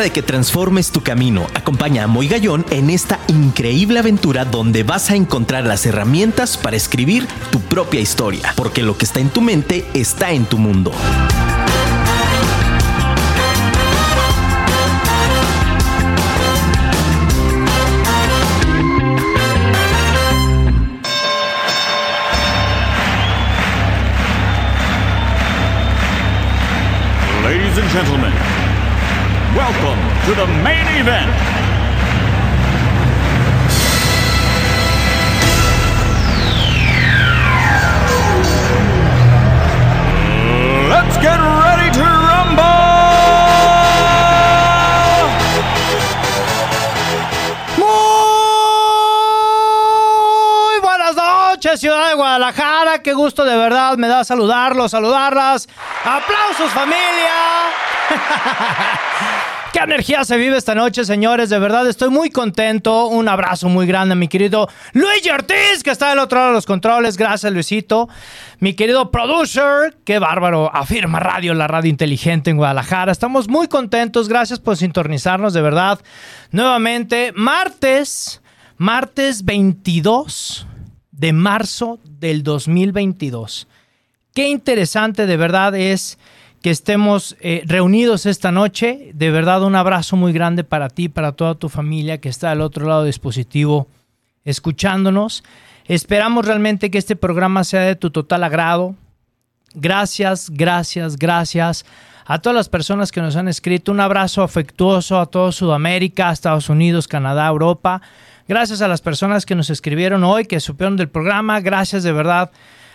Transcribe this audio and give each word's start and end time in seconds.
de 0.00 0.10
que 0.10 0.22
transformes 0.22 0.90
tu 0.90 1.02
camino. 1.02 1.46
Acompaña 1.54 2.04
a 2.04 2.06
Moy 2.06 2.28
Gallón 2.28 2.64
en 2.70 2.88
esta 2.88 3.18
increíble 3.28 3.98
aventura 3.98 4.44
donde 4.44 4.84
vas 4.84 5.10
a 5.10 5.16
encontrar 5.16 5.64
las 5.64 5.84
herramientas 5.86 6.56
para 6.56 6.76
escribir 6.76 7.26
tu 7.50 7.60
propia 7.60 8.00
historia, 8.00 8.54
porque 8.56 8.82
lo 8.82 8.96
que 8.96 9.04
está 9.04 9.20
en 9.20 9.28
tu 9.28 9.40
mente 9.40 9.86
está 9.92 10.32
en 10.32 10.46
tu 10.46 10.58
mundo. 10.58 10.92
Ladies 27.42 27.76
and 27.76 27.90
gentlemen, 27.90 28.32
welcome 29.54 29.98
to 30.24 30.34
the 30.34 30.46
main 30.62 30.86
event. 30.96 31.30
Let's 40.88 41.16
get 41.18 41.38
ready 41.38 41.90
to 41.92 42.00
rumble! 42.00 42.62
Muy 47.76 47.86
buenas 50.80 51.14
noches, 51.16 51.80
ciudad 51.80 52.08
de 52.08 52.14
Guadalajara. 52.14 53.02
Qué 53.02 53.12
gusto 53.12 53.44
de 53.44 53.56
verdad 53.56 53.96
me 53.98 54.08
da 54.08 54.24
saludarlos, 54.24 54.92
saludarlas. 54.92 55.68
¡Aplausos, 56.04 56.70
familia! 56.70 57.91
¡Qué 59.72 59.78
energía 59.78 60.24
se 60.24 60.36
vive 60.36 60.58
esta 60.58 60.74
noche, 60.74 61.04
señores! 61.04 61.48
De 61.48 61.58
verdad 61.58 61.88
estoy 61.88 62.10
muy 62.10 62.28
contento. 62.28 63.06
Un 63.06 63.26
abrazo 63.26 63.70
muy 63.70 63.86
grande 63.86 64.12
a 64.12 64.16
mi 64.16 64.28
querido 64.28 64.68
Luigi 64.92 65.30
Ortiz, 65.30 65.82
que 65.82 65.90
está 65.90 66.10
del 66.10 66.18
otro 66.18 66.38
lado 66.38 66.50
de 66.50 66.56
los 66.56 66.66
controles. 66.66 67.16
Gracias, 67.16 67.50
Luisito. 67.52 68.08
Mi 68.58 68.74
querido 68.74 69.10
producer, 69.10 69.96
qué 70.04 70.18
bárbaro. 70.18 70.70
Afirma 70.74 71.20
Radio, 71.20 71.54
la 71.54 71.68
radio 71.68 71.88
inteligente 71.88 72.50
en 72.50 72.58
Guadalajara. 72.58 73.12
Estamos 73.12 73.48
muy 73.48 73.66
contentos. 73.66 74.28
Gracias 74.28 74.58
por 74.60 74.76
sintonizarnos, 74.76 75.54
de 75.54 75.62
verdad. 75.62 76.00
Nuevamente, 76.50 77.32
martes, 77.34 78.42
martes 78.76 79.44
22 79.44 80.66
de 81.12 81.32
marzo 81.32 81.98
del 82.04 82.42
2022. 82.42 83.68
Qué 84.34 84.48
interesante 84.48 85.26
de 85.26 85.36
verdad 85.36 85.74
es 85.74 86.18
que 86.62 86.70
estemos 86.70 87.36
eh, 87.40 87.62
reunidos 87.66 88.24
esta 88.24 88.52
noche. 88.52 89.10
De 89.14 89.30
verdad 89.30 89.64
un 89.64 89.74
abrazo 89.74 90.16
muy 90.16 90.32
grande 90.32 90.64
para 90.64 90.88
ti, 90.88 91.08
para 91.08 91.32
toda 91.32 91.56
tu 91.56 91.68
familia 91.68 92.18
que 92.18 92.28
está 92.28 92.52
al 92.52 92.60
otro 92.60 92.86
lado 92.86 93.02
del 93.02 93.10
dispositivo 93.10 93.88
escuchándonos. 94.44 95.42
Esperamos 95.86 96.46
realmente 96.46 96.90
que 96.90 96.98
este 96.98 97.16
programa 97.16 97.64
sea 97.64 97.82
de 97.82 97.96
tu 97.96 98.10
total 98.10 98.44
agrado. 98.44 98.94
Gracias, 99.74 100.50
gracias, 100.50 101.16
gracias 101.16 101.84
a 102.24 102.38
todas 102.38 102.54
las 102.54 102.68
personas 102.68 103.10
que 103.10 103.20
nos 103.20 103.34
han 103.36 103.48
escrito. 103.48 103.90
Un 103.90 104.00
abrazo 104.00 104.42
afectuoso 104.42 105.18
a 105.18 105.26
todo 105.26 105.50
Sudamérica, 105.50 106.30
Estados 106.30 106.68
Unidos, 106.68 107.08
Canadá, 107.08 107.48
Europa. 107.48 108.00
Gracias 108.46 108.82
a 108.82 108.88
las 108.88 109.00
personas 109.00 109.46
que 109.46 109.54
nos 109.54 109.70
escribieron 109.70 110.22
hoy, 110.22 110.44
que 110.44 110.60
supieron 110.60 110.96
del 110.96 111.08
programa. 111.08 111.60
Gracias 111.60 112.02
de 112.04 112.12
verdad 112.12 112.52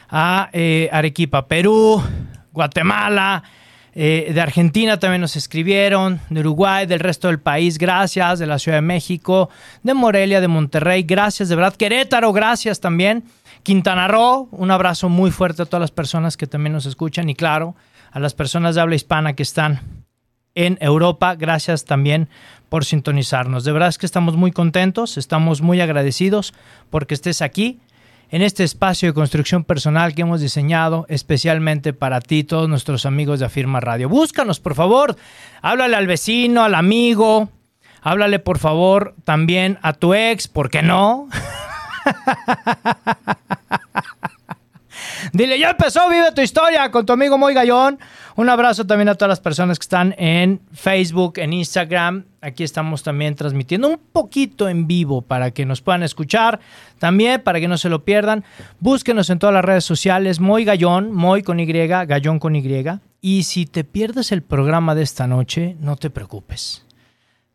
a 0.09 0.49
eh, 0.53 0.89
Arequipa, 0.91 1.47
Perú, 1.47 2.01
Guatemala, 2.57 3.43
eh, 3.93 4.31
de 4.33 4.41
Argentina 4.41 4.99
también 4.99 5.21
nos 5.21 5.35
escribieron, 5.35 6.19
de 6.29 6.41
Uruguay, 6.41 6.85
del 6.85 6.99
resto 6.99 7.29
del 7.29 7.39
país, 7.39 7.77
gracias, 7.77 8.39
de 8.39 8.45
la 8.45 8.59
Ciudad 8.59 8.77
de 8.77 8.81
México, 8.81 9.49
de 9.81 9.93
Morelia, 9.93 10.41
de 10.41 10.47
Monterrey, 10.47 11.03
gracias, 11.03 11.49
de 11.49 11.55
verdad, 11.55 11.75
Querétaro, 11.75 12.33
gracias 12.33 12.79
también, 12.79 13.23
Quintana 13.63 14.07
Roo, 14.07 14.49
un 14.51 14.71
abrazo 14.71 15.09
muy 15.09 15.31
fuerte 15.31 15.63
a 15.63 15.65
todas 15.65 15.81
las 15.81 15.91
personas 15.91 16.37
que 16.37 16.45
también 16.45 16.73
nos 16.73 16.85
escuchan 16.85 17.29
y 17.29 17.35
claro, 17.35 17.75
a 18.11 18.19
las 18.19 18.33
personas 18.33 18.75
de 18.75 18.81
habla 18.81 18.95
hispana 18.95 19.33
que 19.33 19.43
están 19.43 19.81
en 20.53 20.77
Europa, 20.81 21.35
gracias 21.35 21.85
también 21.85 22.29
por 22.69 22.85
sintonizarnos. 22.85 23.63
De 23.63 23.71
verdad 23.71 23.89
es 23.89 23.97
que 23.97 24.05
estamos 24.05 24.35
muy 24.35 24.51
contentos, 24.51 25.17
estamos 25.17 25.61
muy 25.61 25.81
agradecidos 25.81 26.53
porque 26.89 27.13
estés 27.13 27.41
aquí 27.41 27.79
en 28.29 28.41
este 28.41 28.63
espacio 28.63 29.09
de 29.09 29.13
construcción 29.13 29.63
personal 29.63 30.13
que 30.13 30.23
hemos 30.23 30.41
diseñado 30.41 31.05
especialmente 31.09 31.93
para 31.93 32.19
ti, 32.19 32.43
todos 32.43 32.67
nuestros 32.67 33.05
amigos 33.05 33.39
de 33.39 33.45
Afirma 33.45 33.79
Radio. 33.79 34.09
Búscanos, 34.09 34.59
por 34.59 34.75
favor. 34.75 35.15
Háblale 35.61 35.95
al 35.95 36.07
vecino, 36.07 36.63
al 36.63 36.75
amigo. 36.75 37.49
Háblale, 38.01 38.39
por 38.39 38.59
favor, 38.59 39.15
también 39.23 39.79
a 39.81 39.93
tu 39.93 40.13
ex, 40.13 40.47
¿por 40.47 40.69
qué 40.69 40.81
no? 40.81 41.29
Dile, 45.33 45.59
ya 45.59 45.71
empezó, 45.71 46.09
vive 46.09 46.31
tu 46.31 46.41
historia 46.41 46.89
con 46.91 47.05
tu 47.05 47.13
amigo 47.13 47.37
Moy 47.37 47.53
Gallón. 47.53 47.99
Un 48.35 48.49
abrazo 48.49 48.85
también 48.85 49.09
a 49.09 49.15
todas 49.15 49.29
las 49.29 49.39
personas 49.39 49.79
que 49.79 49.83
están 49.83 50.15
en 50.17 50.61
Facebook, 50.73 51.33
en 51.37 51.53
Instagram. 51.53 52.25
Aquí 52.41 52.63
estamos 52.63 53.03
también 53.03 53.35
transmitiendo 53.35 53.87
un 53.87 53.99
poquito 54.11 54.69
en 54.69 54.87
vivo 54.87 55.21
para 55.21 55.51
que 55.51 55.65
nos 55.65 55.81
puedan 55.81 56.03
escuchar. 56.03 56.59
También 56.99 57.41
para 57.41 57.59
que 57.59 57.67
no 57.67 57.77
se 57.77 57.89
lo 57.89 58.03
pierdan. 58.03 58.43
Búsquenos 58.79 59.29
en 59.29 59.39
todas 59.39 59.53
las 59.53 59.65
redes 59.65 59.85
sociales. 59.85 60.39
Moy 60.39 60.65
Gallón, 60.65 61.11
Moy 61.11 61.43
con 61.43 61.59
Y, 61.59 61.65
Gallón 61.65 62.39
con 62.39 62.55
Y. 62.55 62.85
Y 63.21 63.43
si 63.43 63.65
te 63.65 63.83
pierdes 63.83 64.31
el 64.31 64.43
programa 64.43 64.95
de 64.95 65.03
esta 65.03 65.27
noche, 65.27 65.75
no 65.79 65.95
te 65.95 66.09
preocupes. 66.09 66.85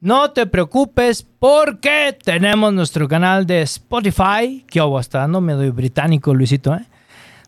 No 0.00 0.32
te 0.32 0.46
preocupes 0.46 1.24
porque 1.38 2.18
tenemos 2.24 2.72
nuestro 2.72 3.06
canal 3.06 3.46
de 3.46 3.62
Spotify, 3.62 4.64
que 4.68 4.80
hago 4.80 4.98
hasta 4.98 5.20
dando 5.20 5.40
medio 5.40 5.72
británico, 5.72 6.34
Luisito, 6.34 6.74
¿eh? 6.74 6.84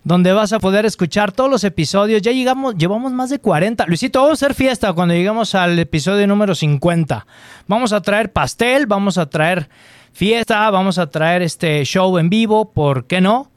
Donde 0.04 0.32
vas 0.34 0.52
a 0.52 0.60
poder 0.60 0.84
escuchar 0.84 1.32
todos 1.32 1.50
los 1.50 1.64
episodios. 1.64 2.22
Ya 2.22 2.30
llegamos, 2.30 2.76
llevamos 2.76 3.12
más 3.12 3.30
de 3.30 3.38
40. 3.38 3.86
Luisito, 3.86 4.20
vamos 4.20 4.42
a 4.42 4.46
hacer 4.46 4.54
fiesta 4.54 4.92
cuando 4.92 5.14
lleguemos 5.14 5.54
al 5.54 5.78
episodio 5.78 6.26
número 6.26 6.54
50. 6.54 7.26
Vamos 7.66 7.92
a 7.92 8.02
traer 8.02 8.30
pastel, 8.30 8.86
vamos 8.86 9.16
a 9.16 9.26
traer 9.26 9.68
fiesta, 10.12 10.70
vamos 10.70 10.98
a 10.98 11.08
traer 11.08 11.42
este 11.42 11.84
show 11.84 12.18
en 12.18 12.28
vivo, 12.28 12.70
¿por 12.72 13.06
qué 13.06 13.20
no? 13.20 13.50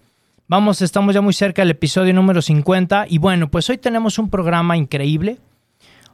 Vamos, 0.48 0.82
estamos 0.82 1.14
ya 1.14 1.20
muy 1.20 1.34
cerca 1.34 1.62
del 1.62 1.72
episodio 1.72 2.14
número 2.14 2.42
50 2.42 3.08
y 3.10 3.18
bueno, 3.18 3.52
pues 3.52 3.70
hoy 3.70 3.78
tenemos 3.78 4.18
un 4.18 4.30
programa 4.30 4.78
increíble. 4.78 5.40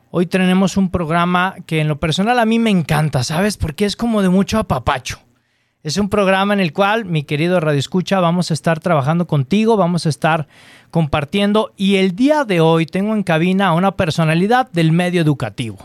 Hoy 0.10 0.26
tenemos 0.26 0.78
un 0.78 0.90
programa 0.90 1.56
que 1.68 1.80
en 1.82 1.88
lo 1.88 2.00
personal 2.00 2.40
a 2.40 2.46
mí 2.46 2.58
me 2.58 2.72
encanta, 2.72 3.24
¿sabes? 3.24 3.58
Porque 3.58 3.86
es 3.86 3.96
como 3.96 4.24
de 4.24 4.30
mucho 4.30 4.58
apapacho. 4.58 5.20
Es 5.84 5.98
un 5.98 6.08
programa 6.08 6.54
en 6.54 6.62
el 6.62 6.72
cual, 6.72 7.04
mi 7.04 7.24
querido 7.24 7.60
Radio 7.60 7.78
Escucha, 7.78 8.22
vamos 8.22 8.52
a 8.52 8.54
estar 8.54 8.80
trabajando 8.80 9.28
contigo, 9.28 9.76
vamos 9.76 10.06
a 10.06 10.10
estar 10.10 10.48
compartiendo 10.92 11.74
y 11.76 11.98
el 11.98 12.16
día 12.16 12.46
de 12.46 12.62
hoy 12.62 12.86
tengo 12.86 13.14
en 13.14 13.24
cabina 13.24 13.68
a 13.68 13.74
una 13.74 13.98
personalidad 13.98 14.72
del 14.72 14.94
medio 14.94 15.22
educativo. 15.22 15.80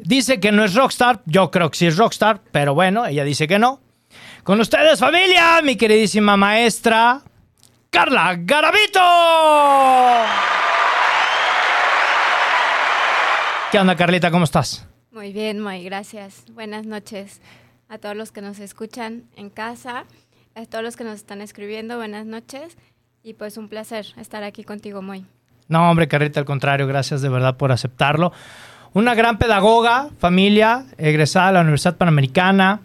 Dice 0.00 0.40
que 0.40 0.50
no 0.50 0.64
es 0.64 0.74
rockstar, 0.74 1.22
yo 1.24 1.52
creo 1.52 1.70
que 1.70 1.78
sí 1.78 1.86
es 1.86 1.98
rockstar, 1.98 2.40
pero 2.50 2.74
bueno, 2.74 3.06
ella 3.06 3.22
dice 3.22 3.46
que 3.46 3.60
no. 3.60 3.78
Con 4.42 4.58
ustedes 4.58 4.98
familia, 4.98 5.62
mi 5.62 5.76
queridísima 5.76 6.36
maestra, 6.36 7.22
Carla 7.90 8.34
Garavito. 8.40 9.00
¿Qué 13.70 13.78
onda 13.78 13.94
Carlita? 13.94 14.32
¿Cómo 14.32 14.42
estás? 14.42 14.84
Muy 15.12 15.32
bien, 15.32 15.60
muy 15.60 15.84
gracias. 15.84 16.42
Buenas 16.52 16.86
noches 16.86 17.40
a 17.90 17.98
todos 17.98 18.16
los 18.16 18.32
que 18.32 18.40
nos 18.40 18.60
escuchan 18.60 19.24
en 19.36 19.50
casa, 19.50 20.04
a 20.54 20.64
todos 20.64 20.82
los 20.82 20.96
que 20.96 21.04
nos 21.04 21.16
están 21.16 21.42
escribiendo, 21.42 21.96
buenas 21.96 22.24
noches. 22.24 22.78
Y 23.22 23.34
pues 23.34 23.58
un 23.58 23.68
placer 23.68 24.06
estar 24.16 24.44
aquí 24.44 24.64
contigo, 24.64 25.02
Moy. 25.02 25.26
No, 25.68 25.90
hombre, 25.90 26.08
Carlita, 26.08 26.40
al 26.40 26.46
contrario, 26.46 26.86
gracias 26.86 27.20
de 27.20 27.28
verdad 27.28 27.56
por 27.56 27.72
aceptarlo. 27.72 28.32
Una 28.92 29.14
gran 29.14 29.38
pedagoga, 29.38 30.08
familia, 30.18 30.86
egresada 30.98 31.48
de 31.48 31.52
la 31.54 31.60
Universidad 31.60 31.96
Panamericana, 31.96 32.80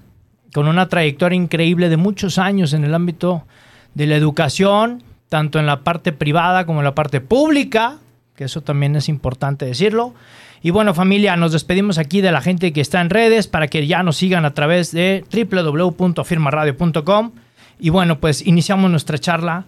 con 0.53 0.67
una 0.67 0.89
trayectoria 0.89 1.37
increíble 1.37 1.87
de 1.89 1.97
muchos 1.97 2.37
años 2.37 2.73
en 2.73 2.83
el 2.83 2.93
ámbito 2.93 3.45
de 3.93 4.07
la 4.07 4.15
educación, 4.15 5.03
tanto 5.29 5.59
en 5.59 5.67
la 5.67 5.83
parte 5.83 6.13
privada 6.13 6.65
como 6.65 6.79
en 6.79 6.85
la 6.85 6.95
parte 6.95 7.21
pública, 7.21 7.97
que 8.35 8.45
eso 8.45 8.61
también 8.61 8.95
es 8.95 9.07
importante 9.07 9.65
decirlo. 9.65 10.13
Y 10.61 10.71
bueno, 10.71 10.93
familia, 10.93 11.35
nos 11.35 11.51
despedimos 11.51 11.97
aquí 11.97 12.21
de 12.21 12.31
la 12.31 12.41
gente 12.41 12.73
que 12.73 12.81
está 12.81 13.01
en 13.01 13.09
redes 13.09 13.47
para 13.47 13.67
que 13.67 13.85
ya 13.85 14.03
nos 14.03 14.17
sigan 14.17 14.45
a 14.45 14.53
través 14.53 14.91
de 14.91 15.23
www.firmaradio.com. 15.31 17.31
Y 17.79 17.89
bueno, 17.89 18.19
pues 18.19 18.45
iniciamos 18.45 18.89
nuestra 18.89 19.17
charla 19.17 19.65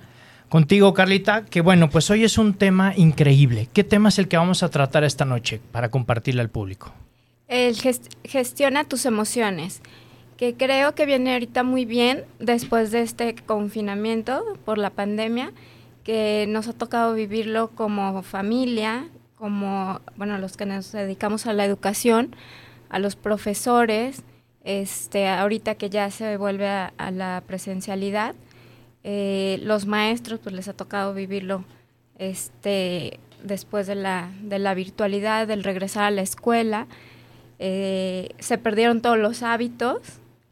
contigo, 0.49 0.93
Carlita, 0.93 1.45
que 1.45 1.61
bueno, 1.61 1.89
pues 1.89 2.09
hoy 2.09 2.23
es 2.23 2.37
un 2.37 2.53
tema 2.53 2.93
increíble. 2.95 3.67
¿Qué 3.73 3.83
tema 3.83 4.09
es 4.09 4.19
el 4.19 4.27
que 4.27 4.37
vamos 4.37 4.63
a 4.63 4.69
tratar 4.69 5.03
esta 5.03 5.25
noche 5.25 5.59
para 5.71 5.89
compartirle 5.89 6.41
al 6.41 6.49
público? 6.49 6.93
El 7.47 7.75
gest 7.75 8.13
gestiona 8.23 8.83
tus 8.83 9.05
emociones, 9.05 9.81
que 10.35 10.55
creo 10.55 10.95
que 10.95 11.05
viene 11.05 11.33
ahorita 11.33 11.63
muy 11.63 11.85
bien 11.85 12.23
después 12.39 12.91
de 12.91 13.01
este 13.01 13.35
confinamiento 13.35 14.57
por 14.65 14.77
la 14.77 14.89
pandemia, 14.89 15.53
que 16.03 16.45
nos 16.47 16.67
ha 16.67 16.73
tocado 16.73 17.13
vivirlo 17.13 17.69
como 17.69 18.21
familia, 18.23 19.07
como, 19.37 20.01
bueno, 20.15 20.37
los 20.37 20.57
que 20.57 20.65
nos 20.65 20.91
dedicamos 20.91 21.45
a 21.45 21.53
la 21.53 21.63
educación, 21.63 22.35
a 22.89 22.99
los 22.99 23.15
profesores, 23.15 24.23
este, 24.63 25.27
ahorita 25.27 25.75
que 25.75 25.89
ya 25.89 26.11
se 26.11 26.37
vuelve 26.37 26.67
a, 26.67 27.11
la 27.11 27.43
presencialidad, 27.45 28.35
eh, 29.03 29.59
los 29.63 29.85
maestros 29.85 30.39
pues 30.41 30.53
les 30.53 30.67
ha 30.67 30.73
tocado 30.73 31.13
vivirlo 31.13 31.63
este, 32.17 33.19
después 33.43 33.87
de 33.87 33.95
la, 33.95 34.29
de 34.41 34.59
la 34.59 34.73
virtualidad, 34.73 35.47
del 35.47 35.63
regresar 35.63 36.03
a 36.03 36.11
la 36.11 36.21
escuela. 36.21 36.87
Eh, 37.59 38.29
se 38.39 38.57
perdieron 38.57 39.01
todos 39.01 39.17
los 39.17 39.43
hábitos, 39.43 40.01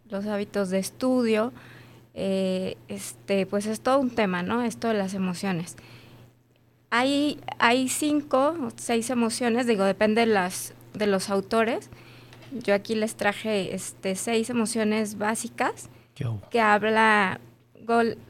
los 0.09 0.25
hábitos 0.27 0.69
de 0.69 0.79
estudio. 0.79 1.51
Eh, 2.13 2.77
este, 2.87 3.45
pues 3.45 3.65
es 3.65 3.81
todo 3.81 3.99
un 3.99 4.11
tema, 4.11 4.43
¿no? 4.43 4.61
Esto 4.61 4.87
de 4.87 4.93
las 4.93 5.13
emociones. 5.13 5.75
Hay, 6.97 7.41
hay 7.59 7.89
cinco 7.89 8.55
o 8.57 8.71
seis 8.77 9.09
emociones, 9.09 9.67
digo, 9.67 9.83
depende 9.83 10.21
de, 10.21 10.27
las, 10.27 10.73
de 10.93 11.07
los 11.07 11.29
autores. 11.29 11.89
Yo 12.53 12.73
aquí 12.73 12.95
les 12.95 13.15
traje 13.15 13.75
este, 13.75 14.15
seis 14.15 14.49
emociones 14.49 15.17
básicas 15.17 15.89
que 16.49 16.61
habla 16.61 17.41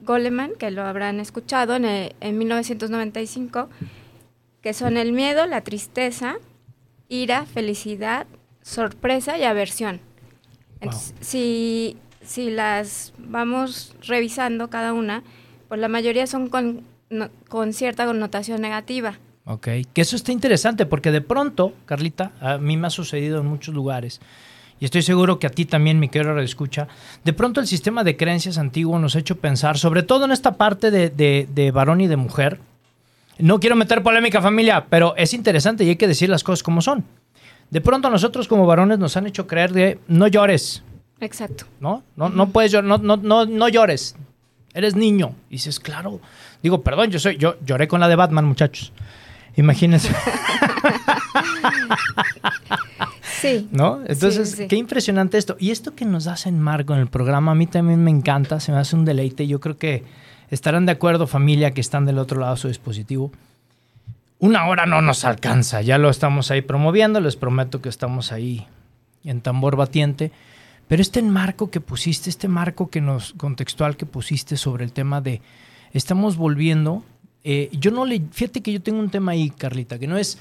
Goleman, 0.02 0.54
que 0.58 0.72
lo 0.72 0.82
habrán 0.82 1.20
escuchado 1.20 1.76
en, 1.76 1.86
en 2.20 2.38
1995, 2.40 3.70
que 4.62 4.74
son 4.74 4.98
el 4.98 5.14
miedo, 5.14 5.46
la 5.46 5.62
tristeza, 5.62 6.38
ira, 7.08 7.46
felicidad, 7.46 8.26
sorpresa 8.64 9.38
y 9.38 9.44
aversión. 9.44 10.02
si, 11.22 11.98
si 12.24 12.50
las 12.50 13.14
vamos 13.20 13.96
revisando 14.02 14.72
cada 14.72 14.92
una, 14.94 15.22
pues 15.68 15.80
la 15.80 15.88
mayoría 15.88 16.26
son 16.26 16.50
con, 16.50 16.84
con 17.50 17.74
cierta 17.74 18.06
connotación 18.06 18.62
negativa. 18.62 19.20
Ok, 19.46 19.68
que 19.94 20.02
eso 20.02 20.16
está 20.16 20.32
interesante 20.32 20.86
porque 20.86 21.12
de 21.12 21.22
pronto, 21.22 21.74
Carlita, 21.86 22.32
a 22.42 22.58
mí 22.58 22.78
me 22.78 22.88
ha 22.88 22.90
sucedido 22.90 23.42
en 23.42 23.46
muchos 23.46 23.76
lugares 23.76 24.20
y 24.80 24.86
estoy 24.86 25.02
seguro 25.02 25.40
que 25.40 25.48
a 25.48 25.52
ti 25.52 25.66
también, 25.66 26.00
mi 26.00 26.10
querido 26.10 26.38
escucha, 26.40 26.88
de 27.24 27.34
pronto 27.34 27.62
el 27.62 27.68
sistema 27.68 28.04
de 28.04 28.18
creencias 28.18 28.58
antiguo 28.58 29.00
nos 29.00 29.16
ha 29.16 29.20
hecho 29.20 29.38
pensar, 29.38 29.78
sobre 29.78 30.04
todo 30.04 30.26
en 30.26 30.32
esta 30.32 30.58
parte 30.58 30.92
de, 30.92 31.10
de, 31.10 31.72
varón 31.72 32.02
y 32.02 32.08
de 32.08 32.18
mujer. 32.18 32.60
No 33.38 33.60
quiero 33.60 33.76
meter 33.76 34.04
polémica 34.04 34.42
familia, 34.42 34.86
pero 34.90 35.16
es 35.16 35.34
interesante 35.34 35.84
y 35.84 35.90
hay 35.90 35.96
que 35.96 36.08
decir 36.08 36.30
las 36.30 36.44
cosas 36.44 36.64
como 36.64 36.82
son. 36.82 37.06
De 37.70 37.82
pronto 37.82 38.10
nosotros 38.10 38.48
como 38.48 38.66
varones 38.66 39.00
nos 39.00 39.16
han 39.18 39.28
hecho 39.28 39.48
creer 39.48 39.72
de 39.72 40.00
no 40.08 40.28
llores. 40.28 40.84
Exacto. 41.20 41.66
¿No? 41.80 42.04
No, 42.16 42.30
no 42.30 42.50
puedes 42.50 42.72
llorar, 42.72 42.86
no, 42.86 42.98
no, 42.98 43.18
no, 43.18 43.46
no 43.46 43.70
llores. 43.70 44.16
Eres 44.74 44.96
niño. 44.96 45.36
Y 45.50 45.54
dices, 45.54 45.80
claro. 45.80 46.20
Digo, 46.66 46.82
perdón, 46.82 47.12
yo 47.12 47.20
soy, 47.20 47.38
yo 47.38 47.58
lloré 47.64 47.88
con 47.88 48.00
la 48.00 48.08
de 48.08 48.16
Batman, 48.16 48.44
muchachos. 48.44 48.92
Imagínense. 49.56 50.10
Sí. 53.42 53.68
¿No? 53.72 54.00
Entonces, 54.08 54.64
qué 54.68 54.76
impresionante 54.76 55.38
esto. 55.38 55.56
Y 55.60 55.70
esto 55.70 55.94
que 55.94 56.06
nos 56.06 56.26
hace 56.26 56.50
en 56.50 56.60
Marco 56.60 56.96
en 56.96 57.02
el 57.02 57.08
programa, 57.08 57.52
a 57.52 57.56
mí 57.56 57.68
también 57.68 58.04
me 58.04 58.10
encanta, 58.10 58.60
se 58.60 58.72
me 58.72 58.80
hace 58.80 58.96
un 58.96 59.06
deleite. 59.06 59.46
Yo 59.46 59.60
creo 59.60 59.78
que 59.78 60.04
estarán 60.50 60.88
de 60.88 60.94
acuerdo, 60.94 61.28
familia, 61.28 61.70
que 61.70 61.82
están 61.82 62.06
del 62.06 62.18
otro 62.18 62.40
lado 62.40 62.56
de 62.56 62.62
su 62.62 62.68
dispositivo. 62.70 63.32
Una 64.40 64.66
hora 64.66 64.88
no 64.88 65.04
nos 65.04 65.26
alcanza, 65.26 65.84
ya 65.84 66.00
lo 66.00 66.10
estamos 66.10 66.50
ahí 66.50 66.64
promoviendo, 66.64 67.20
les 67.20 67.36
prometo 67.36 67.82
que 67.82 67.90
estamos 67.90 68.32
ahí 68.32 68.66
en 69.24 69.42
tambor 69.42 69.76
batiente. 69.76 70.32
Pero 70.88 71.04
este 71.04 71.22
marco 71.22 71.70
que 71.70 71.82
pusiste, 71.82 72.32
este 72.32 72.48
marco 72.48 72.90
que 72.90 73.02
nos 73.02 73.34
contextual 73.34 73.98
que 73.98 74.08
pusiste 74.08 74.58
sobre 74.58 74.86
el 74.86 74.94
tema 74.94 75.22
de 75.22 75.42
estamos 75.98 76.38
volviendo, 76.38 77.04
eh, 77.44 77.70
yo 77.74 77.92
no 77.92 78.06
le, 78.06 78.22
fíjate 78.32 78.62
que 78.62 78.74
yo 78.74 78.82
tengo 78.82 79.00
un 79.00 79.10
tema 79.10 79.34
ahí, 79.34 79.50
Carlita, 79.50 80.00
que 80.00 80.08
no 80.08 80.18
es, 80.18 80.40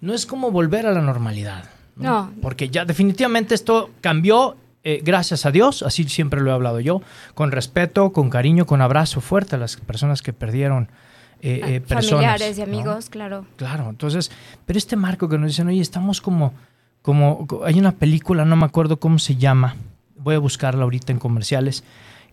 no 0.00 0.14
es 0.14 0.26
como 0.26 0.50
volver 0.50 0.86
a 0.86 0.92
la 0.92 1.00
normalidad. 1.00 1.64
¿no? 1.96 2.32
Porque 2.42 2.68
ya 2.68 2.84
definitivamente 2.84 3.54
esto 3.54 3.90
cambió, 4.00 4.56
eh, 4.82 5.00
gracias 5.02 5.46
a 5.46 5.50
Dios, 5.50 5.82
así 5.82 6.04
siempre 6.04 6.40
lo 6.40 6.50
he 6.50 6.52
hablado 6.52 6.80
yo, 6.80 7.02
con 7.34 7.52
respeto, 7.52 8.12
con 8.12 8.30
cariño, 8.30 8.66
con 8.66 8.82
abrazo 8.82 9.20
fuerte 9.20 9.56
a 9.56 9.58
las 9.58 9.76
personas 9.76 10.22
que 10.22 10.32
perdieron. 10.32 10.88
Eh, 11.40 11.60
eh 11.64 11.80
Familiares 11.86 12.58
y 12.58 12.62
amigos, 12.62 13.10
claro. 13.10 13.46
Claro, 13.56 13.90
entonces, 13.90 14.30
pero 14.66 14.78
este 14.78 14.96
marco 14.96 15.28
que 15.28 15.38
nos 15.38 15.48
dicen, 15.48 15.68
oye, 15.68 15.80
estamos 15.80 16.20
como, 16.20 16.54
como, 17.02 17.46
hay 17.64 17.78
una 17.78 17.92
película, 17.92 18.44
no 18.44 18.56
me 18.56 18.64
acuerdo 18.64 18.98
cómo 18.98 19.18
se 19.18 19.36
llama, 19.36 19.76
voy 20.16 20.34
a 20.34 20.38
buscarla 20.38 20.84
ahorita 20.84 21.12
en 21.12 21.18
comerciales, 21.18 21.84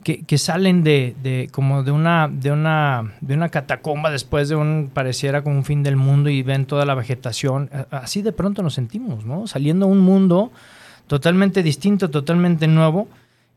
que, 0.03 0.37
salen 0.37 0.83
de, 0.83 1.49
como 1.51 1.83
de 1.83 1.91
una, 1.91 2.27
de 2.27 2.51
una, 2.51 3.13
de 3.21 3.35
una 3.35 3.49
catacomba 3.49 4.09
después 4.09 4.49
de 4.49 4.55
un, 4.55 4.89
pareciera 4.93 5.43
como 5.43 5.57
un 5.57 5.65
fin 5.65 5.83
del 5.83 5.95
mundo 5.95 6.29
y 6.29 6.41
ven 6.41 6.65
toda 6.65 6.85
la 6.85 6.95
vegetación. 6.95 7.69
Así 7.91 8.21
de 8.21 8.31
pronto 8.31 8.63
nos 8.63 8.73
sentimos, 8.73 9.25
¿no? 9.25 9.47
Saliendo 9.47 9.85
a 9.85 9.89
un 9.89 9.99
mundo 9.99 10.51
totalmente 11.07 11.63
distinto, 11.63 12.09
totalmente 12.09 12.67
nuevo. 12.67 13.07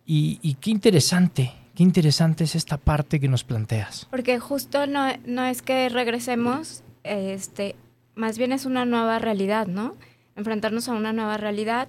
Y, 0.06 0.56
qué 0.60 0.70
interesante, 0.70 1.52
qué 1.74 1.82
interesante 1.82 2.44
es 2.44 2.54
esta 2.54 2.76
parte 2.76 3.18
que 3.20 3.28
nos 3.28 3.42
planteas. 3.42 4.06
Porque 4.10 4.38
justo 4.38 4.86
no, 4.86 5.06
no 5.24 5.44
es 5.44 5.62
que 5.62 5.88
regresemos, 5.88 6.82
este, 7.04 7.74
más 8.14 8.36
bien 8.36 8.52
es 8.52 8.66
una 8.66 8.84
nueva 8.84 9.18
realidad, 9.18 9.66
¿no? 9.66 9.94
Enfrentarnos 10.36 10.88
a 10.88 10.92
una 10.92 11.12
nueva 11.14 11.38
realidad. 11.38 11.88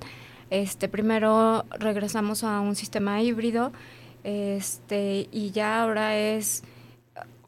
Este, 0.49 0.87
primero 0.87 1.65
regresamos 1.77 2.43
a 2.43 2.61
un 2.61 2.75
sistema 2.75 3.21
híbrido 3.21 3.73
este, 4.25 5.29
y 5.31 5.51
ya 5.51 5.83
ahora 5.83 6.17
es 6.17 6.63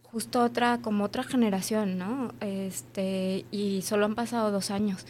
justo 0.04 0.44
otra, 0.44 0.78
como 0.80 1.06
otra 1.06 1.24
generación, 1.24 1.98
¿no? 1.98 2.32
Este, 2.40 3.46
y 3.50 3.82
solo 3.82 4.06
han 4.06 4.14
pasado 4.14 4.52
dos 4.52 4.70
años. 4.70 5.08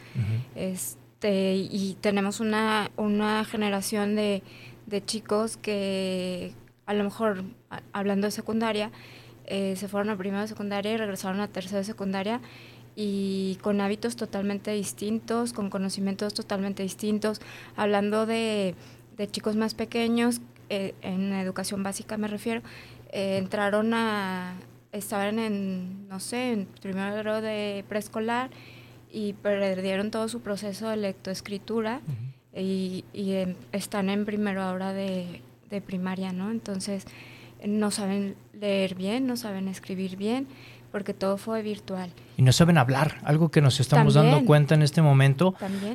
Este, 0.56 1.56
y 1.56 1.98
tenemos 2.00 2.40
una, 2.40 2.90
una 2.96 3.44
generación 3.44 4.16
de, 4.16 4.44
de 4.86 5.04
chicos 5.04 5.58
que 5.58 6.54
a 6.86 6.94
lo 6.94 7.04
mejor, 7.04 7.44
hablando 7.92 8.28
de 8.28 8.32
secundaria, 8.32 8.92
eh, 9.46 9.76
se 9.76 9.90
fueron 9.90 10.10
a 10.10 10.18
primera 10.18 10.44
de 10.44 10.48
secundaria 10.48 10.94
y 10.94 10.98
regresaron 10.98 11.42
a 11.42 11.50
tercera 11.50 11.80
de 11.80 11.84
secundaria 11.84 12.40
y 12.96 13.58
con 13.62 13.82
hábitos 13.82 14.16
totalmente 14.16 14.72
distintos, 14.72 15.52
con 15.52 15.70
conocimientos 15.70 16.34
totalmente 16.34 16.82
distintos, 16.84 17.42
hablando 17.76 18.26
de, 18.26 18.74
de 19.18 19.28
chicos 19.30 19.58
más 19.58 19.74
pequeños 19.74 20.40
eh, 20.70 20.94
en 21.02 21.34
educación 21.34 21.84
básica 21.84 22.18
me 22.18 22.28
refiero, 22.28 22.62
eh, 23.12 23.38
entraron 23.38 23.94
a, 23.94 24.56
estaban 24.92 25.40
en, 25.40 26.08
no 26.08 26.20
sé, 26.20 26.54
en 26.54 26.66
primero 26.82 27.42
de 27.42 27.86
preescolar 27.88 28.50
y 29.12 29.34
perdieron 29.34 30.12
todo 30.12 30.28
su 30.28 30.42
proceso 30.42 30.90
de 30.90 30.98
lectoescritura 30.98 32.02
y, 32.56 33.04
están 33.72 34.10
en 34.10 34.26
primero 34.26 34.62
ahora 34.62 34.92
de, 34.92 35.42
de, 35.70 35.82
primaria, 35.82 36.34
¿no? 36.34 36.52
Entonces 36.52 37.06
no 37.66 37.92
saben 37.92 38.36
leer 38.54 38.96
bien, 38.96 39.28
no 39.28 39.38
saben 39.38 39.68
escribir 39.68 40.18
bien, 40.18 40.48
porque 40.92 41.14
todo 41.14 41.38
fue 41.38 41.62
virtual. 41.62 42.12
Y 42.38 42.42
no 42.42 42.52
saben 42.52 42.78
hablar, 42.78 43.20
algo 43.24 43.50
que 43.50 43.62
nos 43.62 43.80
estamos 43.80 44.14
dando 44.14 44.46
cuenta 44.46 44.76
en 44.76 44.82
este 44.82 45.02
momento, 45.02 45.54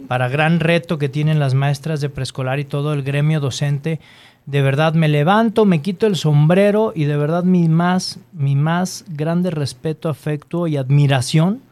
para 0.09 0.29
gran 0.29 0.61
reto 0.61 0.99
que 0.99 1.09
tienen 1.09 1.39
las 1.39 1.55
maestras 1.55 2.01
de 2.01 2.09
preescolar 2.09 2.59
y 2.61 2.65
todo 2.65 2.93
el 2.93 3.03
gremio 3.03 3.41
docente 3.41 4.01
de 4.47 4.63
verdad 4.63 4.95
me 4.95 5.09
levanto, 5.09 5.65
me 5.65 5.83
quito 5.83 6.07
el 6.07 6.17
sombrero 6.17 6.93
y 6.95 7.05
de 7.05 7.17
verdad 7.17 7.45
mi 7.45 7.69
más, 7.69 8.19
mi 8.33 8.57
más 8.57 9.05
grande 9.09 9.51
respeto, 9.51 10.09
afecto 10.09 10.67
y 10.67 10.77
admiración 10.77 11.63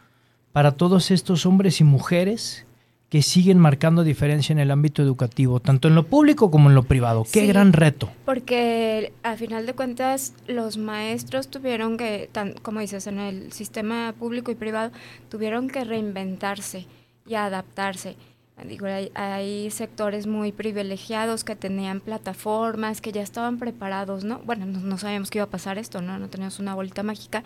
para 0.51 0.73
todos 0.73 1.11
estos 1.11 1.45
hombres 1.45 1.81
y 1.81 1.83
mujeres 1.83 2.65
que 3.09 3.21
siguen 3.21 3.59
marcando 3.59 4.05
diferencia 4.05 4.53
en 4.53 4.59
el 4.59 4.71
ámbito 4.71 5.01
educativo, 5.01 5.59
tanto 5.59 5.89
en 5.89 5.95
lo 5.95 6.03
público 6.03 6.49
como 6.49 6.69
en 6.69 6.75
lo 6.75 6.83
privado. 6.83 7.25
Qué 7.29 7.45
gran 7.45 7.73
reto. 7.73 8.09
Porque 8.23 9.11
a 9.21 9.35
final 9.35 9.65
de 9.65 9.73
cuentas 9.73 10.33
los 10.47 10.77
maestros 10.77 11.49
tuvieron 11.49 11.97
que, 11.97 12.29
como 12.61 12.79
dices, 12.79 13.07
en 13.07 13.19
el 13.19 13.51
sistema 13.51 14.13
público 14.17 14.49
y 14.49 14.55
privado, 14.55 14.91
tuvieron 15.27 15.67
que 15.67 15.83
reinventarse 15.83 16.87
y 17.27 17.35
adaptarse. 17.35 18.15
Digo, 18.65 18.85
hay, 19.15 19.71
sectores 19.71 20.27
muy 20.27 20.51
privilegiados 20.51 21.43
que 21.43 21.55
tenían 21.55 21.99
plataformas, 21.99 23.01
que 23.01 23.11
ya 23.11 23.21
estaban 23.21 23.57
preparados, 23.57 24.23
¿no? 24.23 24.39
Bueno, 24.39 24.65
no, 24.65 24.97
sabíamos 24.97 25.31
que 25.31 25.39
iba 25.39 25.45
a 25.45 25.49
pasar 25.49 25.77
esto, 25.77 26.01
¿no? 26.01 26.19
No 26.19 26.29
teníamos 26.29 26.59
una 26.59 26.75
bolita 26.75 27.03
mágica, 27.03 27.43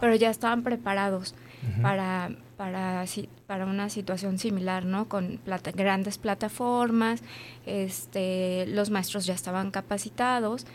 pero 0.00 0.14
ya 0.14 0.30
estaban 0.30 0.62
preparados 0.62 1.34
para, 1.80 2.30
para, 2.56 3.04
para 3.46 3.66
una 3.66 3.88
situación 3.88 4.38
similar, 4.38 4.84
¿no? 4.84 5.08
Con 5.08 5.40
grandes 5.74 6.18
plataformas, 6.18 7.22
este, 7.66 8.66
los 8.68 8.90
maestros 8.90 9.26
ya 9.26 9.34
estaban 9.34 9.70
capacitados, 9.70 10.66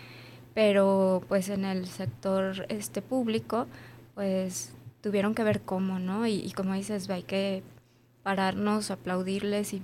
pero 0.53 1.23
pues 1.27 1.49
en 1.49 1.65
el 1.65 1.87
sector 1.87 2.65
este 2.69 3.01
público, 3.01 3.67
pues 4.15 4.73
tuvieron 5.01 5.35
que 5.35 5.43
ver 5.43 5.61
cómo, 5.61 5.99
¿no? 5.99 6.27
Y, 6.27 6.35
y 6.35 6.51
como 6.51 6.73
dices, 6.73 7.09
hay 7.09 7.23
que 7.23 7.63
pararnos, 8.27 8.91
aplaudirles 8.91 9.73
y 9.73 9.81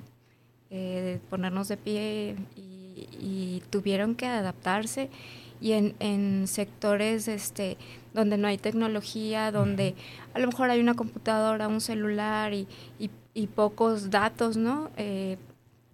eh, 0.70 1.22
ponernos 1.30 1.70
de 1.70 1.78
pie 1.78 2.36
y, 2.58 3.64
tuvieron 3.70 4.16
que 4.16 4.26
adaptarse 4.26 5.10
y 5.62 5.72
en, 5.72 5.96
en, 6.00 6.46
sectores 6.48 7.30
este 7.30 7.78
donde 8.14 8.38
no 8.38 8.50
hay 8.50 8.58
tecnología, 8.58 9.50
donde 9.54 9.96
a 10.34 10.40
lo 10.40 10.48
mejor 10.48 10.70
hay 10.70 10.82
una 10.82 10.94
computadora, 10.94 11.70
un 11.70 11.80
celular 11.80 12.54
y, 12.54 12.68
y, 13.00 13.48
pocos 13.48 14.10
datos, 14.10 14.58
¿no? 14.58 14.92
Eh, 14.98 15.38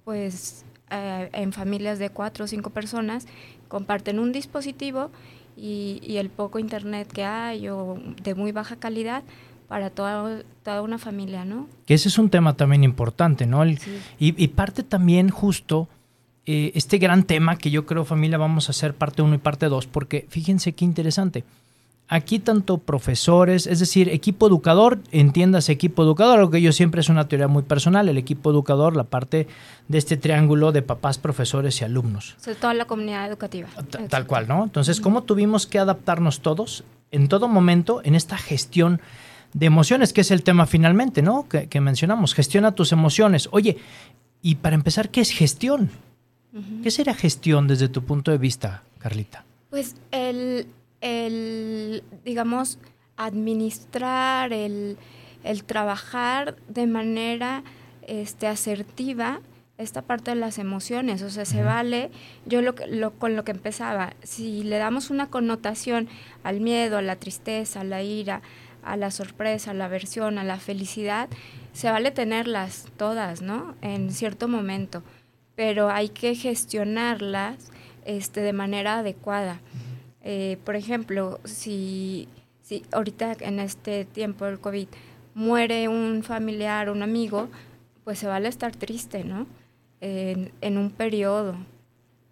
pues 0.04 0.66
eh, 0.90 1.30
en 1.34 1.54
familias 1.54 2.00
de 2.00 2.10
cuatro 2.10 2.46
o 2.46 2.48
cinco 2.48 2.72
personas 2.72 3.28
comparten 3.68 4.18
un 4.18 4.32
dispositivo 4.32 5.12
y, 5.56 6.00
y 6.02 6.18
el 6.18 6.32
poco 6.32 6.58
internet 6.58 7.12
que 7.14 7.24
hay 7.24 7.70
o 7.70 8.00
de 8.24 8.34
muy 8.34 8.52
baja 8.52 8.76
calidad 8.76 9.24
para 9.70 9.90
toda, 9.92 10.42
toda 10.64 10.82
una 10.82 10.98
familia, 10.98 11.46
¿no? 11.46 11.68
Que 11.86 11.94
ese 11.94 12.10
es 12.10 12.18
un 12.18 12.30
tema 12.30 12.56
también 12.58 12.84
importante, 12.84 13.46
¿no? 13.46 13.64
El- 13.64 13.78
Sí. 13.80 13.98
y, 14.20 14.44
y 14.44 14.48
parte 14.50 14.84
también 14.84 15.30
justo 15.30 15.88
eh, 16.46 16.72
este 16.74 16.98
gran 16.98 17.24
tema 17.24 17.58
que 17.58 17.70
yo 17.70 17.86
creo 17.86 18.04
familia 18.06 18.38
vamos 18.40 18.68
a 18.68 18.72
hacer 18.72 18.96
parte 18.96 19.22
1 19.22 19.36
y 19.36 19.38
parte 19.38 19.68
2, 19.68 19.86
porque 19.88 20.26
fíjense 20.30 20.74
qué 20.74 20.84
interesante. 20.84 21.44
Aquí 22.12 22.40
tanto 22.40 22.80
profesores, 22.80 23.68
es 23.68 23.78
decir, 23.80 24.10
equipo 24.10 24.48
educador, 24.48 24.98
entiendas 25.12 25.70
equipo 25.70 26.02
educador, 26.02 26.40
lo 26.40 26.50
que 26.50 26.60
yo 26.60 26.72
siempre 26.72 27.02
es 27.02 27.10
una 27.10 27.28
teoría 27.28 27.48
muy 27.48 27.62
personal, 27.62 28.10
el 28.10 28.18
equipo 28.18 28.50
educador, 28.50 28.96
la 28.96 29.04
parte 29.04 29.48
de 29.88 29.98
este 30.00 30.18
triángulo 30.18 30.72
de 30.72 30.82
papás, 30.82 31.20
profesores 31.20 31.80
y 31.82 31.86
alumnos. 31.86 32.36
Sobre 32.42 32.56
todo 32.56 32.74
la 32.74 32.86
comunidad 32.86 33.28
educativa. 33.28 33.68
Ta- 33.92 34.08
Tal 34.08 34.26
cual, 34.26 34.48
¿no? 34.48 34.64
Entonces, 34.64 35.00
¿cómo 35.02 35.22
tuvimos 35.22 35.68
que 35.68 35.78
adaptarnos 35.78 36.40
todos 36.40 36.84
en 37.12 37.28
todo 37.28 37.48
momento 37.48 38.02
en 38.04 38.16
esta 38.16 38.38
gestión 38.40 39.02
de 39.54 39.66
emociones, 39.66 40.14
que 40.14 40.22
es 40.22 40.32
el 40.32 40.44
tema 40.44 40.66
finalmente, 40.66 41.22
¿no? 41.22 41.48
Que, 41.50 41.68
que 41.68 41.82
mencionamos, 41.82 42.34
gestiona 42.34 42.74
tus 42.74 42.92
emociones. 42.92 43.50
Oye, 43.52 43.78
y 44.42 44.56
para 44.56 44.76
empezar, 44.76 45.10
¿qué 45.10 45.22
es 45.22 45.32
gestión? 45.32 45.90
¿Qué 46.84 46.90
sería 46.92 47.14
gestión 47.14 47.68
desde 47.68 47.90
tu 47.90 48.04
punto 48.04 48.32
de 48.32 48.38
vista, 48.38 48.84
Carlita? 49.00 49.46
Pues 49.70 49.96
el, 50.12 50.68
el, 51.02 52.04
digamos, 52.26 52.80
administrar, 53.18 54.54
el, 54.54 54.98
el 55.44 55.64
trabajar 55.64 56.56
de 56.68 56.88
manera 56.88 57.64
este, 58.08 58.48
asertiva 58.48 59.42
esta 59.78 60.02
parte 60.02 60.32
de 60.32 60.36
las 60.36 60.58
emociones, 60.58 61.22
o 61.22 61.30
sea, 61.30 61.46
se 61.46 61.64
vale, 61.64 62.12
yo 62.46 62.62
lo, 62.62 62.76
que- 62.76 62.86
lo, 62.88 63.12
con 63.12 63.38
lo 63.38 63.46
que 63.46 63.52
empezaba, 63.52 64.14
si 64.24 64.64
le 64.64 64.78
damos 64.78 65.10
una 65.10 65.28
connotación 65.30 66.10
al 66.44 66.60
miedo, 66.60 66.98
a 66.98 67.02
la 67.02 67.16
tristeza, 67.16 67.80
a 67.82 67.84
la 67.86 68.04
ira, 68.04 68.42
a 68.84 68.98
la 68.98 69.12
sorpresa, 69.12 69.72
a 69.72 69.74
la 69.74 69.86
aversión, 69.86 70.38
a 70.38 70.44
la 70.44 70.58
felicidad, 70.58 71.30
se 71.74 71.90
vale 71.90 72.12
tenerlas 72.12 72.86
todas, 72.98 73.42
¿no? 73.42 73.76
En 73.82 74.12
cierto 74.12 74.48
momento, 74.48 75.04
pero 75.56 75.90
hay 75.90 76.10
que 76.10 76.36
gestionarlas 76.36 77.72
este, 78.06 78.42
de 78.42 78.54
manera 78.54 79.00
adecuada. 79.00 79.60
Eh, 80.24 80.58
por 80.66 80.76
ejemplo, 80.76 81.40
si, 81.44 82.28
si 82.62 82.84
ahorita 82.92 83.36
en 83.40 83.60
este 83.60 84.06
tiempo 84.06 84.46
del 84.46 84.60
COVID 84.60 84.88
muere 85.34 85.88
un 85.88 86.24
familiar, 86.24 86.90
un 86.90 87.04
amigo, 87.04 87.50
pues 88.04 88.20
se 88.20 88.28
vale 88.28 88.50
estar 88.50 88.76
triste, 88.76 89.24
¿no? 89.24 89.48
En, 90.02 90.52
en 90.62 90.78
un 90.78 90.92
periodo. 90.92 91.56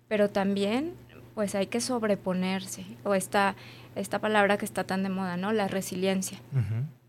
Pero 0.07 0.29
también, 0.29 0.93
pues 1.35 1.53
hay 1.53 1.67
que 1.67 1.81
sobreponerse. 1.81 2.85
O 3.03 3.13
esta, 3.13 3.55
esta 3.99 4.19
palabra 4.19 4.57
que 4.57 4.65
está 4.65 4.83
tan 4.83 5.03
de 5.03 5.09
moda, 5.09 5.37
¿no? 5.37 5.51
La 5.51 5.67
resiliencia. 5.67 6.39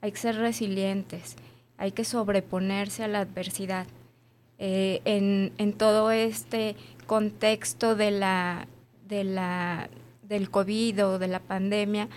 Hay 0.01 0.13
que 0.13 0.19
ser 0.19 0.37
resilientes. 0.37 1.37
Hay 1.77 1.93
que 1.93 2.05
sobreponerse 2.05 3.05
a 3.05 3.09
la 3.09 3.21
adversidad. 3.21 3.87
Eh, 4.59 5.01
en, 5.05 5.53
en 5.59 5.73
todo 5.73 6.11
este 6.11 6.75
contexto 7.07 7.95
de 7.95 8.11
la, 8.11 8.67
de 9.09 9.25
la, 9.25 9.89
del 10.23 10.51
COVID 10.51 11.05
o 11.07 11.19
de 11.19 11.29
la 11.29 11.39
pandemia, 11.41 12.09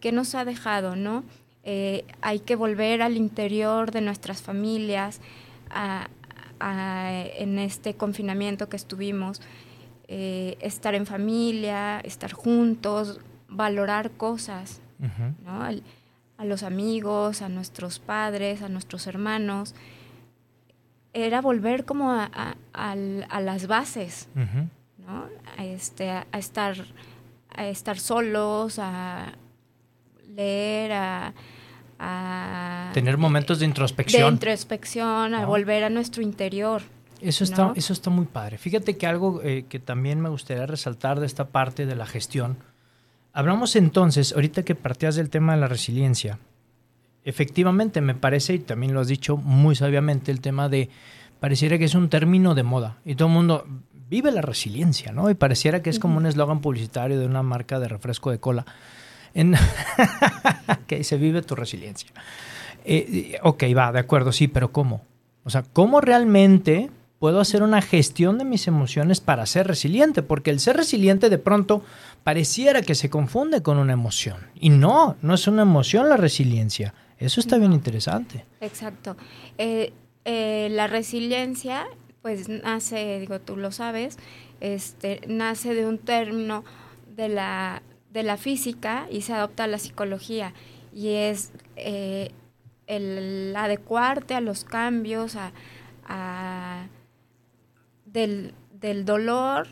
¿qué 0.00 0.12
nos 0.12 0.34
ha 0.34 0.44
dejado, 0.44 0.94
no? 0.96 1.24
Eh, 1.64 2.04
hay 2.20 2.38
que 2.40 2.54
volver 2.54 3.02
al 3.02 3.16
interior 3.16 3.90
de 3.90 4.00
nuestras 4.02 4.42
familias, 4.42 5.20
a- 5.70 6.08
a- 6.60 7.22
en 7.38 7.58
este 7.58 7.94
confinamiento 7.94 8.68
que 8.68 8.76
estuvimos, 8.76 9.40
eh, 10.08 10.56
estar 10.60 10.94
en 10.94 11.06
familia, 11.06 11.98
estar 12.00 12.32
juntos, 12.32 13.18
valorar 13.48 14.10
cosas. 14.12 14.80
¿no? 15.44 15.62
Al- 15.62 15.82
a 16.38 16.44
los 16.44 16.62
amigos, 16.62 17.40
a 17.40 17.48
nuestros 17.48 17.98
padres, 17.98 18.60
a 18.62 18.68
nuestros 18.68 19.06
hermanos. 19.06 19.74
Era 21.14 21.40
volver 21.40 21.84
como 21.86 22.12
a, 22.12 22.30
a- 22.74 23.40
las 23.40 23.66
bases. 23.66 24.28
¿no? 24.34 25.24
A, 25.56 25.64
este, 25.64 26.10
a, 26.10 26.26
estar, 26.34 26.76
a 27.54 27.66
estar 27.68 27.98
solos, 27.98 28.78
a 28.78 29.32
leer, 30.34 30.92
a... 30.92 31.32
a- 31.98 32.90
Tener 32.92 33.16
momentos 33.16 33.58
de 33.58 33.64
de 33.64 33.68
introspección. 33.70 34.34
introspección, 34.34 35.34
a 35.34 35.40
¿no? 35.42 35.46
volver 35.46 35.84
a 35.84 35.90
nuestro 35.90 36.22
interior. 36.22 36.82
Eso 37.22 37.44
está, 37.44 37.68
¿no? 37.68 37.72
eso 37.76 37.94
está 37.94 38.10
muy 38.10 38.26
padre. 38.26 38.58
Fíjate 38.58 38.98
que 38.98 39.06
algo 39.06 39.40
eh, 39.42 39.64
que 39.70 39.78
también 39.78 40.20
me 40.20 40.28
gustaría 40.28 40.66
resaltar 40.66 41.18
de 41.18 41.24
esta 41.26 41.48
parte 41.48 41.86
de 41.86 41.96
la 41.96 42.04
gestión. 42.04 42.58
Hablamos 43.36 43.76
entonces, 43.76 44.32
ahorita 44.32 44.62
que 44.62 44.74
partías 44.74 45.14
del 45.14 45.28
tema 45.28 45.54
de 45.54 45.60
la 45.60 45.68
resiliencia, 45.68 46.38
efectivamente 47.22 48.00
me 48.00 48.14
parece, 48.14 48.54
y 48.54 48.60
también 48.60 48.94
lo 48.94 49.00
has 49.00 49.08
dicho 49.08 49.36
muy 49.36 49.76
sabiamente, 49.76 50.32
el 50.32 50.40
tema 50.40 50.70
de, 50.70 50.88
pareciera 51.38 51.76
que 51.76 51.84
es 51.84 51.94
un 51.94 52.08
término 52.08 52.54
de 52.54 52.62
moda 52.62 52.96
y 53.04 53.14
todo 53.14 53.28
el 53.28 53.34
mundo 53.34 53.66
vive 54.08 54.32
la 54.32 54.40
resiliencia, 54.40 55.12
¿no? 55.12 55.28
Y 55.28 55.34
pareciera 55.34 55.82
que 55.82 55.90
es 55.90 55.98
como 55.98 56.16
un 56.16 56.24
eslogan 56.24 56.62
publicitario 56.62 57.20
de 57.20 57.26
una 57.26 57.42
marca 57.42 57.78
de 57.78 57.88
refresco 57.88 58.30
de 58.30 58.40
cola. 58.40 58.64
En 59.34 59.54
que 60.86 61.04
se 61.04 61.18
vive 61.18 61.42
tu 61.42 61.54
resiliencia. 61.54 62.08
Eh, 62.86 63.38
ok, 63.42 63.64
va, 63.76 63.92
de 63.92 63.98
acuerdo, 63.98 64.32
sí, 64.32 64.48
pero 64.48 64.72
¿cómo? 64.72 65.04
O 65.44 65.50
sea, 65.50 65.62
¿cómo 65.74 66.00
realmente 66.00 66.88
puedo 67.18 67.40
hacer 67.40 67.62
una 67.62 67.80
gestión 67.82 68.38
de 68.38 68.44
mis 68.44 68.66
emociones 68.68 69.20
para 69.20 69.46
ser 69.46 69.66
resiliente? 69.66 70.22
Porque 70.22 70.50
el 70.50 70.60
ser 70.60 70.76
resiliente 70.76 71.28
de 71.30 71.38
pronto 71.38 71.82
pareciera 72.24 72.82
que 72.82 72.94
se 72.94 73.08
confunde 73.10 73.62
con 73.62 73.78
una 73.78 73.92
emoción. 73.94 74.36
Y 74.54 74.70
no, 74.70 75.16
no 75.22 75.34
es 75.34 75.46
una 75.46 75.62
emoción 75.62 76.08
la 76.08 76.16
resiliencia. 76.16 76.92
Eso 77.18 77.40
está 77.40 77.56
bien 77.58 77.72
interesante. 77.72 78.44
Exacto. 78.60 79.16
Eh, 79.58 79.92
eh, 80.24 80.68
la 80.72 80.86
resiliencia, 80.86 81.86
pues 82.22 82.48
nace, 82.48 83.18
digo, 83.20 83.40
tú 83.40 83.56
lo 83.56 83.72
sabes, 83.72 84.18
este, 84.60 85.20
nace 85.28 85.74
de 85.74 85.86
un 85.86 85.98
término 85.98 86.64
de 87.16 87.28
la, 87.30 87.82
de 88.12 88.22
la 88.22 88.36
física 88.36 89.06
y 89.10 89.22
se 89.22 89.32
adopta 89.32 89.64
a 89.64 89.68
la 89.68 89.78
psicología. 89.78 90.52
Y 90.92 91.08
es 91.10 91.52
eh, 91.76 92.32
el 92.86 93.54
adecuarte 93.56 94.34
a 94.34 94.40
los 94.40 94.64
cambios, 94.64 95.36
a, 95.36 95.52
a- 96.06 96.86
del, 98.06 98.54
del 98.80 99.04
dolor 99.04 99.68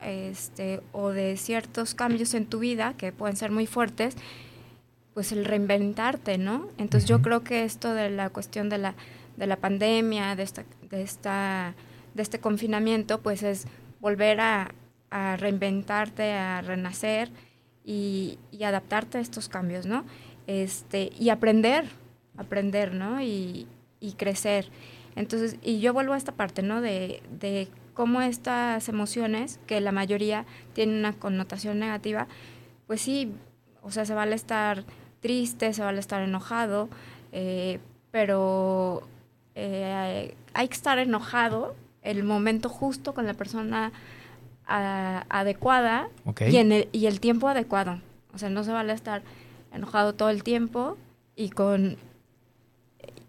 este, 0.00 0.82
o 0.92 1.10
de 1.10 1.36
ciertos 1.36 1.94
cambios 1.94 2.34
en 2.34 2.46
tu 2.46 2.58
vida 2.58 2.94
que 2.96 3.12
pueden 3.12 3.36
ser 3.36 3.50
muy 3.50 3.66
fuertes, 3.66 4.16
pues 5.14 5.32
el 5.32 5.44
reinventarte, 5.44 6.36
¿no? 6.36 6.68
Entonces 6.76 7.08
yo 7.08 7.22
creo 7.22 7.42
que 7.42 7.64
esto 7.64 7.94
de 7.94 8.10
la 8.10 8.28
cuestión 8.28 8.68
de 8.68 8.78
la, 8.78 8.94
de 9.36 9.46
la 9.46 9.56
pandemia, 9.56 10.36
de 10.36 10.42
esta, 10.42 10.64
de 10.90 11.02
esta, 11.02 11.74
de 12.14 12.22
este 12.22 12.38
confinamiento, 12.38 13.20
pues 13.22 13.42
es 13.42 13.66
volver 14.00 14.40
a, 14.40 14.74
a 15.10 15.36
reinventarte, 15.36 16.34
a 16.34 16.60
renacer 16.60 17.30
y, 17.84 18.38
y 18.50 18.64
adaptarte 18.64 19.18
a 19.18 19.20
estos 19.22 19.48
cambios, 19.48 19.86
¿no? 19.86 20.04
Este, 20.46 21.10
y 21.18 21.30
aprender, 21.30 21.86
aprender, 22.36 22.92
¿no? 22.92 23.22
Y, 23.22 23.66
y 24.00 24.12
crecer. 24.12 24.68
Entonces, 25.16 25.56
y 25.62 25.80
yo 25.80 25.92
vuelvo 25.92 26.12
a 26.12 26.16
esta 26.16 26.32
parte, 26.32 26.62
¿no? 26.62 26.80
De, 26.80 27.22
de 27.40 27.68
cómo 27.94 28.20
estas 28.20 28.88
emociones, 28.88 29.58
que 29.66 29.80
la 29.80 29.90
mayoría 29.92 30.44
tienen 30.74 30.98
una 30.98 31.12
connotación 31.14 31.78
negativa, 31.78 32.28
pues 32.86 33.00
sí, 33.00 33.32
o 33.82 33.90
sea, 33.90 34.04
se 34.04 34.14
vale 34.14 34.34
estar 34.36 34.84
triste, 35.20 35.72
se 35.72 35.82
vale 35.82 35.98
estar 35.98 36.22
enojado, 36.22 36.88
eh, 37.32 37.80
pero 38.10 39.02
eh, 39.54 40.34
hay 40.54 40.68
que 40.68 40.74
estar 40.74 40.98
enojado 40.98 41.74
el 42.02 42.22
momento 42.22 42.68
justo 42.68 43.14
con 43.14 43.26
la 43.26 43.34
persona 43.34 43.92
a- 44.66 45.24
adecuada 45.28 46.08
y, 46.52 46.56
en 46.58 46.72
el, 46.72 46.88
y 46.92 47.06
el 47.06 47.20
tiempo 47.20 47.48
adecuado. 47.48 48.00
O 48.34 48.38
sea, 48.38 48.50
no 48.50 48.62
se 48.64 48.72
vale 48.72 48.92
estar 48.92 49.22
enojado 49.72 50.14
todo 50.14 50.28
el 50.30 50.42
tiempo 50.42 50.96
y 51.34 51.50
con 51.50 51.96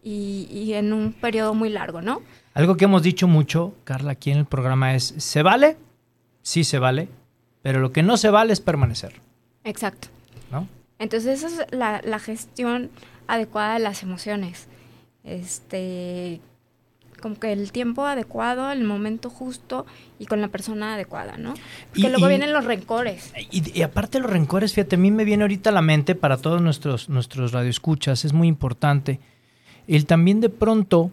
y, 0.07 0.47
y 0.51 0.73
en 0.73 0.93
un 0.93 1.13
periodo 1.13 1.53
muy 1.53 1.69
largo, 1.69 2.01
¿no? 2.01 2.21
Algo 2.53 2.77
que 2.77 2.85
hemos 2.85 3.03
dicho 3.03 3.27
mucho, 3.27 3.73
Carla, 3.83 4.13
aquí 4.13 4.31
en 4.31 4.37
el 4.37 4.45
programa 4.45 4.95
es, 4.95 5.13
¿se 5.17 5.41
vale? 5.43 5.77
Sí 6.41 6.63
se 6.63 6.79
vale, 6.79 7.09
pero 7.61 7.79
lo 7.79 7.91
que 7.91 8.03
no 8.03 8.15
se 8.17 8.29
vale 8.29 8.53
es 8.53 8.61
permanecer, 8.61 9.13
Exacto. 9.63 10.07
¿no? 10.51 10.67
Entonces 10.99 11.43
esa 11.43 11.63
es 11.63 11.71
la, 11.71 12.01
la 12.03 12.19
gestión 12.19 12.89
adecuada 13.27 13.73
de 13.73 13.79
las 13.79 14.01
emociones. 14.01 14.67
Este, 15.23 16.39
como 17.21 17.37
que 17.37 17.51
el 17.51 17.71
tiempo 17.71 18.05
adecuado, 18.05 18.71
el 18.71 18.83
momento 18.85 19.29
justo 19.29 19.85
y 20.19 20.25
con 20.25 20.39
la 20.39 20.47
persona 20.47 20.93
adecuada, 20.93 21.37
¿no? 21.37 21.53
Porque 21.89 22.07
Y- 22.07 22.09
luego 22.09 22.27
y- 22.27 22.29
vienen 22.29 22.53
los 22.53 22.63
rencores. 22.65 23.33
Y, 23.51 23.77
y 23.77 23.81
aparte 23.81 24.19
los 24.19 24.31
rencores, 24.31 24.73
fíjate, 24.73 24.95
a 24.95 24.99
mí 24.99 25.11
me 25.11 25.25
viene 25.25 25.43
ahorita 25.43 25.69
a 25.69 25.73
la 25.73 25.81
mente 25.81 26.15
para 26.15 26.37
todos 26.37 26.61
nuestros, 26.61 27.09
nuestros 27.09 27.51
radioescuchas, 27.51 28.23
es 28.25 28.33
muy 28.33 28.47
importante. 28.47 29.19
El 29.87 30.05
también 30.05 30.41
de 30.41 30.49
pronto 30.49 31.11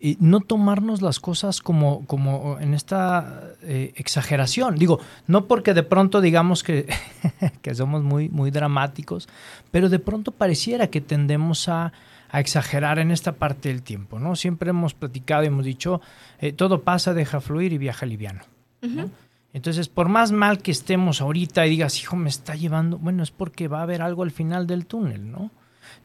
y 0.00 0.16
no 0.20 0.40
tomarnos 0.40 1.02
las 1.02 1.18
cosas 1.18 1.60
como, 1.60 2.06
como 2.06 2.58
en 2.60 2.72
esta 2.74 3.42
eh, 3.62 3.92
exageración. 3.96 4.76
Digo, 4.76 5.00
no 5.26 5.46
porque 5.46 5.74
de 5.74 5.82
pronto 5.82 6.20
digamos 6.20 6.62
que, 6.62 6.86
que 7.62 7.74
somos 7.74 8.02
muy, 8.02 8.28
muy 8.28 8.50
dramáticos, 8.50 9.28
pero 9.70 9.88
de 9.88 9.98
pronto 9.98 10.30
pareciera 10.30 10.86
que 10.86 11.00
tendemos 11.00 11.68
a, 11.68 11.92
a, 12.30 12.40
exagerar 12.40 13.00
en 13.00 13.10
esta 13.10 13.32
parte 13.32 13.70
del 13.70 13.82
tiempo, 13.82 14.20
¿no? 14.20 14.36
Siempre 14.36 14.70
hemos 14.70 14.94
platicado 14.94 15.42
y 15.42 15.48
hemos 15.48 15.64
dicho, 15.64 16.00
eh, 16.38 16.52
todo 16.52 16.82
pasa, 16.82 17.12
deja 17.12 17.40
fluir 17.40 17.72
y 17.72 17.78
viaja 17.78 18.06
liviano. 18.06 18.42
¿no? 18.82 19.10
Entonces, 19.52 19.88
por 19.88 20.08
más 20.08 20.30
mal 20.30 20.62
que 20.62 20.70
estemos 20.70 21.20
ahorita 21.20 21.66
y 21.66 21.70
digas, 21.70 22.00
hijo, 22.00 22.14
me 22.14 22.28
está 22.28 22.54
llevando, 22.54 22.98
bueno, 22.98 23.24
es 23.24 23.32
porque 23.32 23.66
va 23.66 23.80
a 23.80 23.82
haber 23.82 24.02
algo 24.02 24.22
al 24.22 24.30
final 24.30 24.68
del 24.68 24.86
túnel, 24.86 25.32
¿no? 25.32 25.50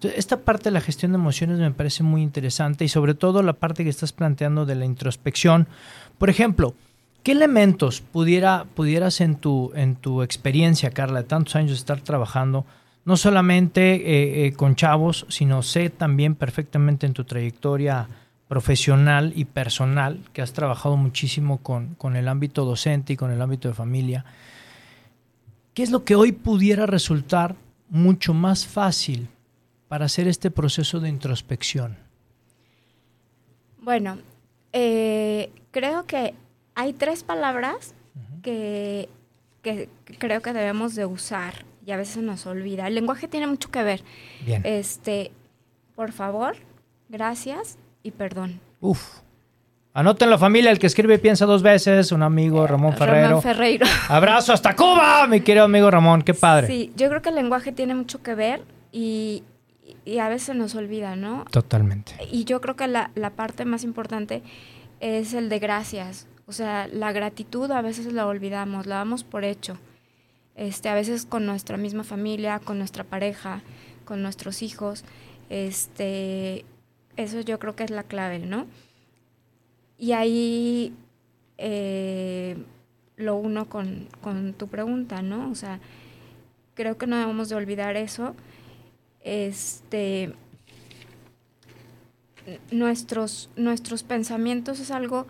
Esta 0.01 0.41
parte 0.41 0.65
de 0.65 0.71
la 0.71 0.81
gestión 0.81 1.11
de 1.11 1.17
emociones 1.17 1.59
me 1.59 1.71
parece 1.71 2.03
muy 2.03 2.21
interesante 2.21 2.83
y 2.83 2.89
sobre 2.89 3.13
todo 3.13 3.41
la 3.41 3.53
parte 3.53 3.83
que 3.83 3.89
estás 3.89 4.11
planteando 4.11 4.65
de 4.65 4.75
la 4.75 4.85
introspección. 4.85 5.67
Por 6.17 6.29
ejemplo, 6.29 6.73
¿qué 7.23 7.31
elementos 7.31 8.01
pudiera, 8.01 8.65
pudieras 8.75 9.21
en 9.21 9.35
tu, 9.35 9.71
en 9.75 9.95
tu 9.95 10.21
experiencia, 10.21 10.91
Carla, 10.91 11.21
de 11.21 11.27
tantos 11.27 11.55
años 11.55 11.71
de 11.71 11.77
estar 11.77 12.01
trabajando, 12.01 12.65
no 13.05 13.17
solamente 13.17 13.95
eh, 13.95 14.45
eh, 14.45 14.53
con 14.53 14.75
chavos, 14.75 15.25
sino 15.29 15.63
sé 15.63 15.89
también 15.89 16.35
perfectamente 16.35 17.05
en 17.05 17.13
tu 17.13 17.23
trayectoria 17.23 18.07
profesional 18.47 19.33
y 19.35 19.45
personal, 19.45 20.19
que 20.31 20.41
has 20.41 20.53
trabajado 20.53 20.95
muchísimo 20.97 21.59
con, 21.59 21.95
con 21.95 22.15
el 22.15 22.27
ámbito 22.27 22.65
docente 22.65 23.13
y 23.13 23.17
con 23.17 23.31
el 23.31 23.41
ámbito 23.41 23.67
de 23.67 23.73
familia, 23.73 24.25
¿qué 25.73 25.83
es 25.83 25.91
lo 25.91 26.03
que 26.03 26.15
hoy 26.15 26.33
pudiera 26.33 26.85
resultar 26.85 27.55
mucho 27.89 28.33
más 28.33 28.67
fácil 28.67 29.27
para 29.93 30.05
hacer 30.05 30.27
este 30.27 30.49
proceso 30.49 30.99
de 30.99 31.07
introspección? 31.07 31.97
Bueno, 33.77 34.17
eh, 34.71 35.51
creo 35.69 36.07
que 36.07 36.33
hay 36.73 36.93
tres 36.93 37.23
palabras 37.23 37.93
uh 38.15 38.19
-huh. 38.19 38.41
que, 38.41 39.09
que, 39.61 39.89
creo 40.17 40.41
que 40.41 40.51
debemos 40.51 40.95
de 40.95 41.05
usar 41.05 41.63
y 41.85 41.91
a 41.91 41.97
veces 41.97 42.23
nos 42.23 42.47
olvida. 42.47 42.87
El 42.87 42.95
lenguaje 42.95 43.27
tiene 43.27 43.45
mucho 43.45 43.69
que 43.69 43.83
ver. 43.83 44.01
Bien. 44.43 44.63
Este, 44.65 45.29
por 45.95 46.11
favor, 46.11 46.55
gracias 47.07 47.77
y 48.01 48.09
perdón. 48.09 48.61
Uf. 48.81 49.19
Anoten 49.93 50.27
la 50.27 50.39
familia, 50.39 50.71
el 50.71 50.79
que 50.79 50.87
escribe 50.87 51.19
piensa 51.19 51.45
dos 51.45 51.61
veces, 51.61 52.11
un 52.11 52.23
amigo, 52.23 52.65
Ramón 52.65 52.97
Ferrero. 52.97 53.27
Ramón 53.27 53.43
Ferreiro. 53.43 53.85
Abrazo 54.09 54.53
hasta 54.53 54.75
Cuba, 54.75 55.27
mi 55.27 55.41
querido 55.41 55.65
amigo 55.65 55.91
Ramón, 55.91 56.23
qué 56.23 56.33
padre. 56.33 56.65
Sí, 56.65 56.91
yo 56.95 57.09
creo 57.09 57.21
que 57.21 57.29
el 57.29 57.35
lenguaje 57.35 57.71
tiene 57.71 57.93
mucho 57.93 58.23
que 58.23 58.33
ver 58.33 58.63
y, 58.91 59.43
y 60.05 60.17
a 60.19 60.29
veces 60.29 60.55
nos 60.55 60.75
olvida, 60.75 61.15
¿no? 61.15 61.45
Totalmente. 61.51 62.15
Y 62.31 62.45
yo 62.45 62.61
creo 62.61 62.75
que 62.75 62.87
la, 62.87 63.11
la, 63.15 63.31
parte 63.31 63.65
más 63.65 63.83
importante 63.83 64.43
es 64.99 65.33
el 65.33 65.49
de 65.49 65.59
gracias. 65.59 66.27
O 66.45 66.51
sea, 66.51 66.87
la 66.87 67.11
gratitud 67.11 67.71
a 67.71 67.81
veces 67.81 68.11
la 68.11 68.27
olvidamos, 68.27 68.85
la 68.85 68.95
damos 68.95 69.23
por 69.23 69.43
hecho. 69.43 69.77
Este, 70.55 70.89
a 70.89 70.93
veces 70.93 71.25
con 71.25 71.45
nuestra 71.45 71.77
misma 71.77 72.03
familia, 72.03 72.59
con 72.59 72.77
nuestra 72.77 73.03
pareja, 73.03 73.61
con 74.05 74.21
nuestros 74.21 74.61
hijos. 74.61 75.03
Este, 75.49 76.65
eso 77.15 77.41
yo 77.41 77.59
creo 77.59 77.75
que 77.75 77.83
es 77.83 77.91
la 77.91 78.03
clave, 78.03 78.39
¿no? 78.39 78.67
Y 79.97 80.11
ahí 80.11 80.93
eh, 81.57 82.57
lo 83.15 83.35
uno 83.35 83.69
con, 83.69 84.07
con, 84.21 84.53
tu 84.53 84.67
pregunta, 84.67 85.21
¿no? 85.21 85.49
O 85.49 85.55
sea, 85.55 85.79
creo 86.73 86.97
que 86.97 87.07
no 87.07 87.17
debemos 87.17 87.49
de 87.49 87.55
olvidar 87.55 87.95
eso. 87.95 88.35
Este, 89.23 90.33
nuestros, 92.71 93.49
nuestros 93.55 94.03
pensamientos 94.03 94.79
es 94.79 94.91
algo 94.91 95.27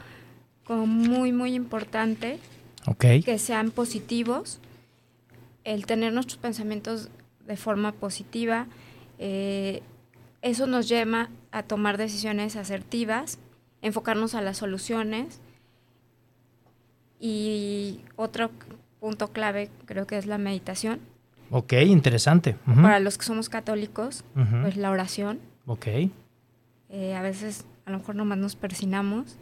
como 0.65 0.87
muy, 0.87 1.31
muy 1.31 1.53
importante. 1.53 2.39
Okay. 2.85 3.23
Que 3.23 3.37
sean 3.39 3.71
positivos. 3.71 4.59
El 5.63 5.85
tener 5.85 6.11
nuestros 6.11 6.37
pensamientos 6.37 7.09
de 7.45 7.55
forma 7.55 7.93
positiva, 7.93 8.67
eh, 9.19 9.81
eso 10.41 10.67
nos 10.67 10.89
lleva 10.89 11.29
a 11.51 11.63
tomar 11.63 11.97
decisiones 11.97 12.55
asertivas, 12.57 13.39
enfocarnos 13.81 14.35
a 14.35 14.41
las 14.41 14.57
soluciones. 14.57 15.39
Y 17.19 18.01
otro 18.17 18.51
punto 18.99 19.31
clave 19.31 19.69
creo 19.85 20.05
que 20.05 20.17
es 20.17 20.25
la 20.25 20.37
meditación. 20.37 20.99
Ok, 21.55 21.73
interesante. 21.73 22.55
Uh 22.65 22.71
-huh. 22.71 22.81
Para 22.81 22.99
los 22.99 23.19
que 23.19 23.25
somos 23.25 23.47
católicos, 23.47 24.25
uh 24.35 24.39
-huh. 24.39 24.61
pues 24.63 24.75
la 24.75 24.89
oración. 24.89 25.39
Ok. 25.67 25.85
Eh, 26.89 27.15
a 27.15 27.21
veces 27.21 27.65
a 27.85 27.91
lo 27.91 27.99
mejor 27.99 28.15
nomás 28.15 28.39
nos 28.39 28.55
persinamos, 28.55 29.37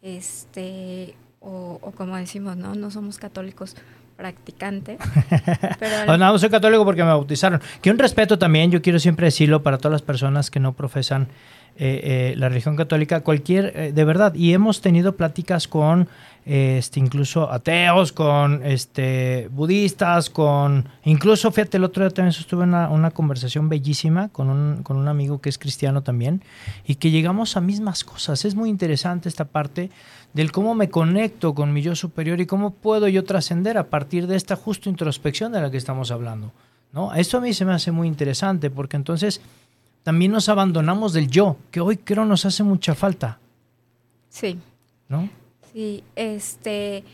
este, 0.00 1.16
o, 1.40 1.80
o, 1.82 1.90
como 1.90 2.16
decimos, 2.16 2.56
¿no? 2.56 2.76
No 2.76 2.92
somos 2.92 3.18
católicos 3.18 3.74
practicantes. 4.16 4.98
pero 5.80 6.16
no, 6.16 6.38
soy 6.38 6.50
católico 6.50 6.84
porque 6.84 7.02
me 7.02 7.08
bautizaron. 7.08 7.60
Que 7.82 7.90
un 7.90 7.98
respeto 7.98 8.38
también, 8.38 8.70
yo 8.70 8.80
quiero 8.80 9.00
siempre 9.00 9.24
decirlo 9.24 9.64
para 9.64 9.78
todas 9.78 9.92
las 9.92 10.02
personas 10.02 10.50
que 10.50 10.60
no 10.60 10.74
profesan 10.74 11.26
eh, 11.76 12.00
eh, 12.04 12.34
la 12.36 12.48
religión 12.48 12.76
católica, 12.76 13.22
cualquier, 13.22 13.72
eh, 13.74 13.92
de 13.92 14.04
verdad, 14.04 14.34
y 14.34 14.52
hemos 14.52 14.82
tenido 14.82 15.16
pláticas 15.16 15.66
con 15.66 16.08
este, 16.44 17.00
incluso 17.00 17.50
ateos, 17.50 18.12
con 18.12 18.62
este, 18.64 19.48
budistas, 19.52 20.30
con, 20.30 20.88
incluso, 21.04 21.50
fíjate, 21.52 21.76
el 21.76 21.84
otro 21.84 22.04
día 22.04 22.10
también 22.10 22.32
sostuve 22.32 22.64
una, 22.64 22.88
una 22.88 23.10
conversación 23.10 23.68
bellísima 23.68 24.28
con 24.28 24.48
un, 24.48 24.82
con 24.82 24.96
un 24.96 25.08
amigo 25.08 25.40
que 25.40 25.48
es 25.48 25.58
cristiano 25.58 26.02
también, 26.02 26.42
y 26.86 26.96
que 26.96 27.10
llegamos 27.10 27.56
a 27.56 27.60
mismas 27.60 28.04
cosas. 28.04 28.44
Es 28.44 28.54
muy 28.54 28.70
interesante 28.70 29.28
esta 29.28 29.44
parte 29.44 29.90
del 30.32 30.52
cómo 30.52 30.74
me 30.74 30.90
conecto 30.90 31.54
con 31.54 31.72
mi 31.72 31.82
yo 31.82 31.94
superior 31.94 32.40
y 32.40 32.46
cómo 32.46 32.70
puedo 32.70 33.08
yo 33.08 33.24
trascender 33.24 33.78
a 33.78 33.88
partir 33.88 34.26
de 34.26 34.36
esta 34.36 34.56
justo 34.56 34.88
introspección 34.88 35.52
de 35.52 35.60
la 35.60 35.70
que 35.70 35.76
estamos 35.76 36.10
hablando. 36.10 36.52
¿no? 36.92 37.14
Esto 37.14 37.38
a 37.38 37.40
mí 37.40 37.52
se 37.52 37.64
me 37.64 37.72
hace 37.72 37.90
muy 37.90 38.08
interesante 38.08 38.70
porque 38.70 38.96
entonces 38.96 39.40
también 40.02 40.32
nos 40.32 40.48
abandonamos 40.48 41.12
del 41.12 41.28
yo, 41.28 41.56
que 41.70 41.80
hoy 41.80 41.96
creo 41.98 42.24
nos 42.24 42.46
hace 42.46 42.62
mucha 42.62 42.94
falta. 42.94 43.38
Sí. 44.28 44.58
¿No? 45.08 45.28
Sí, 45.72 46.02
este, 46.16 47.04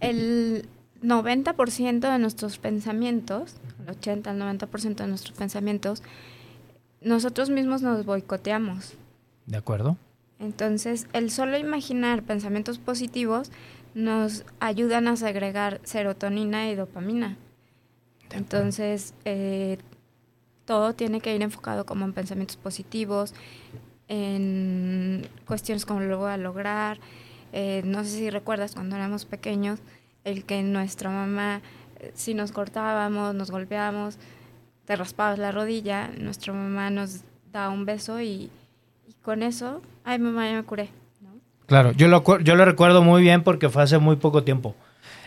el 0.00 0.68
90% 1.02 2.00
de 2.00 2.18
nuestros 2.18 2.58
pensamientos, 2.58 3.56
el 3.82 3.90
80 3.90 4.30
al 4.30 4.40
90% 4.40 4.96
de 4.96 5.06
nuestros 5.06 5.36
pensamientos, 5.36 6.02
nosotros 7.00 7.50
mismos 7.50 7.82
nos 7.82 8.04
boicoteamos. 8.04 8.94
¿De 9.46 9.56
acuerdo? 9.56 9.96
Entonces, 10.38 11.06
el 11.12 11.30
solo 11.30 11.56
imaginar 11.56 12.22
pensamientos 12.22 12.78
positivos 12.78 13.50
nos 13.94 14.44
ayudan 14.60 15.08
a 15.08 15.16
segregar 15.16 15.80
serotonina 15.84 16.70
y 16.70 16.74
dopamina. 16.74 17.36
Entonces, 18.32 19.14
eh, 19.24 19.78
todo 20.64 20.94
tiene 20.94 21.20
que 21.20 21.34
ir 21.34 21.42
enfocado 21.42 21.84
como 21.84 22.04
en 22.04 22.12
pensamientos 22.12 22.56
positivos, 22.56 23.34
en 24.08 25.28
cuestiones 25.46 25.86
como 25.86 26.00
lo 26.00 26.18
voy 26.18 26.30
a 26.30 26.36
lograr. 26.36 26.98
Eh, 27.52 27.82
no 27.84 28.02
sé 28.04 28.10
si 28.10 28.30
recuerdas 28.30 28.74
cuando 28.74 28.96
éramos 28.96 29.24
pequeños, 29.24 29.80
el 30.24 30.44
que 30.44 30.62
nuestra 30.62 31.10
mamá, 31.10 31.60
eh, 32.00 32.10
si 32.14 32.34
nos 32.34 32.52
cortábamos, 32.52 33.34
nos 33.34 33.50
golpeábamos, 33.50 34.18
te 34.86 34.96
raspabas 34.96 35.38
la 35.38 35.52
rodilla, 35.52 36.10
nuestra 36.18 36.52
mamá 36.52 36.90
nos 36.90 37.20
da 37.52 37.68
un 37.68 37.84
beso 37.84 38.20
y, 38.20 38.50
y 39.06 39.12
con 39.22 39.42
eso, 39.42 39.82
ay 40.04 40.18
mamá, 40.18 40.48
ya 40.48 40.54
me 40.56 40.62
curé. 40.62 40.88
¿no? 41.20 41.30
Claro, 41.66 41.92
yo 41.92 42.08
lo, 42.08 42.22
yo 42.40 42.54
lo 42.56 42.64
recuerdo 42.64 43.02
muy 43.02 43.22
bien 43.22 43.42
porque 43.42 43.68
fue 43.68 43.82
hace 43.82 43.98
muy 43.98 44.16
poco 44.16 44.42
tiempo. 44.42 44.74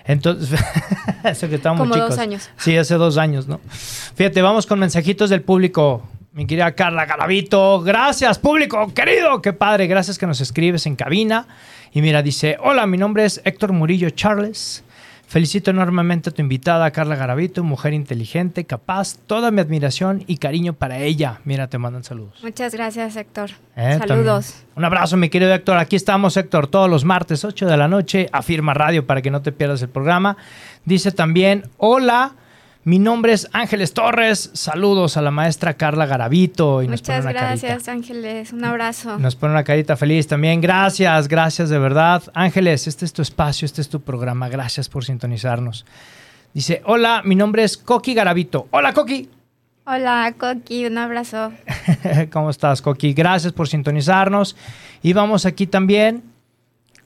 Entonces, 0.06 0.60
eso 1.24 1.50
que 1.50 1.56
estábamos 1.56 1.84
Como 1.84 1.96
chicos. 1.96 2.10
dos 2.12 2.20
años. 2.20 2.50
Sí, 2.58 2.78
hace 2.78 2.96
dos 2.96 3.18
años, 3.18 3.48
¿no? 3.48 3.60
Fíjate, 3.70 4.42
vamos 4.42 4.66
con 4.66 4.80
mensajitos 4.80 5.30
del 5.30 5.42
público. 5.42 6.04
Mi 6.32 6.46
querida 6.46 6.74
Carla 6.74 7.06
Garavito, 7.06 7.80
gracias 7.82 8.40
público 8.40 8.94
querido, 8.94 9.42
qué 9.42 9.54
padre, 9.54 9.88
gracias 9.88 10.18
que 10.18 10.28
nos 10.28 10.42
escribes 10.42 10.86
en 10.86 10.98
cabina. 10.98 11.48
Y 11.96 12.02
mira, 12.02 12.22
dice, 12.22 12.58
hola, 12.62 12.86
mi 12.88 12.98
nombre 12.98 13.24
es 13.24 13.40
Héctor 13.46 13.72
Murillo 13.72 14.10
Charles. 14.10 14.84
Felicito 15.28 15.72
enormemente 15.72 16.30
a 16.30 16.34
tu 16.34 16.42
invitada, 16.42 16.92
Carla 16.92 17.16
Garavito, 17.16 17.64
mujer 17.64 17.94
inteligente, 17.94 18.66
capaz, 18.66 19.18
toda 19.28 19.50
mi 19.50 19.62
admiración 19.62 20.22
y 20.28 20.36
cariño 20.36 20.74
para 20.74 21.00
ella. 21.00 21.40
Mira, 21.46 21.70
te 21.70 21.78
mandan 21.78 22.04
saludos. 22.04 22.44
Muchas 22.44 22.74
gracias, 22.74 23.16
Héctor. 23.16 23.52
Eh, 23.78 23.98
saludos. 23.98 24.48
También. 24.48 24.72
Un 24.76 24.84
abrazo, 24.84 25.16
mi 25.16 25.30
querido 25.30 25.54
Héctor. 25.54 25.78
Aquí 25.78 25.96
estamos, 25.96 26.36
Héctor, 26.36 26.68
todos 26.68 26.90
los 26.90 27.06
martes, 27.06 27.46
8 27.46 27.66
de 27.66 27.78
la 27.78 27.88
noche, 27.88 28.28
Afirma 28.34 28.74
Radio, 28.74 29.08
para 29.08 29.22
que 29.22 29.32
no 29.32 29.42
te 29.42 29.54
pierdas 29.54 29.82
el 29.82 29.88
programa. 29.88 30.36
Dice 30.84 31.14
también, 31.14 31.64
hola, 31.78 32.34
mi 32.86 33.00
nombre 33.00 33.34
es 33.34 33.50
Ángeles 33.52 33.96
Torres. 33.96 34.52
Saludos 34.54 35.18
a 35.18 35.22
la 35.24 35.32
maestra 35.32 35.74
Carla 35.74 36.06
Garavito. 36.06 36.84
Y 36.84 36.88
Muchas 36.88 37.02
nos 37.02 37.08
pone 37.08 37.20
una 37.20 37.32
gracias, 37.32 37.72
carita. 37.72 37.92
Ángeles. 37.92 38.54
Un 38.54 38.64
abrazo. 38.64 39.18
Nos 39.18 39.36
pone 39.36 39.54
una 39.54 39.64
carita 39.64 39.98
feliz 39.98 40.28
también. 40.28 40.62
Gracias, 40.62 41.28
gracias 41.28 41.70
de 41.70 41.80
verdad. 41.80 42.22
Ángeles, 42.36 42.86
este 42.86 43.06
es 43.06 43.12
tu 43.12 43.24
espacio, 43.24 43.66
este 43.66 43.82
es 43.82 43.90
tu 43.90 44.02
programa. 44.02 44.50
Gracias 44.50 44.88
por 44.88 45.04
sintonizarnos. 45.04 45.84
Dice, 46.54 46.84
hola, 46.86 47.24
mi 47.26 47.34
nombre 47.34 47.64
es 47.64 47.76
Coqui 47.76 48.14
Garavito. 48.14 48.68
Hola, 48.70 48.94
Coqui. 48.94 49.30
Hola, 49.86 50.36
Coqui. 50.38 50.86
Un 50.86 51.00
abrazo. 51.00 51.54
¿Cómo 52.32 52.52
estás, 52.52 52.84
Coqui? 52.84 53.14
Gracias 53.14 53.52
por 53.52 53.68
sintonizarnos. 53.68 54.56
Y 55.02 55.14
vamos 55.14 55.48
aquí 55.48 55.66
también 55.66 56.22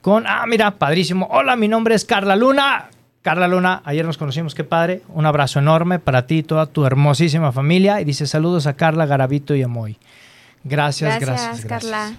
con, 0.02 0.26
ah, 0.26 0.44
mira, 0.46 0.72
padrísimo. 0.72 1.26
Hola, 1.30 1.56
mi 1.56 1.68
nombre 1.68 1.94
es 1.94 2.04
Carla 2.04 2.36
Luna. 2.36 2.90
Carla 3.22 3.48
Luna, 3.48 3.82
ayer 3.84 4.06
nos 4.06 4.16
conocimos, 4.16 4.54
qué 4.54 4.64
padre. 4.64 5.02
Un 5.08 5.26
abrazo 5.26 5.58
enorme 5.58 5.98
para 5.98 6.26
ti 6.26 6.38
y 6.38 6.42
toda 6.42 6.66
tu 6.66 6.86
hermosísima 6.86 7.52
familia. 7.52 8.00
Y 8.00 8.04
dice 8.04 8.26
saludos 8.26 8.66
a 8.66 8.74
Carla, 8.74 9.04
Garabito 9.04 9.54
y 9.54 9.62
Amoy. 9.62 9.98
Gracias, 10.64 11.20
gracias, 11.20 11.64
gracias. 11.64 11.66
Carla. 11.66 12.12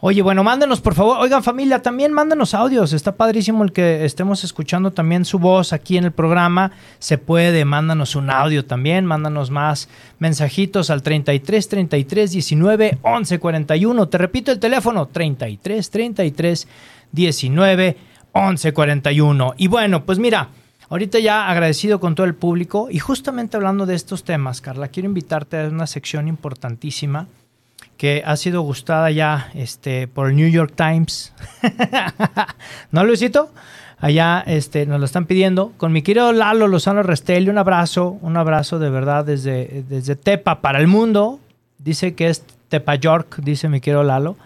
Oye, 0.00 0.22
bueno, 0.22 0.44
mándenos 0.44 0.80
por 0.80 0.94
favor. 0.94 1.18
Oigan, 1.18 1.42
familia, 1.42 1.82
también 1.82 2.12
mándenos 2.12 2.54
audios. 2.54 2.92
Está 2.92 3.16
padrísimo 3.16 3.64
el 3.64 3.72
que 3.72 4.04
estemos 4.04 4.44
escuchando 4.44 4.92
también 4.92 5.24
su 5.24 5.38
voz 5.38 5.72
aquí 5.72 5.98
en 5.98 6.04
el 6.04 6.12
programa. 6.12 6.70
Se 7.00 7.18
puede, 7.18 7.64
mándanos 7.64 8.14
un 8.14 8.30
audio 8.30 8.64
también. 8.64 9.04
Mándanos 9.04 9.50
más 9.50 9.88
mensajitos 10.20 10.88
al 10.88 11.02
33 11.02 11.68
33 11.68 12.30
19 12.30 12.98
11 13.02 13.38
41. 13.40 14.08
Te 14.08 14.18
repito 14.18 14.52
el 14.52 14.58
teléfono: 14.60 15.06
33 15.06 15.90
33 15.90 16.68
19 17.12 17.96
11 18.38 18.72
41. 18.72 19.54
Y 19.56 19.68
bueno, 19.68 20.04
pues 20.04 20.18
mira. 20.18 20.48
Ahorita 20.90 21.18
ya 21.18 21.50
agradecido 21.50 22.00
con 22.00 22.14
todo 22.14 22.24
el 22.24 22.34
público 22.34 22.88
y 22.90 22.98
justamente 22.98 23.58
hablando 23.58 23.84
de 23.84 23.94
estos 23.94 24.24
temas, 24.24 24.62
Carla, 24.62 24.88
quiero 24.88 25.06
invitarte 25.06 25.60
a 25.60 25.68
una 25.68 25.86
sección 25.86 26.28
importantísima 26.28 27.26
que 27.98 28.22
ha 28.24 28.36
sido 28.36 28.62
gustada 28.62 29.10
ya 29.10 29.50
este, 29.54 30.08
por 30.08 30.30
el 30.30 30.36
New 30.36 30.48
York 30.48 30.72
Times. 30.74 31.34
¿No, 32.90 33.04
Luisito? 33.04 33.50
Allá 33.98 34.42
este, 34.46 34.86
nos 34.86 35.00
lo 35.00 35.04
están 35.04 35.26
pidiendo. 35.26 35.72
Con 35.76 35.92
mi 35.92 36.00
querido 36.00 36.32
Lalo 36.32 36.68
Lozano 36.68 37.02
Restelli, 37.02 37.50
un 37.50 37.58
abrazo, 37.58 38.16
un 38.22 38.38
abrazo 38.38 38.78
de 38.78 38.88
verdad 38.88 39.26
desde, 39.26 39.84
desde 39.88 40.16
Tepa 40.16 40.62
para 40.62 40.78
el 40.78 40.86
mundo. 40.86 41.38
Dice 41.78 42.14
que 42.14 42.28
es 42.28 42.44
Tepa 42.68 42.94
York, 42.94 43.40
dice 43.42 43.68
mi 43.68 43.80
querido 43.80 44.04
Lalo. 44.04 44.36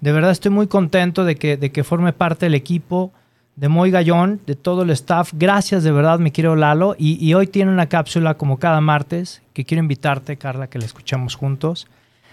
De 0.00 0.12
verdad 0.12 0.30
estoy 0.30 0.50
muy 0.50 0.66
contento 0.66 1.24
de 1.24 1.36
que, 1.36 1.56
de 1.56 1.72
que 1.72 1.82
forme 1.82 2.12
parte 2.12 2.46
del 2.46 2.54
equipo 2.54 3.12
de 3.60 3.68
Moy 3.68 3.90
Gallón, 3.90 4.40
de 4.46 4.54
todo 4.54 4.82
el 4.82 4.90
staff. 4.90 5.32
Gracias 5.34 5.84
de 5.84 5.92
verdad, 5.92 6.18
mi 6.18 6.30
querido 6.30 6.56
Lalo. 6.56 6.96
Y, 6.98 7.22
y 7.22 7.34
hoy 7.34 7.46
tiene 7.46 7.70
una 7.70 7.90
cápsula 7.90 8.34
como 8.34 8.58
cada 8.58 8.80
martes 8.80 9.42
que 9.52 9.66
quiero 9.66 9.82
invitarte, 9.82 10.38
Carla, 10.38 10.68
que 10.68 10.78
la 10.78 10.86
escuchamos 10.86 11.34
juntos. 11.34 11.86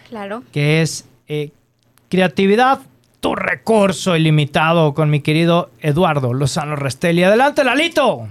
Claro. 0.08 0.44
Que 0.54 0.82
es 0.82 1.06
eh, 1.28 1.52
creatividad, 2.08 2.80
tu 3.20 3.36
recurso 3.36 4.16
ilimitado 4.16 4.94
con 4.94 5.10
mi 5.10 5.20
querido 5.20 5.70
Eduardo 5.82 6.34
Lozano 6.34 6.78
Restelli. 6.78 7.24
Adelante, 7.24 7.66
Lalito. 7.66 8.26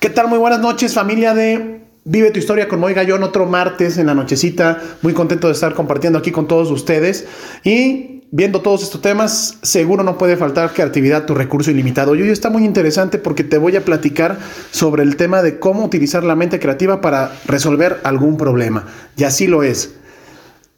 ¿Qué 0.00 0.08
tal? 0.08 0.28
Muy 0.28 0.38
buenas 0.38 0.60
noches, 0.60 0.94
familia 0.94 1.34
de 1.34 1.82
Vive 2.04 2.32
tu 2.32 2.40
historia 2.40 2.66
con 2.66 2.80
Moy 2.80 2.94
Gallón, 2.94 3.22
otro 3.22 3.46
martes 3.46 3.96
en 3.96 4.06
la 4.06 4.14
nochecita. 4.14 4.82
Muy 5.02 5.12
contento 5.12 5.46
de 5.46 5.52
estar 5.52 5.74
compartiendo 5.74 6.18
aquí 6.18 6.32
con 6.32 6.48
todos 6.48 6.70
ustedes. 6.70 7.28
Y 7.62 8.11
viendo 8.32 8.62
todos 8.62 8.82
estos 8.82 9.02
temas, 9.02 9.58
seguro 9.60 10.02
no 10.02 10.16
puede 10.16 10.38
faltar 10.38 10.72
creatividad, 10.72 11.26
tu 11.26 11.34
recurso 11.34 11.70
ilimitado. 11.70 12.14
Y 12.14 12.22
hoy 12.22 12.30
está 12.30 12.48
muy 12.48 12.64
interesante 12.64 13.18
porque 13.18 13.44
te 13.44 13.58
voy 13.58 13.76
a 13.76 13.84
platicar 13.84 14.38
sobre 14.70 15.02
el 15.02 15.16
tema 15.16 15.42
de 15.42 15.58
cómo 15.58 15.84
utilizar 15.84 16.24
la 16.24 16.34
mente 16.34 16.58
creativa 16.58 17.02
para 17.02 17.30
resolver 17.46 18.00
algún 18.04 18.38
problema. 18.38 18.86
Y 19.18 19.24
así 19.24 19.46
lo 19.46 19.62
es. 19.62 19.96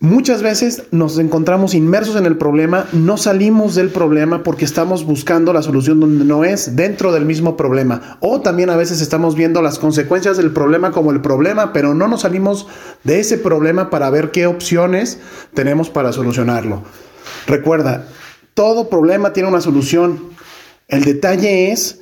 Muchas 0.00 0.42
veces 0.42 0.82
nos 0.90 1.16
encontramos 1.18 1.72
inmersos 1.72 2.16
en 2.16 2.26
el 2.26 2.36
problema, 2.36 2.86
no 2.92 3.16
salimos 3.16 3.76
del 3.76 3.88
problema 3.88 4.42
porque 4.42 4.64
estamos 4.64 5.04
buscando 5.06 5.52
la 5.52 5.62
solución 5.62 6.00
donde 6.00 6.24
no 6.24 6.44
es, 6.44 6.74
dentro 6.74 7.12
del 7.12 7.24
mismo 7.24 7.56
problema. 7.56 8.18
O 8.20 8.40
también 8.40 8.68
a 8.68 8.76
veces 8.76 9.00
estamos 9.00 9.36
viendo 9.36 9.62
las 9.62 9.78
consecuencias 9.78 10.36
del 10.36 10.50
problema 10.50 10.90
como 10.90 11.12
el 11.12 11.20
problema, 11.20 11.72
pero 11.72 11.94
no 11.94 12.08
nos 12.08 12.22
salimos 12.22 12.66
de 13.04 13.20
ese 13.20 13.38
problema 13.38 13.90
para 13.90 14.10
ver 14.10 14.32
qué 14.32 14.46
opciones 14.46 15.20
tenemos 15.54 15.88
para 15.88 16.12
solucionarlo. 16.12 16.82
Recuerda, 17.46 18.06
todo 18.54 18.88
problema 18.88 19.32
tiene 19.32 19.48
una 19.48 19.60
solución. 19.60 20.30
El 20.88 21.04
detalle 21.04 21.72
es 21.72 22.00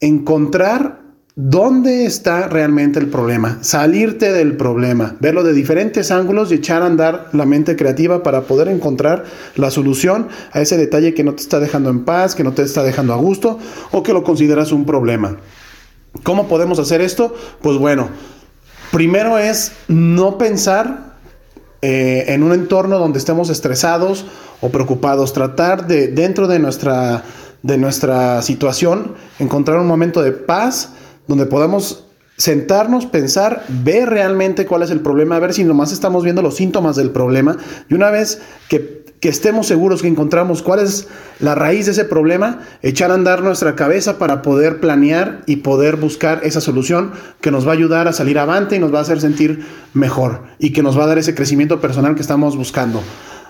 encontrar 0.00 1.04
¿Dónde 1.36 2.06
está 2.06 2.46
realmente 2.46 3.00
el 3.00 3.08
problema? 3.08 3.58
Salirte 3.60 4.32
del 4.32 4.56
problema, 4.56 5.16
verlo 5.18 5.42
de 5.42 5.52
diferentes 5.52 6.12
ángulos 6.12 6.52
y 6.52 6.54
echar 6.54 6.82
a 6.82 6.86
andar 6.86 7.30
la 7.32 7.44
mente 7.44 7.74
creativa 7.74 8.22
para 8.22 8.42
poder 8.42 8.68
encontrar 8.68 9.24
la 9.56 9.72
solución 9.72 10.28
a 10.52 10.60
ese 10.60 10.76
detalle 10.76 11.12
que 11.12 11.24
no 11.24 11.34
te 11.34 11.42
está 11.42 11.58
dejando 11.58 11.90
en 11.90 12.04
paz, 12.04 12.36
que 12.36 12.44
no 12.44 12.52
te 12.52 12.62
está 12.62 12.84
dejando 12.84 13.14
a 13.14 13.16
gusto 13.16 13.58
o 13.90 14.04
que 14.04 14.12
lo 14.12 14.22
consideras 14.22 14.70
un 14.70 14.86
problema. 14.86 15.38
¿Cómo 16.22 16.46
podemos 16.46 16.78
hacer 16.78 17.00
esto? 17.00 17.34
Pues 17.60 17.78
bueno, 17.78 18.10
primero 18.92 19.36
es 19.36 19.72
no 19.88 20.38
pensar 20.38 21.16
eh, 21.82 22.26
en 22.28 22.44
un 22.44 22.52
entorno 22.52 23.00
donde 23.00 23.18
estemos 23.18 23.50
estresados 23.50 24.24
o 24.64 24.70
preocupados, 24.70 25.34
tratar 25.34 25.86
de 25.86 26.08
dentro 26.08 26.48
de 26.48 26.58
nuestra, 26.58 27.22
de 27.62 27.76
nuestra 27.76 28.40
situación 28.40 29.12
encontrar 29.38 29.78
un 29.78 29.86
momento 29.86 30.22
de 30.22 30.32
paz 30.32 30.94
donde 31.26 31.44
podamos 31.44 32.06
sentarnos, 32.38 33.04
pensar, 33.04 33.62
ver 33.68 34.08
realmente 34.08 34.64
cuál 34.64 34.82
es 34.82 34.90
el 34.90 35.00
problema, 35.00 35.36
a 35.36 35.40
ver 35.40 35.52
si 35.52 35.64
nomás 35.64 35.92
estamos 35.92 36.24
viendo 36.24 36.40
los 36.40 36.56
síntomas 36.56 36.96
del 36.96 37.10
problema 37.10 37.58
y 37.90 37.94
una 37.94 38.10
vez 38.10 38.40
que, 38.70 39.04
que, 39.20 39.28
estemos 39.28 39.66
seguros 39.66 40.00
que 40.00 40.08
encontramos 40.08 40.62
cuál 40.62 40.80
es 40.80 41.08
la 41.40 41.54
raíz 41.54 41.84
de 41.84 41.92
ese 41.92 42.06
problema, 42.06 42.60
echar 42.80 43.10
a 43.10 43.14
andar 43.14 43.42
nuestra 43.42 43.76
cabeza 43.76 44.16
para 44.16 44.40
poder 44.40 44.80
planear 44.80 45.42
y 45.44 45.56
poder 45.56 45.96
buscar 45.96 46.40
esa 46.42 46.62
solución 46.62 47.12
que 47.42 47.50
nos 47.50 47.66
va 47.66 47.72
a 47.72 47.74
ayudar 47.74 48.08
a 48.08 48.14
salir 48.14 48.38
avante 48.38 48.76
y 48.76 48.78
nos 48.78 48.94
va 48.94 49.00
a 49.00 49.02
hacer 49.02 49.20
sentir 49.20 49.66
mejor 49.92 50.44
y 50.58 50.72
que 50.72 50.82
nos 50.82 50.98
va 50.98 51.04
a 51.04 51.08
dar 51.08 51.18
ese 51.18 51.34
crecimiento 51.34 51.82
personal 51.82 52.14
que 52.14 52.22
estamos 52.22 52.56
buscando. 52.56 53.02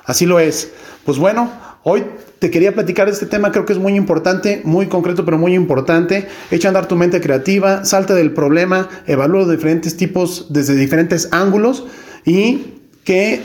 Así 0.05 0.27
lo 0.27 0.41
es. 0.41 0.71
Pues 1.05 1.19
bueno, 1.19 1.51
Hoy 1.87 2.03
te 2.39 2.51
quería 2.51 2.73
platicar 2.73 3.11
este 3.11 3.27
tema, 3.27 3.53
creo 3.53 3.67
que 3.67 3.75
es 3.75 3.79
muy 3.79 3.95
importante, 3.95 4.63
muy 4.65 4.87
concreto, 4.87 5.27
pero 5.27 5.37
muy 5.37 5.55
importante. 5.55 6.27
Echa 6.51 6.69
a 6.69 6.71
andar 6.71 6.89
tu 6.89 6.97
mente 6.97 7.21
creativa, 7.21 7.85
salte 7.85 8.15
del 8.15 8.33
problema, 8.33 8.89
evalúa 9.07 9.47
diferentes 9.47 9.95
tipos 9.95 10.47
desde 10.49 10.77
diferentes 10.77 11.29
ángulos 11.31 11.85
y 12.25 12.79
que 13.05 13.43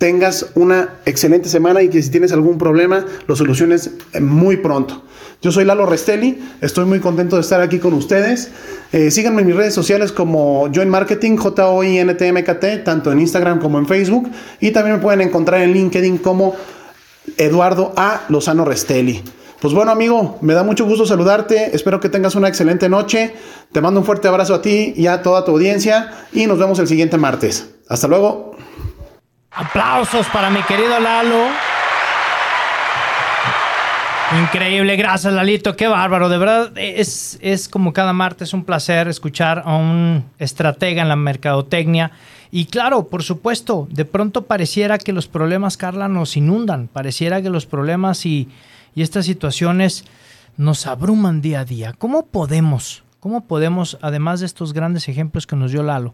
tengas 0.00 0.46
una 0.54 0.94
excelente 1.04 1.50
semana 1.50 1.82
y 1.82 1.90
que 1.90 2.02
si 2.02 2.10
tienes 2.10 2.32
algún 2.32 2.56
problema 2.56 3.04
lo 3.26 3.36
soluciones 3.36 3.90
muy 4.18 4.56
pronto. 4.56 5.02
Yo 5.42 5.52
soy 5.52 5.66
Lalo 5.66 5.84
Restelli, 5.84 6.42
estoy 6.62 6.86
muy 6.86 7.00
contento 7.00 7.36
de 7.36 7.42
estar 7.42 7.60
aquí 7.60 7.78
con 7.78 7.92
ustedes. 7.92 8.50
Eh, 8.92 9.10
síganme 9.10 9.42
en 9.42 9.48
mis 9.48 9.56
redes 9.56 9.74
sociales 9.74 10.10
como 10.10 10.70
Join 10.74 10.88
Marketing, 10.88 11.36
J-O-I-N-T-M-K-T, 11.36 12.78
tanto 12.78 13.12
en 13.12 13.20
Instagram 13.20 13.60
como 13.60 13.78
en 13.78 13.86
Facebook. 13.86 14.30
Y 14.58 14.70
también 14.70 14.96
me 14.96 15.02
pueden 15.02 15.20
encontrar 15.20 15.60
en 15.60 15.74
LinkedIn 15.74 16.16
como 16.16 16.56
Eduardo 17.36 17.92
A. 17.94 18.22
Lozano 18.30 18.64
Restelli. 18.64 19.22
Pues 19.60 19.74
bueno, 19.74 19.90
amigo, 19.90 20.38
me 20.40 20.54
da 20.54 20.62
mucho 20.62 20.86
gusto 20.86 21.04
saludarte. 21.04 21.76
Espero 21.76 22.00
que 22.00 22.08
tengas 22.08 22.36
una 22.36 22.48
excelente 22.48 22.88
noche. 22.88 23.34
Te 23.70 23.82
mando 23.82 24.00
un 24.00 24.06
fuerte 24.06 24.28
abrazo 24.28 24.54
a 24.54 24.62
ti 24.62 24.94
y 24.96 25.08
a 25.08 25.20
toda 25.20 25.44
tu 25.44 25.50
audiencia. 25.50 26.10
Y 26.32 26.46
nos 26.46 26.58
vemos 26.58 26.78
el 26.78 26.88
siguiente 26.88 27.18
martes. 27.18 27.68
Hasta 27.86 28.08
luego. 28.08 28.56
Aplausos 29.50 30.26
para 30.28 30.50
mi 30.50 30.62
querido 30.62 30.98
Lalo. 31.00 31.48
Increíble, 34.42 34.94
gracias 34.96 35.32
Lalito, 35.32 35.74
qué 35.74 35.88
bárbaro, 35.88 36.28
de 36.28 36.38
verdad 36.38 36.70
es, 36.76 37.36
es 37.42 37.68
como 37.68 37.92
cada 37.92 38.12
martes 38.12 38.54
un 38.54 38.64
placer 38.64 39.08
escuchar 39.08 39.64
a 39.66 39.74
un 39.74 40.24
estratega 40.38 41.02
en 41.02 41.08
la 41.08 41.16
mercadotecnia 41.16 42.12
y 42.52 42.66
claro, 42.66 43.08
por 43.08 43.22
supuesto, 43.22 43.86
de 43.90 44.04
pronto 44.04 44.46
pareciera 44.46 44.98
que 44.98 45.12
los 45.12 45.28
problemas, 45.28 45.76
Carla, 45.76 46.08
nos 46.08 46.36
inundan, 46.36 46.88
pareciera 46.88 47.40
que 47.42 47.50
los 47.50 47.66
problemas 47.66 48.26
y, 48.26 48.48
estas 48.96 49.24
situaciones 49.24 50.04
nos 50.58 50.86
abruman 50.86 51.40
día 51.40 51.60
a 51.60 51.64
día. 51.64 51.94
¿Cómo 51.96 52.26
podemos, 52.26 53.02
cómo 53.18 53.46
podemos, 53.46 53.96
además 54.02 54.40
de 54.40 54.46
estos 54.46 54.74
grandes 54.74 55.08
ejemplos 55.08 55.46
que 55.46 55.56
nos 55.56 55.70
dio 55.70 55.82
Lalo, 55.82 56.12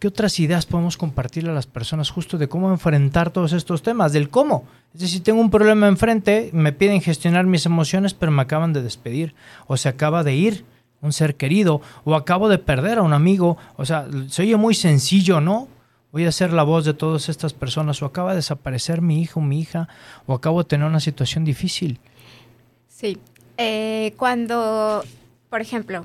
qué 0.00 0.08
otras 0.08 0.40
ideas 0.40 0.66
podemos 0.66 0.96
compartirle 0.96 1.50
a 1.50 1.54
las 1.54 1.66
personas 1.66 2.10
justo 2.10 2.38
de 2.38 2.48
cómo 2.48 2.70
enfrentar 2.70 3.30
todos 3.30 3.52
estos 3.52 3.82
temas, 3.82 4.12
del 4.12 4.30
cómo? 4.30 4.64
Es 4.94 5.02
decir, 5.02 5.22
tengo 5.22 5.40
un 5.40 5.50
problema 5.50 5.86
enfrente, 5.86 6.50
me 6.52 6.72
piden 6.72 7.02
gestionar 7.02 7.46
mis 7.46 7.66
emociones, 7.66 8.14
pero 8.14 8.32
me 8.32 8.42
acaban 8.42 8.72
de 8.72 8.82
despedir 8.82 9.34
o 9.66 9.76
se 9.76 9.90
acaba 9.90 10.24
de 10.24 10.34
ir 10.34 10.64
un 11.02 11.12
ser 11.12 11.36
querido, 11.36 11.80
o 12.04 12.14
acabo 12.14 12.48
de 12.48 12.58
perder 12.58 12.98
a 12.98 13.02
un 13.02 13.12
amigo. 13.12 13.56
O 13.76 13.84
sea, 13.84 14.06
se 14.28 14.42
oye 14.42 14.56
muy 14.56 14.74
sencillo, 14.74 15.40
¿no? 15.40 15.68
Voy 16.12 16.26
a 16.26 16.32
ser 16.32 16.52
la 16.52 16.62
voz 16.62 16.84
de 16.84 16.94
todas 16.94 17.28
estas 17.28 17.52
personas, 17.52 18.02
o 18.02 18.06
acaba 18.06 18.30
de 18.30 18.36
desaparecer 18.36 19.00
mi 19.00 19.22
hijo 19.22 19.40
mi 19.40 19.60
hija, 19.60 19.88
o 20.26 20.34
acabo 20.34 20.62
de 20.62 20.68
tener 20.68 20.86
una 20.86 21.00
situación 21.00 21.44
difícil. 21.44 22.00
Sí. 22.88 23.18
Eh, 23.56 24.14
cuando, 24.16 25.04
por 25.48 25.60
ejemplo, 25.60 26.04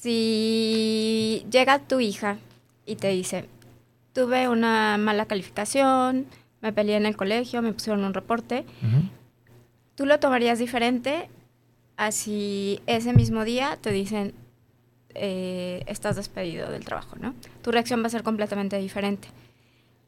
si 0.00 1.44
llega 1.50 1.78
tu 1.78 2.00
hija 2.00 2.38
y 2.90 2.96
te 2.96 3.08
dice, 3.08 3.46
tuve 4.12 4.48
una 4.48 4.98
mala 4.98 5.26
calificación, 5.26 6.26
me 6.60 6.72
peleé 6.72 6.96
en 6.96 7.06
el 7.06 7.16
colegio, 7.16 7.62
me 7.62 7.72
pusieron 7.72 8.02
un 8.04 8.14
reporte, 8.14 8.64
¿tú 9.94 10.06
lo 10.06 10.18
tomarías 10.18 10.58
diferente 10.58 11.28
así 11.96 12.80
ese 12.86 13.12
mismo 13.12 13.44
día 13.44 13.78
te 13.80 13.92
dicen 13.92 14.32
eh, 15.14 15.84
estás 15.86 16.16
despedido 16.16 16.70
del 16.70 16.84
trabajo, 16.84 17.16
¿no? 17.20 17.34
Tu 17.62 17.70
reacción 17.70 18.02
va 18.02 18.06
a 18.06 18.10
ser 18.10 18.22
completamente 18.22 18.78
diferente. 18.78 19.28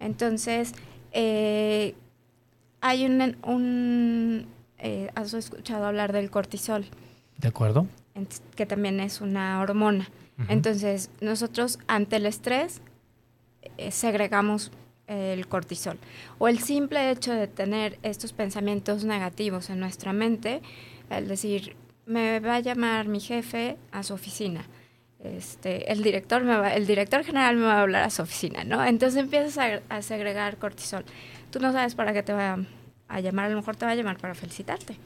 Entonces, 0.00 0.74
eh, 1.12 1.94
hay 2.80 3.04
un, 3.04 3.36
un 3.44 4.46
eh, 4.78 5.10
has 5.14 5.34
escuchado 5.34 5.84
hablar 5.86 6.12
del 6.12 6.30
cortisol, 6.30 6.86
¿De 7.38 7.48
acuerdo? 7.48 7.86
que 8.56 8.66
también 8.66 9.00
es 9.00 9.20
una 9.20 9.60
hormona. 9.60 10.08
Entonces, 10.48 11.10
nosotros 11.20 11.78
ante 11.86 12.16
el 12.16 12.26
estrés 12.26 12.80
eh, 13.78 13.90
segregamos 13.90 14.70
el 15.06 15.46
cortisol. 15.48 15.98
O 16.38 16.48
el 16.48 16.58
simple 16.60 17.10
hecho 17.10 17.32
de 17.32 17.46
tener 17.48 17.98
estos 18.02 18.32
pensamientos 18.32 19.04
negativos 19.04 19.68
en 19.70 19.80
nuestra 19.80 20.12
mente, 20.12 20.62
el 21.10 21.28
decir, 21.28 21.76
me 22.06 22.40
va 22.40 22.56
a 22.56 22.60
llamar 22.60 23.08
mi 23.08 23.20
jefe 23.20 23.76
a 23.90 24.02
su 24.02 24.14
oficina. 24.14 24.64
Este, 25.22 25.92
el 25.92 26.02
director 26.02 26.42
me 26.42 26.56
va- 26.56 26.74
el 26.74 26.86
director 26.86 27.22
general 27.24 27.56
me 27.56 27.64
va 27.66 27.74
a 27.78 27.82
hablar 27.82 28.02
a 28.02 28.10
su 28.10 28.22
oficina, 28.22 28.64
¿no? 28.64 28.84
Entonces 28.84 29.20
empiezas 29.20 29.58
a, 29.58 29.80
a 29.96 30.02
segregar 30.02 30.56
cortisol. 30.56 31.04
Tú 31.50 31.60
no 31.60 31.72
sabes 31.72 31.94
para 31.94 32.12
qué 32.12 32.22
te 32.22 32.32
va 32.32 32.54
a, 32.54 32.58
a 33.08 33.20
llamar, 33.20 33.46
a 33.46 33.50
lo 33.50 33.56
mejor 33.56 33.76
te 33.76 33.84
va 33.84 33.92
a 33.92 33.94
llamar 33.94 34.18
para 34.18 34.34
felicitarte 34.34 34.96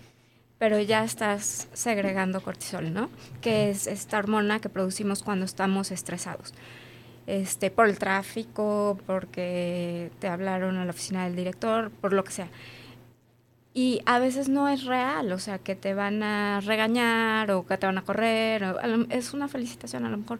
pero 0.58 0.80
ya 0.80 1.04
estás 1.04 1.68
segregando 1.72 2.40
cortisol, 2.40 2.92
¿no? 2.92 3.10
Que 3.40 3.70
es 3.70 3.86
esta 3.86 4.18
hormona 4.18 4.60
que 4.60 4.68
producimos 4.68 5.22
cuando 5.22 5.44
estamos 5.44 5.90
estresados. 5.90 6.54
Este, 7.26 7.70
por 7.70 7.88
el 7.88 7.98
tráfico, 7.98 8.98
porque 9.04 10.12
te 10.20 10.28
hablaron 10.28 10.76
a 10.76 10.84
la 10.84 10.90
oficina 10.90 11.24
del 11.24 11.36
director, 11.36 11.90
por 11.90 12.12
lo 12.12 12.22
que 12.24 12.32
sea. 12.32 12.48
Y 13.74 14.00
a 14.06 14.18
veces 14.18 14.48
no 14.48 14.68
es 14.68 14.84
real, 14.84 15.32
o 15.32 15.38
sea, 15.38 15.58
que 15.58 15.74
te 15.74 15.92
van 15.92 16.22
a 16.22 16.60
regañar 16.60 17.50
o 17.50 17.66
que 17.66 17.76
te 17.76 17.84
van 17.84 17.98
a 17.98 18.02
correr, 18.02 18.64
o 18.64 18.80
es 19.10 19.34
una 19.34 19.48
felicitación 19.48 20.06
a 20.06 20.08
lo 20.08 20.16
mejor. 20.16 20.38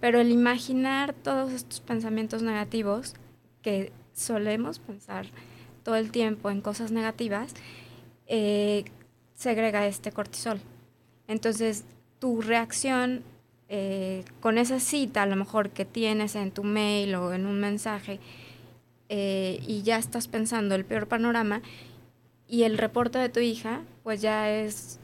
Pero 0.00 0.20
el 0.20 0.30
imaginar 0.30 1.14
todos 1.14 1.52
estos 1.52 1.80
pensamientos 1.80 2.42
negativos, 2.42 3.14
que 3.62 3.92
solemos 4.12 4.80
pensar 4.80 5.26
todo 5.82 5.96
el 5.96 6.10
tiempo 6.10 6.50
en 6.50 6.60
cosas 6.60 6.90
negativas, 6.90 7.54
eh, 8.26 8.84
segrega 9.38 9.86
este 9.86 10.10
cortisol. 10.10 10.60
Entonces, 11.28 11.84
tu 12.18 12.42
reacción 12.42 13.22
eh, 13.68 14.24
con 14.40 14.58
esa 14.58 14.80
cita, 14.80 15.22
a 15.22 15.26
lo 15.26 15.36
mejor 15.36 15.70
que 15.70 15.84
tienes 15.84 16.34
en 16.34 16.50
tu 16.50 16.64
mail 16.64 17.14
o 17.14 17.32
en 17.32 17.46
un 17.46 17.60
mensaje, 17.60 18.18
eh, 19.08 19.62
y 19.66 19.82
ya 19.82 19.96
estás 19.96 20.26
pensando 20.26 20.74
el 20.74 20.84
peor 20.84 21.06
panorama, 21.06 21.62
y 22.48 22.64
el 22.64 22.78
reporte 22.78 23.18
de 23.18 23.28
tu 23.28 23.40
hija, 23.40 23.82
pues 24.02 24.20
ya 24.20 24.50
es 24.50 24.98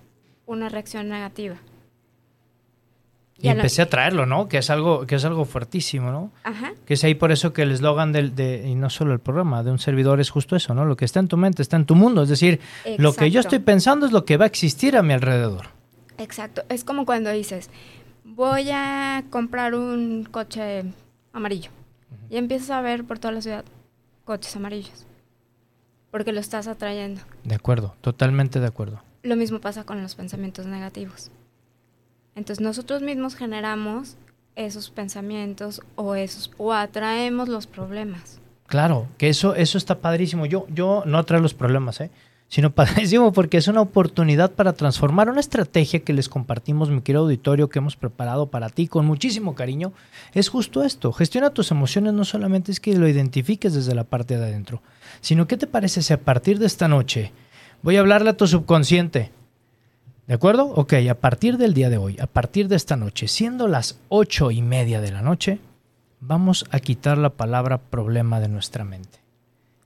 una 0.47 0.69
reacción 0.69 1.09
negativa. 1.09 1.57
Y 3.37 3.49
empecé 3.49 3.83
a 3.83 3.89
traerlo, 3.91 4.27
¿no? 4.27 4.49
Que 4.49 4.59
es 4.59 4.71
algo, 4.71 5.07
que 5.07 5.17
es 5.17 5.25
algo 5.25 5.45
fuertísimo, 5.45 6.11
¿no? 6.13 6.31
Ajá, 6.45 6.73
Que 6.87 6.95
es 6.95 7.03
ahí 7.05 7.15
por 7.15 7.33
eso 7.33 7.53
que 7.53 7.63
el 7.63 7.73
eslogan 7.73 8.13
del, 8.13 8.35
de, 8.35 8.67
y 8.69 8.75
no 8.77 8.89
solo 8.91 9.13
el 9.13 9.19
programa, 9.19 9.63
de 9.63 9.73
un 9.73 9.79
servidor 9.79 10.21
es 10.21 10.31
justo 10.31 10.55
eso, 10.55 10.73
¿no? 10.73 10.85
Lo 10.85 10.97
que 10.97 11.05
está 11.05 11.19
en 11.21 11.29
tu 11.29 11.37
mente 11.37 11.61
está 11.61 11.77
en 11.77 11.85
tu 11.85 11.95
mundo. 11.97 12.23
Es 12.23 12.29
decir, 12.29 12.61
lo 12.97 13.13
que 13.13 13.31
yo 13.31 13.41
estoy 13.41 13.59
pensando 13.59 14.07
es 14.07 14.13
lo 14.13 14.25
que 14.25 14.37
va 14.37 14.45
a 14.45 14.47
existir 14.47 14.97
a 14.97 15.03
mi 15.03 15.13
alrededor. 15.13 15.67
exacto. 16.17 16.63
Es 16.69 16.85
como 16.85 17.05
cuando 17.07 17.31
dices, 17.31 17.71
voy 18.25 18.71
a 18.71 19.25
comprar 19.31 19.75
un 19.75 20.25
coche 20.31 20.85
amarillo. 21.33 21.71
Y 22.31 22.37
empiezas 22.37 22.71
a 22.71 22.81
ver 22.81 23.05
por 23.05 23.19
toda 23.19 23.33
la 23.35 23.41
ciudad 23.43 23.65
coches 24.25 24.55
amarillos. 24.57 25.07
Porque 26.11 26.33
lo 26.33 26.39
estás 26.41 26.69
atrayendo. 26.69 27.21
De 27.43 27.57
acuerdo, 27.57 27.97
totalmente 28.01 28.61
de 28.61 28.67
acuerdo. 28.69 29.03
Lo 29.25 29.35
mismo 29.37 29.61
pasa 29.61 29.85
con 29.85 30.01
los 30.01 30.15
pensamientos 30.15 30.67
negativos. 30.67 31.31
Entonces 32.37 32.63
nosotros 32.63 33.03
mismos 33.03 33.37
generamos 33.37 34.17
esos 34.57 34.91
pensamientos 34.91 35.81
o 35.97 36.15
esos 36.15 36.51
o 36.59 36.73
atraemos 36.73 37.49
los 37.49 37.67
problemas. 37.67 38.41
Claro, 38.67 39.09
que 39.19 39.29
eso, 39.29 39.55
eso 39.55 39.79
está 39.79 40.01
padrísimo. 40.01 40.47
Yo, 40.47 40.67
yo 40.69 41.03
no 41.07 41.23
traigo 41.25 41.43
los 41.43 41.55
problemas, 41.55 42.01
¿eh? 42.01 42.11
sino 42.49 42.71
padrísimo 42.75 43.33
porque 43.33 43.57
es 43.57 43.69
una 43.69 43.81
oportunidad 43.81 44.53
para 44.53 44.73
transformar 44.73 45.29
una 45.29 45.41
estrategia 45.41 46.01
que 46.01 46.13
les 46.13 46.29
compartimos, 46.29 46.91
mi 46.91 47.01
querido 47.01 47.23
auditorio, 47.23 47.69
que 47.69 47.79
hemos 47.79 47.97
preparado 47.97 48.51
para 48.51 48.69
ti 48.69 48.87
con 48.87 49.07
muchísimo 49.07 49.55
cariño. 49.55 49.93
Es 50.33 50.49
justo 50.49 50.83
esto. 50.83 51.13
Gestiona 51.13 51.51
tus 51.51 51.71
emociones 51.71 52.13
no 52.15 52.25
solamente 52.25 52.73
es 52.73 52.81
que 52.81 52.97
lo 52.97 53.09
identifiques 53.09 53.75
desde 53.75 53.95
la 53.95 54.05
parte 54.05 54.39
de 54.39 54.45
adentro, 54.45 54.83
sino 55.21 55.47
qué 55.47 55.57
te 55.57 55.67
parece 55.67 56.03
si 56.03 56.13
a 56.13 56.21
partir 56.21 56.59
de 56.59 56.67
esta 56.67 56.89
noche 56.89 57.33
voy 57.83 57.97
a 57.97 58.01
hablarle 58.01 58.31
a 58.31 58.37
tu 58.37 58.47
subconsciente. 58.47 59.33
¿De 60.27 60.35
acuerdo? 60.35 60.67
Ok, 60.69 60.95
a 61.11 61.15
partir 61.15 61.59
del 61.59 61.75
día 61.75 61.91
de 61.91 61.99
hoy, 61.99 62.17
a 62.19 62.27
partir 62.27 62.69
de 62.69 62.77
esta 62.77 62.97
noche, 62.97 63.29
siendo 63.29 63.69
las 63.69 63.99
ocho 64.09 64.51
y 64.51 64.63
media 64.63 65.03
de 65.03 65.13
la 65.13 65.21
noche, 65.21 65.59
vamos 66.21 66.65
a 66.71 66.81
quitar 66.81 67.19
la 67.19 67.29
palabra 67.29 67.77
problema 67.77 68.41
de 68.41 68.49
nuestra 68.49 68.85
mente. 68.85 69.19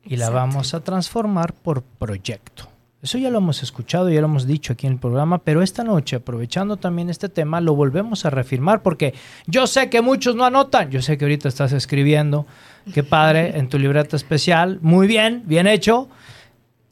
Y 0.04 0.16
la 0.16 0.30
vamos 0.30 0.74
a 0.74 0.80
transformar 0.80 1.52
por 1.52 1.82
proyecto. 1.82 2.68
Eso 3.02 3.18
ya 3.18 3.30
lo 3.30 3.38
hemos 3.38 3.62
escuchado, 3.62 4.10
ya 4.10 4.20
lo 4.20 4.26
hemos 4.26 4.46
dicho 4.46 4.72
aquí 4.72 4.86
en 4.86 4.94
el 4.94 4.98
programa, 4.98 5.38
pero 5.38 5.62
esta 5.62 5.84
noche, 5.84 6.16
aprovechando 6.16 6.76
también 6.76 7.10
este 7.10 7.28
tema, 7.28 7.60
lo 7.60 7.74
volvemos 7.74 8.24
a 8.24 8.30
reafirmar 8.30 8.82
porque 8.82 9.14
yo 9.46 9.66
sé 9.66 9.90
que 9.90 10.02
muchos 10.02 10.34
no 10.34 10.44
anotan, 10.44 10.90
yo 10.90 11.02
sé 11.02 11.18
que 11.18 11.24
ahorita 11.24 11.48
estás 11.48 11.72
escribiendo, 11.72 12.46
qué 12.92 13.04
padre, 13.04 13.56
en 13.58 13.68
tu 13.68 13.78
libreta 13.78 14.16
especial, 14.16 14.78
muy 14.82 15.06
bien, 15.06 15.42
bien 15.46 15.68
hecho, 15.68 16.08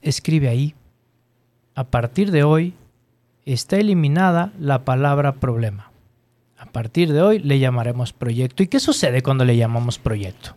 escribe 0.01 0.49
ahí, 0.49 0.75
a 1.75 1.85
partir 1.85 2.31
de 2.31 2.45
hoy 2.45 2.75
está 3.55 3.77
eliminada 3.77 4.53
la 4.59 4.85
palabra 4.85 5.37
problema. 5.37 5.91
A 6.59 6.67
partir 6.67 7.13
de 7.13 7.23
hoy 7.23 7.39
le 7.39 7.59
llamaremos 7.59 8.13
proyecto. 8.13 8.63
¿Y 8.63 8.69
qué 8.69 8.81
sucede 8.81 9.23
cuando 9.23 9.45
le 9.45 9.57
llamamos 9.57 9.99
proyecto? 9.99 10.57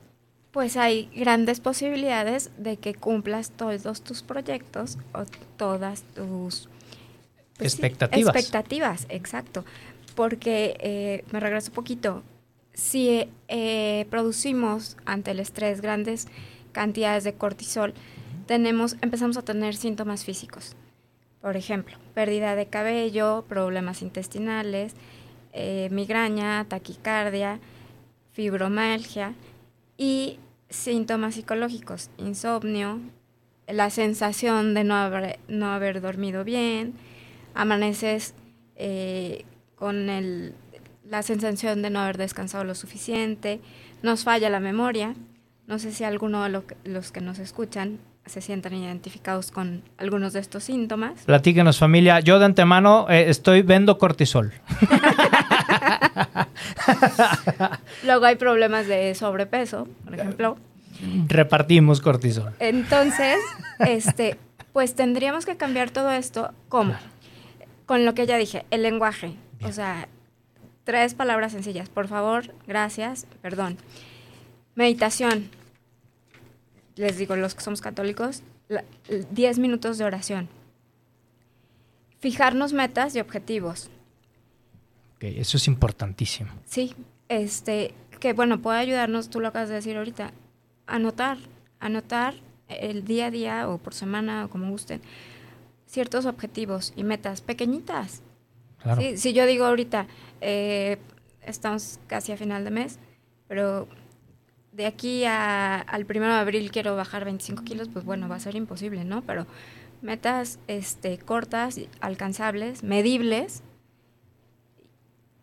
Pues 0.52 0.76
hay 0.78 1.10
grandes 1.16 1.60
posibilidades 1.60 2.52
de 2.58 2.78
que 2.78 2.96
cumplas 2.96 3.52
todos 3.52 4.02
tus 4.02 4.24
proyectos 4.24 4.98
o 5.14 5.24
todas 5.58 6.04
tus 6.16 6.68
pues 7.58 7.74
sí, 7.74 7.78
Expectativas. 7.82 8.36
expectativas, 8.36 9.06
exacto. 9.10 9.66
Porque 10.16 10.76
eh, 10.80 11.24
me 11.32 11.40
regreso 11.40 11.70
un 11.70 11.76
poquito. 11.76 12.24
Si 12.74 13.28
eh, 13.50 14.08
producimos 14.10 14.98
ante 15.06 15.32
el 15.32 15.40
estrés 15.40 15.82
grandes 15.82 16.28
cantidades 16.72 17.26
de 17.26 17.34
cortisol, 17.34 17.94
tenemos, 18.48 18.96
empezamos 19.02 19.38
a 19.38 19.42
tener 19.44 19.76
síntomas 19.76 20.24
físicos. 20.24 20.76
Por 21.42 21.56
ejemplo, 21.56 21.96
pérdida 22.14 22.56
de 22.56 22.68
cabello, 22.68 23.46
problemas 23.48 24.02
intestinales, 24.02 24.94
eh, 25.54 25.88
migraña, 25.92 26.66
taquicardia, 26.68 27.60
fibromialgia 28.34 29.34
y 29.98 30.40
síntomas 30.70 31.36
psicológicos, 31.36 32.10
insomnio, 32.18 33.00
la 33.68 33.90
sensación 33.90 34.74
de 34.74 34.84
no 34.84 34.96
haber, 34.96 35.40
no 35.48 35.68
haber 35.72 36.02
dormido 36.02 36.44
bien, 36.44 36.94
amaneces 37.54 38.34
eh, 38.76 39.46
con 39.76 40.10
el, 40.10 40.56
la 41.06 41.24
sensación 41.24 41.82
de 41.82 41.90
no 41.90 42.00
haber 42.00 42.18
descansado 42.18 42.64
lo 42.64 42.76
suficiente, 42.76 43.60
nos 44.04 44.24
falla 44.24 44.50
la 44.50 44.60
memoria. 44.60 45.16
No 45.68 45.80
sé 45.80 45.92
si 45.92 46.04
alguno 46.04 46.44
de 46.44 46.64
los 46.84 47.12
que 47.12 47.22
nos 47.22 47.40
escuchan 47.40 48.00
se 48.30 48.42
sientan 48.42 48.74
identificados 48.74 49.52
con 49.52 49.84
algunos 49.98 50.34
de 50.34 50.40
estos 50.40 50.64
síntomas. 50.64 51.24
Platíquenos 51.26 51.78
familia, 51.78 52.20
yo 52.20 52.40
de 52.40 52.46
antemano 52.46 53.08
eh, 53.10 53.30
estoy 53.30 53.62
vendo 53.62 53.98
cortisol. 53.98 54.54
Luego 58.04 58.26
hay 58.26 58.36
problemas 58.36 58.88
de 58.88 59.16
sobrepeso, 59.16 59.88
por 60.06 60.16
ejemplo. 60.16 60.58
Repartimos 61.28 62.02
cortisol. 62.02 62.54
Entonces, 62.60 63.38
este, 63.80 64.38
pues 64.74 64.96
tendríamos 64.96 65.46
que 65.46 65.58
cambiar 65.58 65.90
todo 65.90 66.12
esto 66.12 66.52
¿cómo? 66.68 66.94
Con 67.86 68.06
lo 68.06 68.14
que 68.14 68.28
ya 68.28 68.38
dije, 68.38 68.66
el 68.70 68.84
lenguaje. 68.84 69.34
O 69.64 69.72
sea, 69.72 70.08
tres 70.84 71.16
palabras 71.16 71.52
sencillas. 71.52 71.90
Por 71.90 72.08
favor, 72.08 72.54
gracias, 72.68 73.26
perdón. 73.42 73.78
Meditación. 74.76 75.50
Les 77.00 77.18
digo, 77.18 77.36
los 77.38 77.56
que 77.56 77.62
somos 77.62 77.80
católicos, 77.80 78.44
la- 78.68 78.84
10 79.32 79.58
minutos 79.58 79.98
de 79.98 80.04
oración. 80.04 80.50
Fijarnos 82.20 82.74
metas 82.74 83.16
y 83.16 83.22
objetivos. 83.22 83.90
Ok, 85.16 85.24
eso 85.24 85.56
es 85.56 85.68
importantísimo. 85.68 86.52
Sí, 86.66 86.94
este, 87.30 87.94
que 88.20 88.34
bueno, 88.34 88.62
puede 88.62 88.80
ayudarnos, 88.80 89.30
tú 89.30 89.40
lo 89.40 89.48
acabas 89.48 89.70
de 89.70 89.76
decir 89.76 89.96
ahorita, 89.96 90.34
anotar, 90.88 91.38
anotar 91.80 92.34
el 92.68 93.06
día 93.06 93.28
a 93.28 93.32
día 93.32 93.70
o 93.70 93.78
por 93.78 93.94
semana 93.94 94.44
o 94.46 94.50
como 94.50 94.70
gusten, 94.70 95.02
ciertos 95.88 96.26
objetivos 96.26 96.92
y 96.98 97.06
metas 97.06 97.40
pequeñitas. 97.42 98.22
Claro. 98.84 99.00
Sí, 99.02 99.18
si 99.18 99.32
yo 99.32 99.46
digo 99.46 99.64
ahorita, 99.66 100.06
eh, 100.42 100.98
estamos 101.42 101.98
casi 102.08 102.34
a 102.34 102.38
final 102.38 102.66
de 102.66 102.72
mes, 102.72 103.00
pero 103.48 103.88
de 104.72 104.86
aquí 104.86 105.26
a- 105.26 105.80
al 105.80 106.06
primero 106.06 106.34
de 106.34 106.40
abril 106.40 106.72
quiero 106.72 106.96
bajar 106.96 107.26
25 107.26 107.64
kilos, 107.64 107.90
pues 107.92 108.06
bueno, 108.06 108.28
va 108.30 108.36
a 108.36 108.40
ser 108.40 108.56
imposible, 108.56 109.04
¿no? 109.04 109.22
Pero 109.24 109.46
metas 110.02 110.60
este, 110.68 111.18
cortas, 111.18 111.80
alcanzables, 112.02 112.84
medibles 112.84 113.64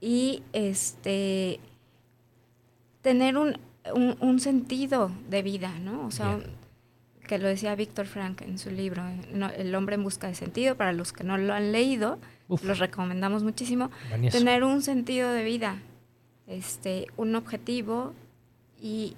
y 0.01 0.43
este 0.53 1.61
tener 3.03 3.37
un 3.37 3.59
un, 3.95 4.17
un 4.21 4.41
sentido 4.41 5.13
de 5.31 5.43
vida, 5.43 5.71
¿no? 5.79 6.05
O 6.07 6.11
sea, 6.11 6.41
que 7.29 7.39
lo 7.39 7.47
decía 7.47 7.77
Víctor 7.77 8.07
Frank 8.07 8.43
en 8.43 8.59
su 8.59 8.71
libro, 8.73 9.05
El 9.57 9.73
hombre 9.77 9.95
en 9.95 10.03
busca 10.03 10.27
de 10.27 10.35
sentido, 10.35 10.75
para 10.77 10.93
los 10.93 11.13
que 11.13 11.23
no 11.23 11.39
lo 11.39 11.55
han 11.55 11.71
leído, 11.71 12.19
Uf. 12.49 12.65
los 12.65 12.81
recomendamos 12.81 13.45
muchísimo, 13.45 13.93
Buenísimo. 14.09 14.41
tener 14.45 14.65
un 14.65 14.83
sentido 14.83 15.31
de 15.33 15.45
vida, 15.45 15.79
este, 16.49 17.07
un 17.17 17.37
objetivo 17.37 18.13
y 18.81 19.15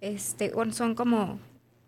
este, 0.00 0.52
son 0.72 0.94
como, 0.94 1.38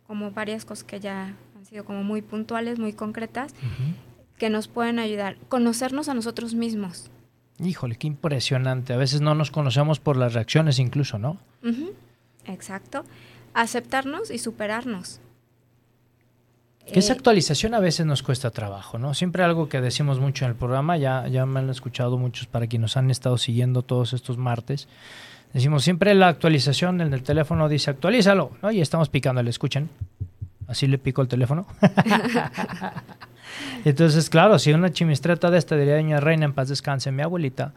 como 0.06 0.30
varias 0.30 0.64
cosas 0.64 0.84
que 0.84 1.00
ya 1.00 1.34
han 1.56 1.64
sido 1.66 1.84
como 1.84 2.02
muy 2.04 2.22
puntuales, 2.22 2.78
muy 2.78 2.92
concretas, 2.92 3.54
que 4.38 4.50
nos 4.50 4.68
pueden 4.68 4.98
ayudar. 4.98 5.36
Conocernos 5.48 6.08
a 6.08 6.14
nosotros 6.14 6.54
mismos. 6.54 7.10
Híjole, 7.58 7.96
qué 7.96 8.06
impresionante. 8.06 8.92
A 8.92 8.96
veces 8.98 9.20
no 9.22 9.34
nos 9.34 9.50
conocemos 9.50 9.98
por 9.98 10.16
las 10.16 10.34
reacciones 10.34 10.78
incluso, 10.78 11.18
¿no? 11.18 11.38
Ujú, 11.64 11.92
Exacto. 12.44 13.04
Aceptarnos 13.54 14.30
y 14.30 14.38
superarnos. 14.38 15.20
Que 16.86 17.00
esa 17.00 17.14
Eh, 17.14 17.16
actualización 17.16 17.74
a 17.74 17.80
veces 17.80 18.06
nos 18.06 18.22
cuesta 18.22 18.50
trabajo, 18.50 18.98
¿no? 18.98 19.14
Siempre 19.14 19.42
algo 19.42 19.68
que 19.68 19.80
decimos 19.80 20.20
mucho 20.20 20.44
en 20.44 20.50
el 20.52 20.56
programa, 20.56 20.96
ya, 20.98 21.26
ya 21.28 21.44
me 21.46 21.58
han 21.60 21.70
escuchado 21.70 22.16
muchos 22.18 22.46
para 22.46 22.66
quienes 22.66 22.82
nos 22.90 22.96
han 22.98 23.10
estado 23.10 23.38
siguiendo 23.38 23.82
todos 23.82 24.12
estos 24.12 24.36
martes. 24.38 24.86
Decimos 25.52 25.84
siempre 25.84 26.14
la 26.14 26.28
actualización 26.28 27.00
en 27.00 27.12
el 27.12 27.22
teléfono 27.22 27.68
dice 27.68 27.90
actualízalo, 27.90 28.52
¿no? 28.62 28.70
Y 28.70 28.80
estamos 28.80 29.08
picándole, 29.08 29.50
escuchen. 29.50 29.88
Así 30.68 30.86
le 30.86 30.98
pico 30.98 31.22
el 31.22 31.28
teléfono. 31.28 31.66
Entonces, 33.84 34.28
claro, 34.28 34.58
si 34.58 34.72
una 34.72 34.92
chimistreta 34.92 35.50
de 35.50 35.58
esta, 35.58 35.76
diría 35.76 35.94
doña 35.94 36.20
Reina, 36.20 36.44
en 36.44 36.52
paz 36.52 36.68
descanse, 36.68 37.12
mi 37.12 37.22
abuelita, 37.22 37.72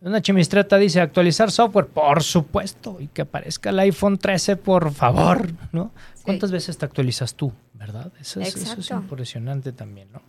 una 0.00 0.22
chimistreta 0.22 0.78
dice 0.78 1.00
actualizar 1.00 1.50
software, 1.50 1.86
por 1.86 2.22
supuesto, 2.22 2.98
y 3.00 3.08
que 3.08 3.22
aparezca 3.22 3.70
el 3.70 3.80
iPhone 3.80 4.16
13, 4.16 4.56
por 4.56 4.92
favor, 4.92 5.50
¿no? 5.72 5.90
¿Cuántas 6.22 6.52
veces 6.52 6.78
te 6.78 6.84
actualizas 6.84 7.34
tú, 7.34 7.52
verdad? 7.74 8.12
Eso 8.20 8.40
es, 8.40 8.54
eso 8.54 8.80
es 8.80 8.90
impresionante 8.90 9.72
también, 9.72 10.08
¿no? 10.12 10.22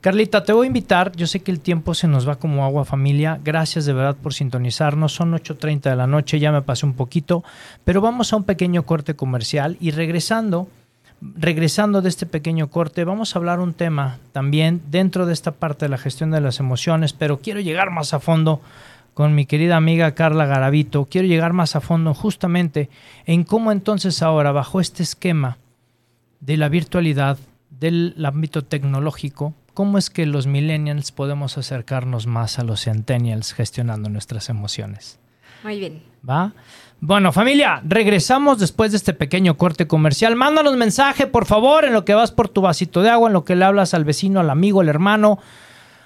Carlita, 0.00 0.44
te 0.44 0.52
voy 0.52 0.66
a 0.66 0.68
invitar. 0.68 1.12
Yo 1.16 1.26
sé 1.26 1.40
que 1.40 1.50
el 1.50 1.60
tiempo 1.60 1.94
se 1.94 2.06
nos 2.06 2.28
va 2.28 2.36
como 2.36 2.64
agua, 2.64 2.84
familia. 2.84 3.40
Gracias 3.42 3.86
de 3.86 3.92
verdad 3.92 4.16
por 4.16 4.34
sintonizarnos. 4.34 5.12
Son 5.12 5.32
8.30 5.32 5.90
de 5.90 5.96
la 5.96 6.06
noche, 6.06 6.38
ya 6.38 6.52
me 6.52 6.62
pasé 6.62 6.86
un 6.86 6.94
poquito, 6.94 7.42
pero 7.84 8.00
vamos 8.00 8.32
a 8.32 8.36
un 8.36 8.44
pequeño 8.44 8.84
corte 8.84 9.14
comercial 9.14 9.76
y 9.80 9.90
regresando, 9.90 10.68
regresando 11.20 12.02
de 12.02 12.08
este 12.08 12.26
pequeño 12.26 12.68
corte, 12.68 13.04
vamos 13.04 13.34
a 13.34 13.38
hablar 13.38 13.58
un 13.58 13.74
tema 13.74 14.18
también 14.32 14.82
dentro 14.90 15.26
de 15.26 15.32
esta 15.32 15.50
parte 15.50 15.86
de 15.86 15.88
la 15.90 15.98
gestión 15.98 16.30
de 16.30 16.40
las 16.40 16.60
emociones, 16.60 17.12
pero 17.12 17.38
quiero 17.38 17.60
llegar 17.60 17.90
más 17.90 18.14
a 18.14 18.20
fondo 18.20 18.60
con 19.16 19.34
mi 19.34 19.46
querida 19.46 19.76
amiga 19.76 20.14
Carla 20.14 20.44
Garavito. 20.44 21.06
Quiero 21.06 21.26
llegar 21.26 21.54
más 21.54 21.74
a 21.74 21.80
fondo 21.80 22.12
justamente 22.12 22.90
en 23.24 23.44
cómo 23.44 23.72
entonces 23.72 24.22
ahora, 24.22 24.52
bajo 24.52 24.78
este 24.78 25.02
esquema 25.02 25.56
de 26.40 26.58
la 26.58 26.68
virtualidad, 26.68 27.38
del 27.80 28.14
ámbito 28.24 28.62
tecnológico, 28.62 29.54
cómo 29.76 29.98
es 29.98 30.08
que 30.08 30.24
los 30.24 30.46
millennials 30.46 31.12
podemos 31.12 31.58
acercarnos 31.58 32.26
más 32.26 32.58
a 32.58 32.64
los 32.64 32.84
centennials 32.84 33.52
gestionando 33.52 34.08
nuestras 34.08 34.48
emociones. 34.48 35.18
Muy 35.62 35.78
bien. 35.78 36.02
¿Va? 36.26 36.54
Bueno, 36.98 37.30
familia, 37.30 37.82
regresamos 37.84 38.58
después 38.58 38.92
de 38.92 38.96
este 38.96 39.12
pequeño 39.12 39.58
corte 39.58 39.86
comercial. 39.86 40.34
Mándanos 40.34 40.78
mensaje, 40.78 41.26
por 41.26 41.44
favor, 41.44 41.84
en 41.84 41.92
lo 41.92 42.06
que 42.06 42.14
vas 42.14 42.32
por 42.32 42.48
tu 42.48 42.62
vasito 42.62 43.02
de 43.02 43.10
agua, 43.10 43.28
en 43.28 43.34
lo 43.34 43.44
que 43.44 43.54
le 43.54 43.66
hablas 43.66 43.92
al 43.92 44.06
vecino, 44.06 44.40
al 44.40 44.48
amigo, 44.48 44.80
al 44.80 44.88
hermano, 44.88 45.40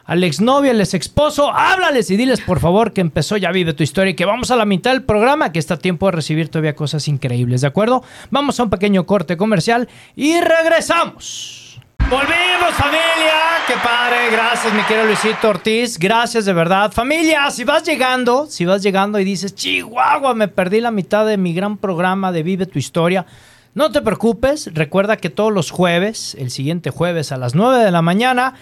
al 0.05 0.25
exnovio, 0.25 0.73
al 0.73 0.81
ex 0.81 0.95
esposo. 0.95 1.53
Háblales 1.53 2.11
y 2.11 2.17
diles, 2.17 2.41
por 2.41 2.59
favor, 2.59 2.93
que 2.93 3.01
empezó 3.01 3.37
Ya 3.37 3.53
Vive 3.53 3.73
tu 3.73 3.85
Historia 3.85 4.11
y 4.11 4.17
que 4.17 4.25
vamos 4.25 4.51
a 4.51 4.57
la 4.57 4.65
mitad 4.65 4.91
del 4.91 5.05
programa, 5.05 5.53
que 5.53 5.61
está 5.61 5.75
a 5.75 5.79
tiempo 5.79 6.07
de 6.07 6.13
recibir 6.13 6.49
todavía 6.49 6.75
cosas 6.75 7.07
increíbles, 7.07 7.61
¿de 7.61 7.69
acuerdo? 7.69 8.03
Vamos 8.33 8.59
a 8.59 8.65
un 8.65 8.71
pequeño 8.71 9.07
corte 9.07 9.37
comercial 9.37 9.89
y 10.17 10.41
regresamos. 10.41 11.70
Volvimos 12.11 12.75
familia, 12.75 13.62
qué 13.68 13.75
padre, 13.85 14.33
gracias 14.33 14.75
mi 14.75 14.83
querido 14.83 15.07
Luisito 15.07 15.49
Ortiz, 15.49 15.96
gracias 15.96 16.44
de 16.44 16.53
verdad. 16.53 16.90
Familia, 16.90 17.49
si 17.53 17.62
vas 17.62 17.85
llegando, 17.85 18.46
si 18.46 18.64
vas 18.64 18.83
llegando 18.83 19.20
y 19.20 19.25
dices, 19.25 19.55
Chihuahua, 19.55 20.35
me 20.35 20.49
perdí 20.49 20.81
la 20.81 20.90
mitad 20.90 21.25
de 21.25 21.37
mi 21.37 21.55
gran 21.55 21.77
programa 21.77 22.33
de 22.33 22.42
Vive 22.42 22.66
tu 22.66 22.81
Historia, 22.81 23.27
no 23.75 23.92
te 23.92 24.03
preocupes, 24.03 24.75
recuerda 24.75 25.18
que 25.18 25.31
todos 25.31 25.53
los 25.53 25.70
jueves, 25.70 26.35
el 26.37 26.51
siguiente 26.51 26.90
jueves 26.90 27.31
a 27.31 27.37
las 27.37 27.55
9 27.55 27.85
de 27.85 27.92
la 27.92 28.03
mañana, 28.03 28.55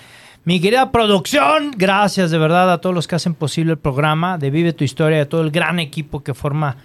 mi 0.45 0.61
querida 0.61 0.93
producción, 0.93 1.71
gracias 1.75 2.31
de 2.31 2.37
verdad 2.37 2.71
a 2.71 2.83
todos 2.83 2.95
los 2.95 3.09
que 3.09 3.17
hacen 3.17 3.33
posible 3.33 3.73
el 3.73 3.79
programa 3.79 4.37
de 4.37 4.51
Vive 4.51 4.75
tu 4.75 4.85
Historia, 4.85 5.23
a 5.23 5.27
todo 5.27 5.41
el 5.41 5.51
gran 5.51 5.79
equipo 5.79 6.23
que 6.23 6.35
forma 6.35 6.77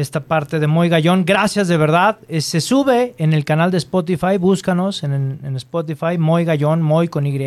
esta 0.00 0.20
parte 0.20 0.60
de 0.60 0.66
Moy 0.66 0.88
Gallón. 0.88 1.24
Gracias 1.24 1.66
de 1.66 1.76
verdad. 1.76 2.18
Eh, 2.28 2.40
se 2.40 2.60
sube 2.60 3.14
en 3.18 3.32
el 3.32 3.44
canal 3.44 3.70
de 3.70 3.78
Spotify, 3.78 4.38
búscanos 4.38 5.02
en, 5.02 5.40
en 5.42 5.56
Spotify, 5.56 6.18
Moy 6.18 6.44
Gallón, 6.44 6.82
Moy 6.82 7.08
con 7.08 7.26
Y, 7.26 7.38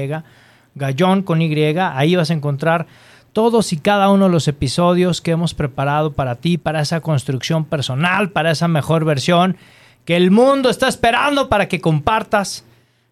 Gallón 0.76 1.24
con 1.24 1.42
Y. 1.42 1.78
Ahí 1.78 2.16
vas 2.16 2.30
a 2.30 2.34
encontrar 2.34 2.88
todos 3.32 3.72
y 3.72 3.78
cada 3.78 4.10
uno 4.10 4.26
de 4.26 4.32
los 4.32 4.50
episodios 4.50 5.22
que 5.22 5.32
hemos 5.32 5.54
preparado 5.54 6.12
para 6.12 6.36
ti, 6.36 6.58
para 6.58 6.82
esa 6.82 7.00
construcción 7.00 7.64
personal, 7.64 8.32
para 8.32 8.52
esa 8.52 8.68
mejor 8.68 9.06
versión 9.06 9.56
que 10.04 10.18
el 10.18 10.32
mundo 10.32 10.70
está 10.70 10.88
esperando 10.88 11.48
para 11.48 11.68
que 11.68 11.80
compartas 11.80 12.66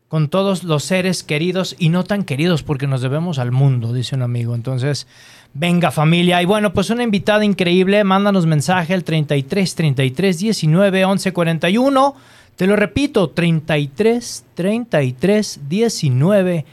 con 0.09 0.27
todos 0.27 0.63
los 0.63 0.83
seres 0.83 1.23
queridos 1.23 1.75
y 1.77 1.89
no 1.89 2.03
tan 2.03 2.23
queridos 2.23 2.63
porque 2.63 2.87
nos 2.87 3.01
debemos 3.01 3.37
al 3.37 3.51
mundo, 3.51 3.93
dice 3.93 4.15
un 4.15 4.23
amigo. 4.23 4.55
Entonces, 4.55 5.07
venga 5.53 5.91
familia. 5.91 6.41
Y 6.41 6.45
bueno, 6.45 6.73
pues 6.73 6.89
una 6.89 7.03
invitada 7.03 7.45
increíble, 7.45 8.03
mándanos 8.03 8.47
mensaje 8.47 8.95
al 8.95 9.03
33 9.03 9.75
33 9.75 10.39
19 10.39 11.05
11 11.05 11.31
41. 11.31 12.15
Te 12.55 12.67
lo 12.67 12.75
repito, 12.75 13.29
33 13.29 14.45
33 14.55 15.59
19 15.69 16.65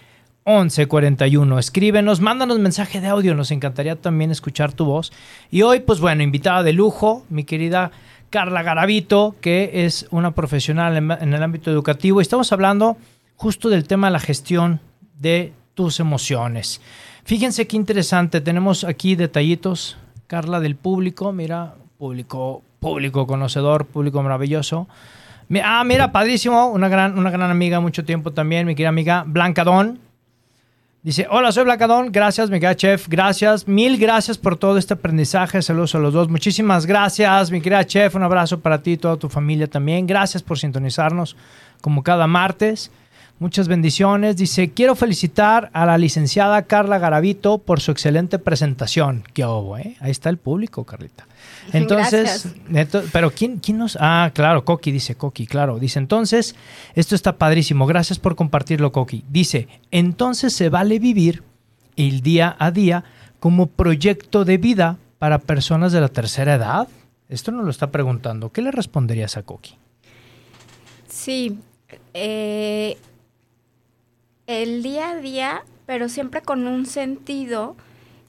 11 0.44 0.86
41. 0.86 1.58
Escríbenos, 1.58 2.20
mándanos 2.20 2.58
mensaje 2.58 3.02
de 3.02 3.08
audio, 3.08 3.34
nos 3.34 3.50
encantaría 3.50 3.96
también 3.96 4.30
escuchar 4.30 4.72
tu 4.72 4.86
voz. 4.86 5.12
Y 5.50 5.60
hoy, 5.60 5.80
pues 5.80 6.00
bueno, 6.00 6.22
invitada 6.22 6.62
de 6.62 6.72
lujo, 6.72 7.26
mi 7.28 7.44
querida 7.44 7.90
Carla 8.30 8.62
Garavito, 8.62 9.36
que 9.42 9.84
es 9.84 10.06
una 10.10 10.34
profesional 10.34 10.96
en, 10.96 11.10
en 11.10 11.34
el 11.34 11.42
ámbito 11.42 11.70
educativo. 11.70 12.20
Y 12.20 12.22
estamos 12.22 12.50
hablando 12.50 12.96
justo 13.36 13.68
del 13.68 13.86
tema 13.86 14.08
de 14.08 14.12
la 14.12 14.20
gestión 14.20 14.80
de 15.18 15.52
tus 15.74 16.00
emociones. 16.00 16.80
Fíjense 17.24 17.66
qué 17.66 17.76
interesante, 17.76 18.40
tenemos 18.40 18.84
aquí 18.84 19.14
detallitos, 19.14 19.96
Carla, 20.26 20.60
del 20.60 20.76
público, 20.76 21.32
mira, 21.32 21.74
público, 21.98 22.62
público 22.80 23.26
conocedor, 23.26 23.86
público 23.86 24.22
maravilloso. 24.22 24.88
Ah, 25.62 25.84
mira, 25.84 26.10
padrísimo, 26.12 26.66
una 26.68 26.88
gran, 26.88 27.18
una 27.18 27.30
gran 27.30 27.50
amiga, 27.50 27.80
mucho 27.80 28.04
tiempo 28.04 28.32
también, 28.32 28.66
mi 28.66 28.74
querida 28.74 28.88
amiga 28.88 29.24
Blanca 29.26 29.64
Don. 29.64 29.98
Dice, 31.02 31.28
hola, 31.30 31.52
soy 31.52 31.64
Blanca 31.64 31.86
Don, 31.86 32.10
gracias, 32.10 32.50
mi 32.50 32.58
querida 32.58 32.74
chef, 32.74 33.06
gracias, 33.08 33.68
mil 33.68 33.96
gracias 33.96 34.38
por 34.38 34.56
todo 34.56 34.76
este 34.76 34.94
aprendizaje, 34.94 35.62
saludos 35.62 35.94
a 35.94 35.98
los 35.98 36.12
dos, 36.12 36.28
muchísimas 36.28 36.84
gracias, 36.84 37.50
mi 37.52 37.60
querida 37.60 37.84
chef, 37.86 38.16
un 38.16 38.24
abrazo 38.24 38.58
para 38.58 38.82
ti 38.82 38.92
y 38.92 38.96
toda 38.96 39.16
tu 39.16 39.28
familia 39.28 39.68
también, 39.68 40.06
gracias 40.06 40.42
por 40.42 40.58
sintonizarnos 40.58 41.36
como 41.80 42.02
cada 42.02 42.26
martes. 42.26 42.90
Muchas 43.38 43.68
bendiciones. 43.68 44.36
Dice, 44.36 44.70
quiero 44.70 44.94
felicitar 44.94 45.68
a 45.74 45.84
la 45.84 45.98
licenciada 45.98 46.62
Carla 46.62 46.98
Garavito 46.98 47.58
por 47.58 47.80
su 47.80 47.90
excelente 47.90 48.38
presentación. 48.38 49.24
Qué 49.34 49.44
obo, 49.44 49.76
¿eh? 49.76 49.96
Ahí 50.00 50.10
está 50.10 50.30
el 50.30 50.38
público, 50.38 50.84
Carlita. 50.84 51.26
Entonces, 51.74 52.48
ento- 52.70 53.04
pero 53.12 53.30
¿quién, 53.30 53.58
¿quién 53.58 53.76
nos...? 53.76 53.98
Ah, 54.00 54.30
claro, 54.32 54.64
Coqui, 54.64 54.90
dice 54.90 55.16
Coqui, 55.16 55.46
claro. 55.46 55.78
Dice, 55.78 55.98
entonces, 55.98 56.56
esto 56.94 57.14
está 57.14 57.36
padrísimo. 57.36 57.84
Gracias 57.84 58.18
por 58.18 58.36
compartirlo, 58.36 58.90
Coqui. 58.90 59.22
Dice, 59.28 59.68
entonces 59.90 60.54
se 60.54 60.70
vale 60.70 60.98
vivir 60.98 61.42
el 61.96 62.22
día 62.22 62.56
a 62.58 62.70
día 62.70 63.04
como 63.38 63.66
proyecto 63.66 64.46
de 64.46 64.56
vida 64.56 64.96
para 65.18 65.40
personas 65.40 65.92
de 65.92 66.00
la 66.00 66.08
tercera 66.08 66.54
edad. 66.54 66.88
Esto 67.28 67.52
nos 67.52 67.64
lo 67.66 67.70
está 67.70 67.90
preguntando. 67.90 68.50
¿Qué 68.50 68.62
le 68.62 68.70
responderías 68.70 69.36
a 69.36 69.42
Coqui? 69.42 69.74
Sí, 71.08 71.58
eh, 72.14 72.96
el 74.46 74.82
día 74.82 75.10
a 75.10 75.16
día, 75.16 75.64
pero 75.86 76.08
siempre 76.08 76.42
con 76.42 76.66
un 76.66 76.86
sentido, 76.86 77.76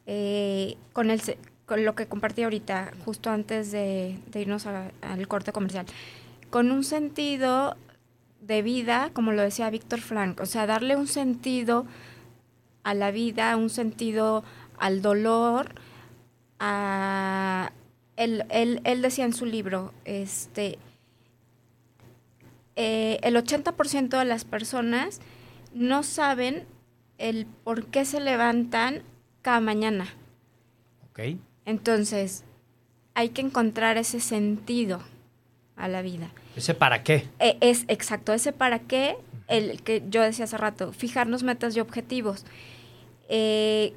eh, 0.05 0.77
con, 0.93 1.09
el, 1.11 1.21
con 1.65 1.85
lo 1.85 1.95
que 1.95 2.07
compartí 2.07 2.43
ahorita, 2.43 2.91
justo 3.05 3.29
antes 3.29 3.71
de, 3.71 4.17
irnos 4.35 4.65
al 4.65 5.27
corte 5.27 5.51
comercial, 5.51 5.85
con 6.49 6.71
un 6.71 6.83
sentido 6.83 7.75
de 8.41 8.61
vida, 8.61 9.09
como 9.13 9.31
lo 9.31 9.41
decía 9.41 9.69
Víctor 9.69 9.99
Frank, 10.01 10.39
o 10.39 10.45
sea, 10.45 10.65
darle 10.65 10.95
un 10.95 11.07
sentido 11.07 11.85
a 12.83 12.93
la 12.93 13.11
vida, 13.11 13.55
un 13.57 13.69
sentido 13.69 14.43
al 14.77 15.01
dolor, 15.01 15.75
a... 16.59 17.71
Él, 18.15 18.45
él- 18.49 18.81
él 18.83 19.01
decía 19.03 19.25
en 19.25 19.33
su 19.33 19.45
libro, 19.45 19.93
este, 20.05 20.79
eh, 22.75 23.19
el 23.21 23.35
80% 23.35 24.17
de 24.17 24.25
las 24.25 24.43
personas 24.45 25.19
no 25.73 26.03
saben 26.03 26.65
el 27.17 27.45
por 27.63 27.85
qué 27.85 28.05
se 28.05 28.19
levantan 28.19 29.03
cada 29.41 29.59
mañana. 29.59 30.07
¿Ok? 31.09 31.37
Entonces, 31.65 32.43
hay 33.13 33.29
que 33.29 33.41
encontrar 33.41 33.97
ese 33.97 34.19
sentido. 34.19 35.01
a 35.75 35.87
la 35.87 36.01
vida. 36.01 36.31
¿Ese 36.55 36.73
para 36.73 37.03
qué? 37.03 37.27
Eh, 37.37 37.55
es 37.61 37.85
exacto, 37.87 38.33
ese 38.33 38.51
para 38.51 38.79
qué, 38.79 39.15
el 39.47 39.83
que 39.83 40.01
yo 40.09 40.23
decía 40.23 40.45
hace 40.45 40.57
rato, 40.57 40.91
fijarnos 40.91 41.43
metas 41.43 41.77
y 41.77 41.79
objetivos. 41.79 42.45
Eh, 43.29 43.93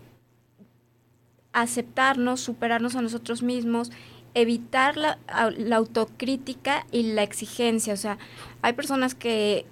aceptarnos, 1.55 2.41
superarnos 2.41 2.97
a 2.97 3.03
nosotros 3.03 3.43
mismos, 3.43 3.91
evitar 4.35 4.97
la, 4.97 5.18
la, 5.57 5.77
autocrítica 5.77 6.87
y 6.93 7.14
la 7.14 7.23
exigencia. 7.23 7.95
O 7.95 7.97
sea, 7.97 8.18
hay 8.62 8.75
personas 8.75 9.14
que 9.14 9.64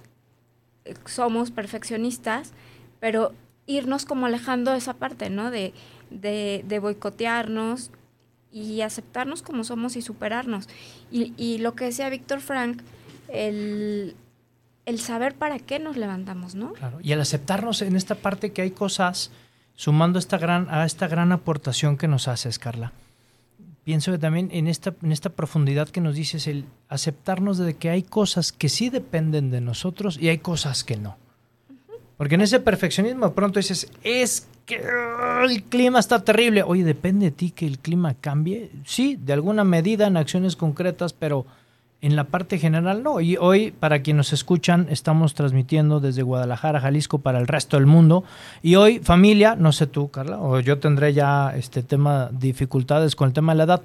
somos 1.05 1.51
perfeccionistas, 1.51 2.53
pero 2.99 3.33
irnos 3.65 4.05
como 4.05 4.25
alejando 4.25 4.73
esa 4.73 4.95
parte, 4.95 5.29
¿no? 5.29 5.51
De, 5.51 5.73
de, 6.09 6.63
de 6.67 6.79
boicotearnos 6.79 7.91
y 8.51 8.81
aceptarnos 8.81 9.41
como 9.41 9.63
somos 9.63 9.95
y 9.95 10.01
superarnos. 10.01 10.67
Y, 11.11 11.33
y 11.37 11.59
lo 11.59 11.75
que 11.75 11.85
decía 11.85 12.09
Víctor 12.09 12.41
Frank, 12.41 12.81
el, 13.27 14.15
el, 14.85 14.99
saber 14.99 15.35
para 15.35 15.59
qué 15.59 15.79
nos 15.79 15.97
levantamos, 15.97 16.55
¿no? 16.55 16.73
Claro, 16.73 16.99
y 17.01 17.11
el 17.11 17.21
aceptarnos 17.21 17.81
en 17.81 17.95
esta 17.95 18.15
parte 18.15 18.51
que 18.51 18.63
hay 18.63 18.71
cosas, 18.71 19.31
sumando 19.75 20.17
esta 20.17 20.37
gran, 20.37 20.67
a 20.69 20.85
esta 20.85 21.07
gran 21.07 21.31
aportación 21.31 21.97
que 21.97 22.07
nos 22.07 22.27
haces, 22.27 22.57
Carla. 22.57 22.91
Pienso 23.83 24.11
que 24.11 24.17
también 24.17 24.49
en 24.51 24.67
esta, 24.67 24.93
en 25.01 25.11
esta 25.11 25.29
profundidad 25.29 25.89
que 25.89 26.01
nos 26.01 26.15
dices, 26.15 26.47
el 26.47 26.65
aceptarnos 26.89 27.57
de 27.57 27.75
que 27.75 27.89
hay 27.89 28.03
cosas 28.03 28.51
que 28.51 28.69
sí 28.69 28.89
dependen 28.89 29.51
de 29.51 29.61
nosotros 29.61 30.17
y 30.21 30.29
hay 30.29 30.39
cosas 30.39 30.83
que 30.83 30.97
no. 30.97 31.17
Porque 32.17 32.35
en 32.35 32.41
ese 32.41 32.59
perfeccionismo 32.59 33.33
pronto 33.33 33.59
dices, 33.59 33.89
es 34.03 34.47
que 34.65 34.83
el 35.45 35.63
clima 35.63 35.99
está 35.99 36.23
terrible. 36.23 36.63
Oye, 36.63 36.83
depende 36.83 37.27
de 37.27 37.31
ti 37.31 37.51
que 37.51 37.65
el 37.65 37.79
clima 37.79 38.13
cambie. 38.13 38.69
Sí, 38.85 39.15
de 39.15 39.33
alguna 39.33 39.63
medida 39.63 40.05
en 40.07 40.17
acciones 40.17 40.55
concretas, 40.55 41.13
pero 41.13 41.45
en 42.01 42.15
la 42.15 42.25
parte 42.25 42.57
general 42.57 43.03
no. 43.03 43.19
Y 43.19 43.37
hoy, 43.37 43.71
para 43.71 44.01
quienes 44.01 44.17
nos 44.17 44.33
escuchan, 44.33 44.87
estamos 44.89 45.33
transmitiendo 45.33 45.99
desde 45.99 46.23
Guadalajara, 46.23 46.79
Jalisco, 46.79 47.19
para 47.19 47.39
el 47.39 47.47
resto 47.47 47.77
del 47.77 47.85
mundo. 47.85 48.23
Y 48.61 48.75
hoy, 48.75 48.99
familia, 48.99 49.55
no 49.55 49.71
sé 49.71 49.87
tú, 49.87 50.09
Carla, 50.09 50.39
o 50.39 50.59
yo 50.59 50.79
tendré 50.79 51.13
ya 51.13 51.53
este 51.55 51.83
tema, 51.83 52.29
dificultades 52.31 53.15
con 53.15 53.27
el 53.27 53.33
tema 53.33 53.53
de 53.53 53.57
la 53.57 53.63
edad 53.65 53.81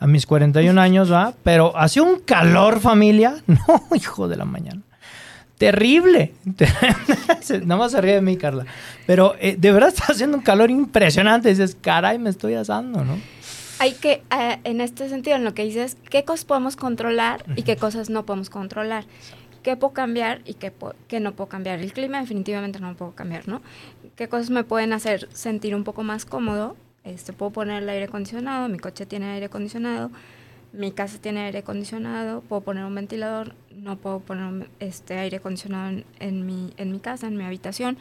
a 0.00 0.06
mis 0.06 0.26
41 0.26 0.80
años, 0.80 1.12
¿va? 1.12 1.34
Pero 1.42 1.76
hace 1.76 2.00
un 2.00 2.20
calor, 2.20 2.80
familia. 2.80 3.36
No, 3.48 3.96
hijo 3.96 4.28
de 4.28 4.36
la 4.36 4.44
mañana 4.44 4.82
terrible. 5.58 6.34
Nada 7.64 7.76
más 7.76 7.92
se 7.92 8.00
ríe 8.00 8.14
de 8.14 8.22
mí, 8.22 8.36
Carla. 8.36 8.64
Pero 9.06 9.34
eh, 9.40 9.56
de 9.58 9.72
verdad 9.72 9.88
está 9.90 10.12
haciendo 10.12 10.36
un 10.36 10.42
calor 10.42 10.70
impresionante. 10.70 11.50
Dices, 11.50 11.76
caray, 11.80 12.18
me 12.18 12.30
estoy 12.30 12.54
asando, 12.54 13.04
¿no? 13.04 13.18
Hay 13.80 13.92
que, 13.92 14.22
eh, 14.36 14.58
en 14.64 14.80
este 14.80 15.08
sentido, 15.08 15.36
en 15.36 15.44
lo 15.44 15.54
que 15.54 15.64
dices, 15.64 15.96
qué 16.10 16.24
cosas 16.24 16.44
podemos 16.44 16.74
controlar 16.74 17.44
y 17.54 17.62
qué 17.62 17.76
cosas 17.76 18.10
no 18.10 18.26
podemos 18.26 18.50
controlar. 18.50 19.04
¿Qué 19.62 19.76
puedo 19.76 19.92
cambiar 19.92 20.40
y 20.44 20.54
qué, 20.54 20.72
qué 21.06 21.20
no 21.20 21.32
puedo 21.34 21.48
cambiar? 21.48 21.78
El 21.80 21.92
clima 21.92 22.20
definitivamente 22.20 22.80
no 22.80 22.90
lo 22.90 22.96
puedo 22.96 23.14
cambiar, 23.14 23.46
¿no? 23.46 23.62
¿Qué 24.16 24.28
cosas 24.28 24.50
me 24.50 24.64
pueden 24.64 24.92
hacer 24.92 25.28
sentir 25.32 25.74
un 25.74 25.84
poco 25.84 26.02
más 26.02 26.24
cómodo? 26.24 26.76
Este, 27.04 27.32
puedo 27.32 27.52
poner 27.52 27.82
el 27.82 27.88
aire 27.88 28.06
acondicionado, 28.06 28.68
mi 28.68 28.78
coche 28.78 29.06
tiene 29.06 29.26
aire 29.26 29.46
acondicionado, 29.46 30.10
mi 30.72 30.90
casa 30.90 31.18
tiene 31.20 31.40
aire 31.40 31.60
acondicionado, 31.60 32.40
puedo 32.42 32.62
poner 32.62 32.84
un 32.84 32.94
ventilador, 32.94 33.54
no 33.74 33.96
puedo 33.96 34.20
poner 34.20 34.68
este 34.80 35.18
aire 35.18 35.38
acondicionado 35.38 35.90
en, 35.90 36.04
en 36.18 36.46
mi, 36.46 36.72
en 36.76 36.92
mi 36.92 36.98
casa, 36.98 37.28
en 37.28 37.36
mi 37.36 37.44
habitación. 37.44 37.96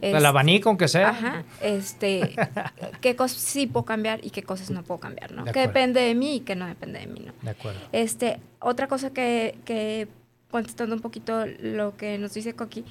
El 0.00 0.14
este, 0.14 0.26
abanico, 0.26 0.68
aunque 0.68 0.88
sea. 0.88 1.10
Ajá, 1.10 1.44
este, 1.60 2.36
qué 3.00 3.16
cosas 3.16 3.38
sí 3.38 3.66
puedo 3.66 3.84
cambiar 3.84 4.24
y 4.24 4.30
qué 4.30 4.42
cosas 4.42 4.70
no 4.70 4.82
puedo 4.82 5.00
cambiar, 5.00 5.32
¿no? 5.32 5.44
qué 5.44 5.60
depende 5.60 6.00
de 6.00 6.14
mí 6.14 6.36
y 6.36 6.40
qué 6.40 6.54
no 6.56 6.66
depende 6.66 7.00
de 7.00 7.06
mí, 7.06 7.20
¿no? 7.24 7.32
De 7.42 7.50
acuerdo. 7.50 7.80
Este, 7.92 8.40
otra 8.60 8.88
cosa 8.88 9.12
que, 9.12 9.58
que, 9.64 10.08
contestando 10.50 10.94
un 10.94 11.02
poquito 11.02 11.44
lo 11.60 11.96
que 11.96 12.18
nos 12.18 12.34
dice 12.34 12.54
Coqui, 12.54 12.84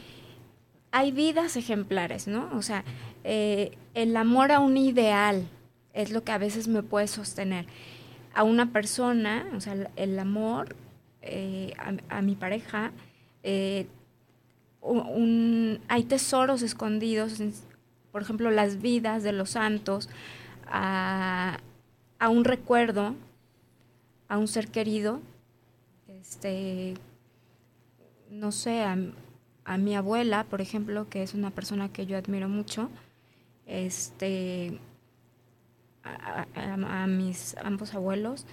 hay 0.92 1.12
vidas 1.12 1.58
ejemplares, 1.58 2.28
¿no? 2.28 2.50
O 2.56 2.62
sea, 2.62 2.84
eh, 3.24 3.78
el 3.94 4.16
amor 4.16 4.52
a 4.52 4.60
un 4.60 4.78
ideal 4.78 5.46
es 5.94 6.12
lo 6.12 6.24
que 6.24 6.32
a 6.32 6.38
veces 6.38 6.68
me 6.68 6.84
puede 6.84 7.08
sostener 7.08 7.66
a 8.34 8.44
una 8.44 8.72
persona, 8.72 9.46
o 9.56 9.60
sea, 9.60 9.76
el 9.96 10.20
amor 10.20 10.76
eh, 11.22 11.74
a, 12.10 12.22
mi 12.22 12.36
pareja, 12.36 12.92
eh, 13.44 13.88
un, 14.86 15.80
hay 15.88 16.04
tesoros 16.04 16.62
escondidos, 16.62 17.42
por 18.12 18.22
ejemplo, 18.22 18.52
las 18.52 18.82
vidas 18.82 19.24
de 19.24 19.32
los 19.32 19.52
santos, 19.52 20.10
a, 20.68 21.60
a 22.20 22.30
un 22.30 22.44
recuerdo, 22.44 23.16
a 24.28 24.38
un 24.38 24.48
ser 24.48 24.70
querido, 24.70 25.20
este, 26.08 26.96
no 28.30 28.52
sé, 28.52 28.82
a, 28.82 28.98
a, 29.66 29.78
mi 29.78 29.96
abuela, 29.96 30.44
por 30.46 30.62
ejemplo, 30.62 31.10
que 31.10 31.24
es 31.24 31.34
una 31.34 31.52
persona 31.52 31.90
que 31.90 32.06
yo 32.06 32.18
admiro 32.18 32.50
mucho, 32.50 32.90
este, 33.66 34.80
a, 36.04 37.08
mis 37.08 37.56
ambos 37.58 37.94
abuelos, 37.94 38.46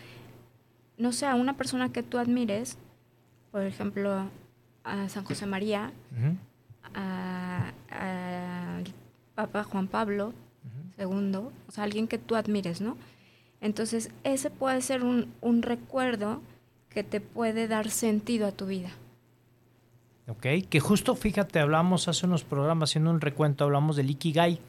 no 0.96 1.12
sé, 1.12 1.26
a 1.26 1.34
una 1.34 1.56
persona 1.56 1.92
que 1.92 2.02
tú 2.02 2.18
admires, 2.18 2.78
por 3.50 3.62
ejemplo, 3.62 4.30
a 4.84 5.08
San 5.08 5.24
José 5.24 5.46
María, 5.46 5.92
al 6.94 8.84
Papa 9.34 9.64
Juan 9.64 9.88
Pablo 9.88 10.32
II, 10.98 11.36
o 11.36 11.52
sea, 11.70 11.84
alguien 11.84 12.08
que 12.08 12.18
tú 12.18 12.36
admires, 12.36 12.80
¿no? 12.80 12.96
Entonces, 13.60 14.10
ese 14.24 14.50
puede 14.50 14.80
ser 14.82 15.04
un, 15.04 15.32
un 15.40 15.62
recuerdo 15.62 16.40
que 16.88 17.04
te 17.04 17.20
puede 17.20 17.68
dar 17.68 17.90
sentido 17.90 18.46
a 18.46 18.52
tu 18.52 18.66
vida. 18.66 18.90
Ok, 20.28 20.46
que 20.68 20.80
justo 20.80 21.14
fíjate, 21.14 21.58
hablamos 21.60 22.08
hace 22.08 22.26
unos 22.26 22.44
programas, 22.44 22.90
haciendo 22.90 23.10
un 23.10 23.20
recuento, 23.20 23.64
hablamos 23.64 23.96
del 23.96 24.10
Ikigai 24.10 24.60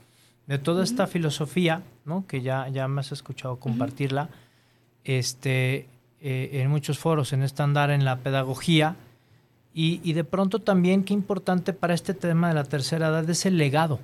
de 0.47 0.57
toda 0.57 0.83
esta 0.83 1.07
filosofía, 1.07 1.83
¿no? 2.05 2.25
que 2.27 2.41
ya, 2.41 2.67
ya 2.67 2.87
me 2.87 2.99
has 2.99 3.11
escuchado 3.11 3.57
compartirla, 3.57 4.29
este, 5.03 5.87
eh, 6.19 6.49
en 6.53 6.69
muchos 6.69 6.99
foros, 6.99 7.33
en 7.33 7.43
este 7.43 7.63
andar 7.63 7.91
en 7.91 8.03
la 8.03 8.17
pedagogía, 8.17 8.95
y, 9.73 10.01
y, 10.03 10.13
de 10.13 10.23
pronto 10.23 10.59
también 10.59 11.03
qué 11.03 11.13
importante 11.13 11.73
para 11.73 11.93
este 11.93 12.13
tema 12.13 12.49
de 12.49 12.53
la 12.53 12.63
tercera 12.63 13.07
edad 13.07 13.27
es 13.29 13.45
el 13.45 13.57
legado. 13.57 13.99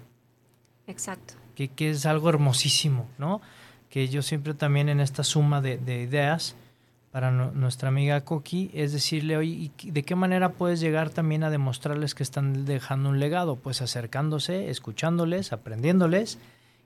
Exacto. 0.87 1.35
Que, 1.55 1.67
que 1.67 1.91
es 1.91 2.05
algo 2.05 2.29
hermosísimo, 2.29 3.07
¿no? 3.17 3.41
Que 3.89 4.07
yo 4.07 4.21
siempre 4.21 4.53
también 4.53 4.89
en 4.89 4.99
esta 4.99 5.23
suma 5.23 5.61
de, 5.61 5.77
de 5.77 6.01
ideas, 6.01 6.55
para 7.11 7.31
nuestra 7.31 7.89
amiga 7.89 8.21
Coqui 8.21 8.69
es 8.73 8.93
decirle, 8.93 9.35
oye, 9.35 9.71
¿de 9.83 10.03
qué 10.03 10.15
manera 10.15 10.49
puedes 10.49 10.79
llegar 10.79 11.09
también 11.09 11.43
a 11.43 11.49
demostrarles 11.49 12.13
que 12.13 12.23
están 12.23 12.65
dejando 12.65 13.09
un 13.09 13.19
legado? 13.19 13.55
Pues 13.55 13.81
acercándose, 13.81 14.69
escuchándoles, 14.69 15.51
aprendiéndoles 15.51 16.37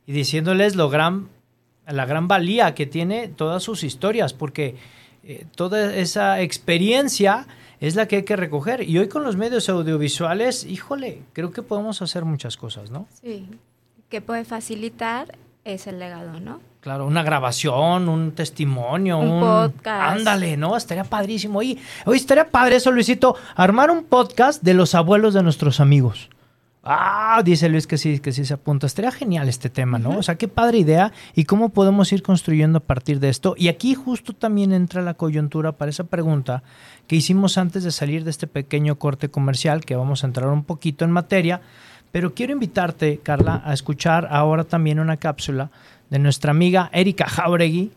y 0.08 0.14
diciéndoles 0.14 0.76
lo 0.76 0.90
gran, 0.90 1.28
la 1.86 2.06
gran 2.06 2.30
valía 2.30 2.74
que 2.74 2.86
tiene 2.86 3.28
todas 3.28 3.64
sus 3.64 3.84
historias, 3.84 4.34
porque 4.34 4.78
eh, 5.24 5.46
toda 5.56 5.94
esa 5.94 6.40
experiencia 6.42 7.48
es 7.84 7.96
la 7.96 8.08
que 8.08 8.16
hay 8.16 8.24
que 8.24 8.38
recoger. 8.38 8.88
Y 8.88 8.98
hoy 8.98 9.10
con 9.10 9.24
los 9.24 9.36
medios 9.36 9.68
audiovisuales, 9.68 10.64
híjole, 10.64 11.22
creo 11.34 11.52
que 11.52 11.62
podemos 11.62 12.02
hacer 12.02 12.24
muchas 12.24 12.56
cosas, 12.56 12.92
¿no? 12.92 13.08
Sí, 13.22 13.46
que 14.08 14.22
puede 14.22 14.46
facilitar 14.46 15.38
ese 15.66 15.92
legado, 15.92 16.40
¿no? 16.40 16.62
Claro, 16.80 17.06
una 17.06 17.24
grabación, 17.24 18.08
un 18.08 18.32
testimonio, 18.32 19.18
un, 19.18 19.42
podcast. 19.42 20.18
Ándale, 20.18 20.56
¿no? 20.56 20.78
Estaría 20.78 21.04
padrísimo. 21.04 21.60
Oye, 21.60 21.78
hoy 22.06 22.16
estaría 22.16 22.50
padre 22.50 22.78
eso, 22.78 22.90
Luisito, 22.90 23.36
armar 23.54 23.92
un 23.92 24.06
podcast 24.06 24.64
de 24.64 24.76
los 24.76 24.96
abuelos 24.96 25.34
de 25.34 25.44
nuestros 25.44 25.82
amigos. 25.82 26.30
Ah, 26.86 27.42
dice 27.46 27.70
Luis 27.70 27.88
que 27.88 27.98
sí, 27.98 28.20
que 28.20 28.34
sí 28.34 28.44
se 28.44 28.54
apunta. 28.54 28.88
Estaría 28.88 29.12
genial 29.12 29.48
este 29.48 29.70
tema, 29.70 30.00
¿no? 30.00 30.18
O 30.18 30.24
sea, 30.24 30.36
qué 30.36 30.50
padre 30.50 30.80
idea 30.80 31.14
y 31.34 31.46
cómo 31.46 31.70
podemos 31.70 32.12
ir 32.12 32.22
construyendo 32.24 32.80
a 32.80 32.82
partir 32.82 33.22
de 33.22 33.30
esto. 33.30 33.56
Y 33.58 33.70
aquí 33.70 33.96
justo 33.96 34.34
también 34.34 34.74
entra 34.74 35.02
la 35.02 35.14
coyuntura 35.14 35.72
para 35.72 35.92
esa 35.92 36.04
pregunta 36.04 36.62
que 37.08 37.16
hicimos 37.16 37.58
antes 37.58 37.84
de 37.84 37.91
salir 37.91 38.24
de 38.24 38.30
este 38.30 38.47
pequeño 38.47 38.95
corte 38.95 39.30
comercial, 39.30 39.86
que 39.86 39.95
vamos 39.95 40.24
a 40.24 40.28
entrar 40.28 40.47
un 40.49 40.64
poquito 40.64 41.06
en 41.06 41.12
materia. 41.12 41.62
Pero 42.12 42.34
quiero 42.34 42.54
invitarte, 42.54 43.20
Carla, 43.24 43.62
a 43.66 43.74
escuchar 43.74 44.28
ahora 44.30 44.64
también 44.64 44.99
una 44.99 45.18
cápsula 45.18 45.72
de 46.10 46.20
nuestra 46.20 46.51
amiga 46.51 46.89
Erika 46.93 47.26
Jauregui. 47.28 47.91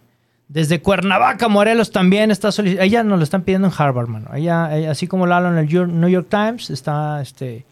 Desde 0.48 0.80
Cuernavaca, 0.80 1.48
Morelos 1.48 1.90
también 1.90 2.30
está 2.30 2.52
solicitando. 2.52 2.84
Ella 2.84 3.02
nos 3.02 3.18
lo 3.18 3.24
están 3.24 3.42
pidiendo 3.42 3.68
en 3.68 3.74
Harvard, 3.76 4.08
mano. 4.08 4.30
Ella, 4.34 4.90
así 4.90 5.06
como 5.06 5.26
lo 5.26 5.34
hablan 5.34 5.58
en 5.58 5.68
el 5.68 6.00
New 6.00 6.08
York 6.08 6.28
Times, 6.30 6.70
está 6.70 7.20
este, 7.20 7.66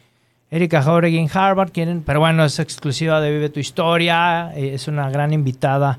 Erika 0.50 0.82
Jauregui 0.82 1.18
en 1.18 1.30
Harvard. 1.32 1.70
Quieren, 1.72 2.02
pero 2.04 2.20
bueno, 2.20 2.44
es 2.44 2.58
exclusiva 2.58 3.20
de 3.20 3.30
Vive 3.30 3.48
tu 3.48 3.60
Historia. 3.60 4.52
Eh, 4.54 4.74
es 4.74 4.86
una 4.86 5.08
gran 5.08 5.32
invitada 5.32 5.98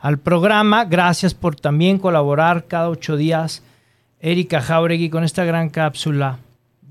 al 0.00 0.18
programa. 0.18 0.84
Gracias 0.84 1.32
por 1.34 1.56
también 1.56 1.98
colaborar 1.98 2.66
cada 2.66 2.90
ocho 2.90 3.16
días, 3.16 3.62
Erika 4.20 4.60
Jauregui, 4.60 5.10
con 5.10 5.24
esta 5.24 5.44
gran 5.44 5.68
cápsula 5.68 6.38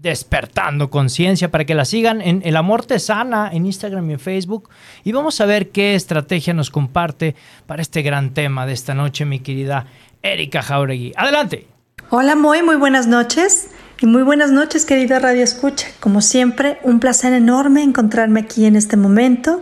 despertando 0.05 0.91
conciencia 0.91 1.49
para 1.49 1.65
que 1.65 1.73
la 1.73 1.83
sigan 1.83 2.21
en 2.21 2.43
El 2.45 2.57
Amor 2.57 2.85
Te 2.85 2.99
Sana 2.99 3.49
en 3.51 3.65
Instagram 3.65 4.07
y 4.11 4.13
en 4.13 4.19
Facebook. 4.19 4.69
Y 5.03 5.11
vamos 5.13 5.41
a 5.41 5.47
ver 5.47 5.69
qué 5.69 5.95
estrategia 5.95 6.53
nos 6.53 6.69
comparte 6.69 7.35
para 7.65 7.81
este 7.81 8.03
gran 8.03 8.35
tema 8.35 8.67
de 8.67 8.73
esta 8.73 8.93
noche, 8.93 9.25
mi 9.25 9.39
querida 9.39 9.87
Erika 10.21 10.61
Jauregui. 10.61 11.11
Adelante. 11.15 11.67
Hola 12.11 12.35
Moy, 12.35 12.61
muy 12.61 12.75
buenas 12.75 13.07
noches. 13.07 13.69
Y 13.99 14.05
muy 14.07 14.21
buenas 14.23 14.51
noches, 14.51 14.85
querido 14.85 15.17
Radio 15.19 15.43
Escucha. 15.43 15.87
Como 16.01 16.21
siempre, 16.21 16.77
un 16.83 16.99
placer 16.99 17.33
enorme 17.33 17.81
encontrarme 17.81 18.41
aquí 18.41 18.65
en 18.65 18.75
este 18.75 18.97
momento, 18.97 19.61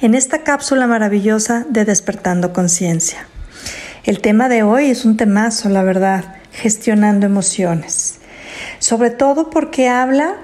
en 0.00 0.14
esta 0.14 0.42
cápsula 0.42 0.86
maravillosa 0.86 1.66
de 1.68 1.84
Despertando 1.84 2.52
Conciencia. 2.52 3.28
El 4.02 4.20
tema 4.20 4.48
de 4.48 4.62
hoy 4.62 4.86
es 4.86 5.04
un 5.04 5.16
temazo, 5.16 5.68
la 5.68 5.82
verdad, 5.82 6.36
gestionando 6.54 7.26
emociones. 7.26 8.20
Sobre 8.78 9.10
todo 9.10 9.50
porque 9.50 9.88
habla 9.88 10.36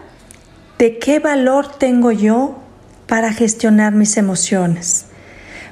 de 0.79 0.99
qué 0.99 1.19
valor 1.19 1.79
tengo 1.79 2.11
yo 2.11 2.59
para 3.07 3.33
gestionar 3.33 3.93
mis 3.93 4.17
emociones. 4.17 5.07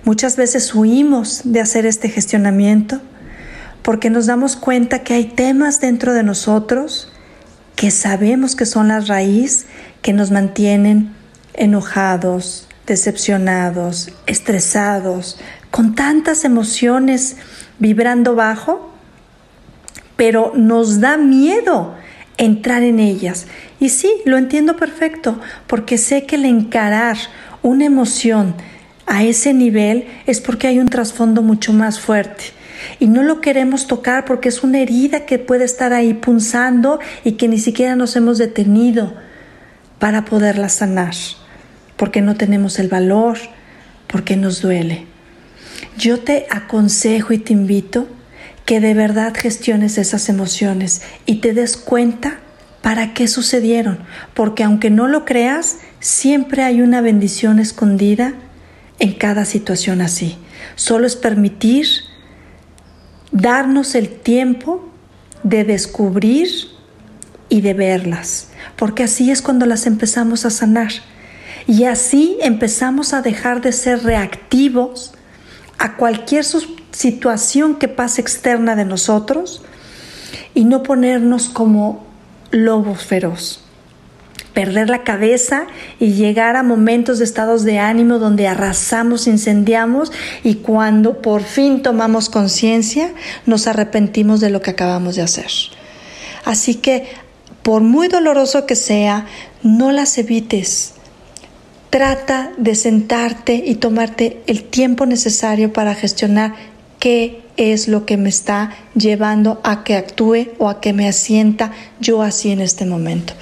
Muchas 0.05 0.37
veces 0.37 0.75
huimos 0.75 1.43
de 1.45 1.61
hacer 1.61 1.87
este 1.87 2.09
gestionamiento 2.09 3.01
porque 3.83 4.11
nos 4.11 4.27
damos 4.27 4.57
cuenta 4.57 5.03
que 5.03 5.15
hay 5.15 5.25
temas 5.25 5.81
dentro 5.81 6.15
de 6.15 6.23
nosotros 6.23 7.13
que 7.75 7.91
sabemos 7.91 8.57
que 8.57 8.67
son 8.67 8.89
la 8.89 9.01
raíz 9.01 9.67
que 10.03 10.13
nos 10.13 10.31
mantienen 10.31 11.15
enojados, 11.55 12.69
decepcionados, 12.87 14.13
estresados, 14.27 15.39
con 15.71 15.95
tantas 15.95 16.45
emociones 16.45 17.37
vibrando 17.79 18.35
bajo, 18.35 18.93
pero 20.19 20.51
nos 20.57 20.99
da 20.99 21.17
miedo 21.17 21.95
entrar 22.39 22.83
en 22.83 22.99
ellas. 22.99 23.47
Y 23.79 23.91
sí, 23.91 24.11
lo 24.25 24.37
entiendo 24.37 24.77
perfecto, 24.77 25.41
porque 25.69 25.97
sé 25.97 26.27
que 26.27 26.35
el 26.35 26.45
encarar 26.45 27.17
una 27.63 27.85
emoción 27.85 28.57
a 29.07 29.23
ese 29.23 29.55
nivel 29.55 30.07
es 30.27 30.41
porque 30.41 30.67
hay 30.67 30.81
un 30.81 30.89
trasfondo 30.89 31.41
mucho 31.43 31.73
más 31.73 32.01
fuerte 32.01 32.47
y 32.99 33.07
no 33.07 33.23
lo 33.23 33.41
queremos 33.41 33.87
tocar 33.87 34.25
porque 34.25 34.49
es 34.49 34.65
una 34.65 34.81
herida 34.81 35.25
que 35.25 35.39
puede 35.39 35.65
estar 35.65 35.93
ahí 35.93 36.15
punzando 36.15 36.99
y 37.23 37.33
que 37.33 37.47
ni 37.47 37.61
siquiera 37.61 37.95
nos 37.95 38.17
hemos 38.17 38.39
detenido 38.39 39.15
para 40.01 40.25
poderla 40.25 40.69
sanar, 40.69 41.15
porque 41.97 42.23
no 42.23 42.35
tenemos 42.35 42.81
el 42.81 42.89
valor, 42.89 43.39
porque 44.09 44.37
nos 44.37 44.63
duele. 44.63 45.07
Yo 45.97 46.19
te 46.19 46.47
aconsejo 46.51 47.33
y 47.33 47.39
te 47.39 47.53
invito 47.53 48.09
que 48.69 48.81
de 48.81 48.93
verdad 48.93 49.33
gestiones 49.35 49.97
esas 49.97 50.29
emociones 50.29 51.01
y 51.25 51.37
te 51.37 51.55
des 51.55 51.79
cuenta 51.79 52.39
para 52.83 53.15
qué 53.15 53.27
sucedieron, 53.27 54.01
porque 54.35 54.63
aunque 54.63 54.91
no 54.91 55.09
lo 55.09 55.25
creas, 55.25 55.79
siempre 56.01 56.63
hay 56.63 56.83
una 56.83 57.01
bendición 57.01 57.61
escondida 57.61 58.35
en 58.99 59.15
cada 59.15 59.47
situación 59.47 60.03
así. 60.03 60.37
Solo 60.75 61.07
es 61.07 61.17
permitir 61.17 61.87
darnos 63.33 63.95
el 63.95 64.11
tiempo 64.11 64.87
de 65.45 65.65
descubrir 65.65 66.51
y 67.49 67.63
de 67.63 67.73
verlas, 67.73 68.49
porque 68.77 69.05
así 69.05 69.31
es 69.31 69.41
cuando 69.41 69.65
las 69.65 69.87
empezamos 69.87 70.45
a 70.45 70.51
sanar. 70.51 70.93
Y 71.67 71.85
así 71.85 72.37
empezamos 72.43 73.15
a 73.15 73.23
dejar 73.23 73.63
de 73.63 73.73
ser 73.73 74.03
reactivos 74.05 75.15
a 75.79 75.97
cualquier 75.97 76.45
situación 76.99 77.77
que 77.77 77.87
pase 77.87 78.21
externa 78.21 78.75
de 78.75 78.85
nosotros 78.85 79.63
y 80.53 80.65
no 80.65 80.83
ponernos 80.83 81.49
como 81.49 82.05
lobos 82.51 83.05
feroz 83.05 83.61
perder 84.53 84.91
la 84.91 85.05
cabeza 85.05 85.69
y 86.01 86.15
llegar 86.15 86.57
a 86.57 86.65
momentos 86.65 87.19
de 87.21 87.25
estados 87.25 87.63
de 87.63 87.79
ánimo 87.79 88.19
donde 88.19 88.49
arrasamos, 88.49 89.29
incendiamos 89.29 90.11
y 90.43 90.57
cuando 90.57 91.23
por 91.23 91.45
fin 91.45 91.81
tomamos 91.81 92.29
conciencia 92.29 93.13
nos 93.47 93.69
arrepentimos 93.69 94.41
de 94.41 94.51
lo 94.51 94.61
que 94.61 94.73
acabamos 94.73 95.15
de 95.15 95.23
hacer. 95.23 95.53
Así 96.45 96.75
que, 96.75 97.07
por 97.63 97.83
muy 97.83 98.09
doloroso 98.09 98.67
que 98.67 98.75
sea, 98.75 99.27
no 99.63 99.93
las 99.93 100.19
evites. 100.19 100.95
Trata 101.91 102.51
de 102.59 102.75
sentarte 102.75 103.63
y 103.65 103.77
tomarte 103.77 104.43
el 104.49 104.65
tiempo 104.65 105.07
necesario 105.07 105.73
para 105.73 105.95
gestionar 105.95 106.57
qué 106.99 107.43
es 107.57 107.89
lo 107.89 108.07
que 108.07 108.17
me 108.17 108.29
está 108.29 108.77
llevando 108.95 109.61
a 109.65 109.83
que 109.83 109.97
actúe 109.97 110.49
o 110.59 110.69
a 110.69 110.81
que 110.81 110.93
me 110.93 111.09
asienta 111.09 111.73
yo 112.01 112.23
así 112.23 112.51
en 112.51 112.61
este 112.61 112.87
momento. 112.87 113.35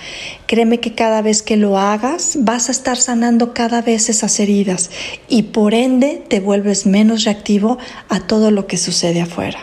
Créeme 0.47 0.81
que 0.81 0.95
cada 0.95 1.21
vez 1.21 1.43
que 1.43 1.57
lo 1.57 1.79
hagas 1.79 2.39
vas 2.41 2.69
a 2.69 2.73
estar 2.73 2.97
sanando 2.97 3.53
cada 3.53 3.83
vez 3.83 4.09
esas 4.09 4.41
heridas 4.41 4.91
y 5.29 5.43
por 5.45 5.75
ende 5.75 6.25
te 6.29 6.41
vuelves 6.41 6.87
menos 6.87 7.25
reactivo 7.25 7.79
a 8.09 8.21
todo 8.21 8.51
lo 8.51 8.67
que 8.67 8.79
sucede 8.79 9.21
afuera. 9.21 9.59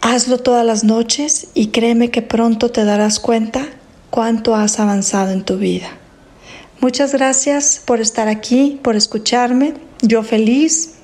Hazlo 0.00 0.38
todas 0.38 0.64
las 0.64 0.84
noches 0.84 1.48
y 1.54 1.66
créeme 1.66 2.10
que 2.10 2.22
pronto 2.22 2.70
te 2.70 2.84
darás 2.84 3.20
cuenta 3.20 3.66
cuánto 4.08 4.54
has 4.54 4.80
avanzado 4.80 5.32
en 5.32 5.44
tu 5.44 5.58
vida. 5.58 5.88
Muchas 6.80 7.12
gracias 7.12 7.82
por 7.84 8.00
estar 8.00 8.28
aquí, 8.28 8.78
por 8.82 8.96
escucharme. 8.96 9.74
Yo 10.00 10.22
feliz 10.22 10.97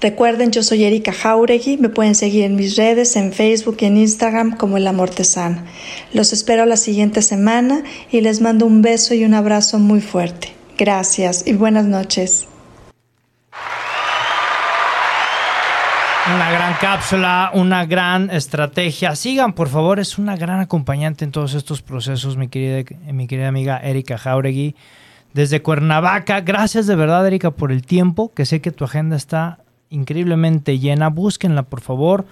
Recuerden, 0.00 0.50
yo 0.50 0.62
soy 0.62 0.84
Erika 0.84 1.12
Jauregui, 1.12 1.76
me 1.76 1.88
pueden 1.88 2.14
seguir 2.14 2.44
en 2.44 2.56
mis 2.56 2.76
redes, 2.76 3.16
en 3.16 3.32
Facebook 3.32 3.78
y 3.80 3.86
en 3.86 3.96
Instagram 3.96 4.56
como 4.56 4.76
El 4.76 4.86
Amor 4.86 5.10
Tesano. 5.10 5.62
Los 6.12 6.32
espero 6.32 6.66
la 6.66 6.76
siguiente 6.76 7.22
semana 7.22 7.82
y 8.10 8.20
les 8.20 8.40
mando 8.40 8.66
un 8.66 8.82
beso 8.82 9.14
y 9.14 9.24
un 9.24 9.34
abrazo 9.34 9.78
muy 9.78 10.00
fuerte. 10.00 10.52
Gracias 10.76 11.46
y 11.46 11.52
buenas 11.52 11.86
noches. 11.86 12.48
Una 16.26 16.50
gran 16.50 16.74
cápsula, 16.80 17.50
una 17.52 17.84
gran 17.84 18.30
estrategia. 18.30 19.14
Sigan, 19.14 19.52
por 19.52 19.68
favor, 19.68 20.00
es 20.00 20.16
una 20.16 20.36
gran 20.36 20.58
acompañante 20.58 21.22
en 21.24 21.32
todos 21.32 21.52
estos 21.52 21.82
procesos, 21.82 22.38
mi 22.38 22.48
querida, 22.48 22.82
mi 23.12 23.26
querida 23.26 23.48
amiga 23.48 23.76
Erika 23.76 24.16
Jauregui 24.16 24.74
desde 25.34 25.60
Cuernavaca. 25.60 26.40
Gracias 26.40 26.86
de 26.86 26.96
verdad, 26.96 27.26
Erika, 27.26 27.50
por 27.50 27.70
el 27.70 27.84
tiempo, 27.84 28.32
que 28.32 28.46
sé 28.46 28.62
que 28.62 28.70
tu 28.70 28.84
agenda 28.84 29.16
está 29.16 29.58
increíblemente 29.94 30.78
llena. 30.78 31.08
Búsquenla, 31.08 31.62
por 31.62 31.80
favor. 31.80 32.26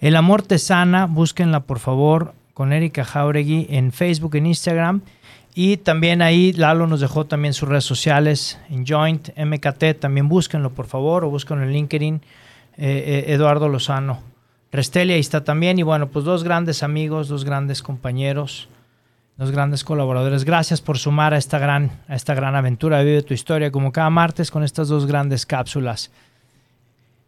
El 0.00 0.16
amor 0.16 0.42
te 0.42 0.58
sana, 0.58 1.06
búsquenla, 1.06 1.60
por 1.60 1.78
favor, 1.78 2.34
con 2.54 2.72
Erika 2.72 3.04
Jauregui 3.04 3.66
en 3.70 3.92
Facebook, 3.92 4.36
en 4.36 4.46
Instagram. 4.46 5.02
Y 5.54 5.76
también 5.76 6.22
ahí 6.22 6.52
Lalo 6.52 6.86
nos 6.86 7.00
dejó 7.00 7.26
también 7.26 7.52
sus 7.52 7.68
redes 7.68 7.84
sociales 7.84 8.58
en 8.70 8.86
Joint, 8.86 9.28
MKT. 9.36 10.00
También 10.00 10.28
búsquenlo, 10.28 10.70
por 10.70 10.86
favor, 10.86 11.24
o 11.24 11.30
búsquenlo 11.30 11.64
en 11.64 11.72
LinkedIn. 11.72 12.22
Eh, 12.78 13.24
eh, 13.28 13.32
Eduardo 13.34 13.68
Lozano. 13.68 14.20
Restelia 14.72 15.14
ahí 15.14 15.20
está 15.20 15.44
también. 15.44 15.78
Y 15.78 15.82
bueno, 15.82 16.08
pues 16.08 16.24
dos 16.24 16.42
grandes 16.42 16.82
amigos, 16.82 17.28
dos 17.28 17.44
grandes 17.44 17.82
compañeros 17.82 18.68
los 19.38 19.50
grandes 19.50 19.82
colaboradores. 19.84 20.44
Gracias 20.44 20.80
por 20.80 20.98
sumar 20.98 21.34
a 21.34 21.38
esta 21.38 21.58
gran, 21.58 21.90
a 22.08 22.14
esta 22.14 22.34
gran 22.34 22.54
aventura. 22.54 23.02
Vive 23.02 23.22
tu 23.22 23.34
historia 23.34 23.70
como 23.70 23.92
cada 23.92 24.10
martes 24.10 24.50
con 24.50 24.62
estas 24.62 24.88
dos 24.88 25.06
grandes 25.06 25.46
cápsulas. 25.46 26.10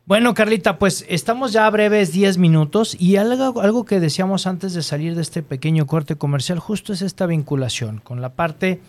Bueno, 0.06 0.34
Carlita, 0.34 0.78
pues 0.78 1.06
estamos 1.08 1.54
ya 1.54 1.70
breves 1.70 2.12
10 2.12 2.36
minutos 2.36 2.94
y 3.00 3.16
algo, 3.16 3.62
algo 3.62 3.86
que 3.86 4.00
decíamos 4.00 4.46
antes 4.46 4.74
de 4.74 4.82
salir 4.82 5.14
de 5.14 5.22
este 5.22 5.42
pequeño 5.42 5.86
corte 5.86 6.16
comercial 6.16 6.58
justo 6.58 6.92
es 6.92 7.00
esta 7.00 7.24
vinculación 7.24 8.00
con 8.04 8.20
la 8.20 8.34
parte, 8.34 8.82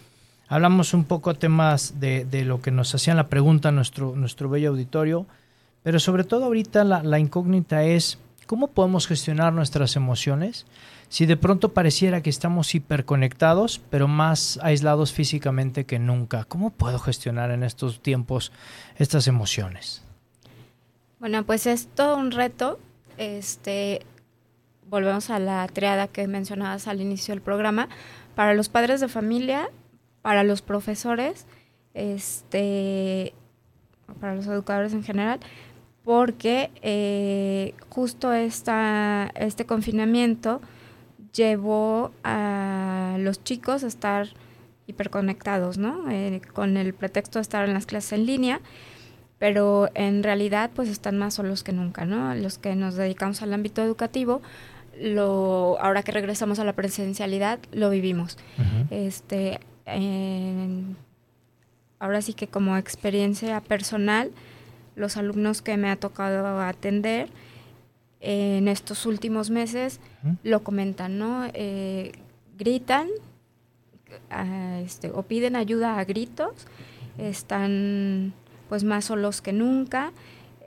hablamos 0.50 0.94
un 0.94 1.06
poco 1.06 1.34
temas 1.34 2.02
de, 2.02 2.28
lo 2.44 2.62
que 2.62 2.72
nos 2.72 2.94
hacían 2.94 3.16
la 3.16 3.30
pregunta 3.30 3.72
nuestro, 3.72 4.14
nuestro 4.18 4.50
bello 4.50 4.72
auditorio, 4.72 5.26
pero 5.84 6.02
sobre 6.02 6.26
todo 6.26 6.44
ahorita 6.44 6.84
la 6.84 7.18
incógnita 7.18 7.86
es 7.86 8.20
cómo 8.46 8.68
podemos 8.68 9.08
gestionar 9.08 9.54
nuestras 9.54 9.96
emociones 9.96 10.66
si 11.08 11.26
de 11.26 11.38
pronto 11.38 11.74
pareciera 11.74 12.22
que 12.22 12.30
estamos 12.30 12.76
hiperconectados, 12.76 13.80
pero 13.90 14.10
más 14.10 14.60
aislados 14.62 15.14
físicamente 15.14 15.86
que 15.86 15.98
nunca, 15.98 16.44
¿cómo 16.44 16.72
puedo 16.72 17.00
gestionar 17.00 17.52
en 17.52 17.64
estos 17.64 18.02
tiempos 18.02 18.52
estas 18.98 19.30
emociones? 19.30 20.05
Bueno, 21.26 21.44
pues 21.44 21.66
es 21.66 21.88
todo 21.88 22.18
un 22.18 22.30
reto. 22.30 22.78
Este, 23.18 24.06
volvemos 24.88 25.32
a 25.32 25.40
la 25.40 25.68
triada 25.68 26.08
que 26.08 26.28
mencionabas 26.28 26.88
al 26.88 27.02
inicio 27.02 27.34
del 27.34 27.42
programa. 27.42 27.90
Para 28.36 28.54
los 28.54 28.70
padres 28.70 29.02
de 29.02 29.08
familia, 29.08 29.72
para 30.22 30.44
los 30.44 30.62
profesores, 30.62 31.48
este, 31.96 33.34
para 34.20 34.36
los 34.36 34.46
educadores 34.46 34.94
en 34.94 35.02
general, 35.02 35.40
porque 36.04 36.70
eh, 36.84 37.74
justo 37.90 38.32
esta, 38.32 39.32
este 39.34 39.66
confinamiento 39.66 40.62
llevó 41.34 42.12
a 42.24 43.16
los 43.18 43.44
chicos 43.44 43.84
a 43.84 43.88
estar 43.88 44.28
hiperconectados, 44.86 45.80
¿no? 45.80 46.08
Eh, 46.12 46.40
con 46.54 46.78
el 46.78 46.94
pretexto 46.94 47.40
de 47.40 47.42
estar 47.42 47.68
en 47.68 47.74
las 47.74 47.88
clases 47.88 48.12
en 48.14 48.28
línea, 48.28 48.62
pero 49.40 49.90
en 49.96 50.24
realidad 50.24 50.72
pues 50.74 50.90
están 50.90 51.18
más 51.18 51.36
solos 51.36 51.64
que 51.64 51.74
nunca, 51.74 52.06
¿no? 52.06 52.34
Los 52.36 52.58
que 52.58 52.76
nos 52.76 52.96
dedicamos 52.96 53.42
al 53.42 53.54
ámbito 53.54 53.82
educativo, 53.84 54.42
lo, 55.00 55.78
ahora 55.80 56.04
que 56.04 56.12
regresamos 56.12 56.60
a 56.60 56.64
la 56.64 56.74
presencialidad, 56.74 57.60
lo 57.72 57.90
vivimos. 57.90 58.38
Este, 58.90 59.60
ahora 62.00 62.22
sí 62.22 62.34
que 62.34 62.48
como 62.48 62.78
experiencia 62.78 63.60
personal, 63.62 64.32
los 64.96 65.18
alumnos 65.18 65.62
que 65.62 65.76
me 65.76 65.90
ha 65.90 65.98
tocado 65.98 66.60
atender, 66.62 67.30
en 68.22 68.68
estos 68.68 69.06
últimos 69.06 69.50
meses 69.52 70.00
lo 70.44 70.64
comentan, 70.64 71.20
¿no? 71.20 71.44
Eh, 71.54 72.14
gritan 72.58 73.08
este, 74.84 75.12
o 75.12 75.24
piden 75.24 75.56
ayuda 75.56 76.00
a 76.00 76.06
gritos, 76.06 76.68
están 77.18 78.34
pues 78.70 78.84
más 78.84 79.06
solos 79.06 79.42
que 79.42 79.54
nunca. 79.54 80.12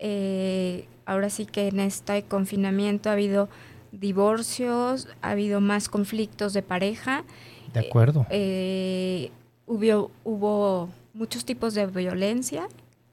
Eh, 0.01 0.87
ahora 1.07 1.31
sí 1.31 1.47
que 1.47 1.69
en 1.69 1.81
este 1.81 2.23
confinamiento 2.23 3.11
ha 3.11 3.15
habido 3.15 3.49
divorcios, 3.93 5.09
ha 5.23 5.31
habido 5.31 5.61
más 5.61 5.89
conflictos 5.89 6.53
de 6.53 6.63
pareja. 6.63 7.25
De 7.73 7.81
acuerdo. 7.81 8.27
Eh, 8.31 9.31
hubo, 9.67 10.11
hubo 10.25 10.89
muchos 11.15 11.45
tipos 11.45 11.75
de 11.75 11.87
violencia 11.87 12.69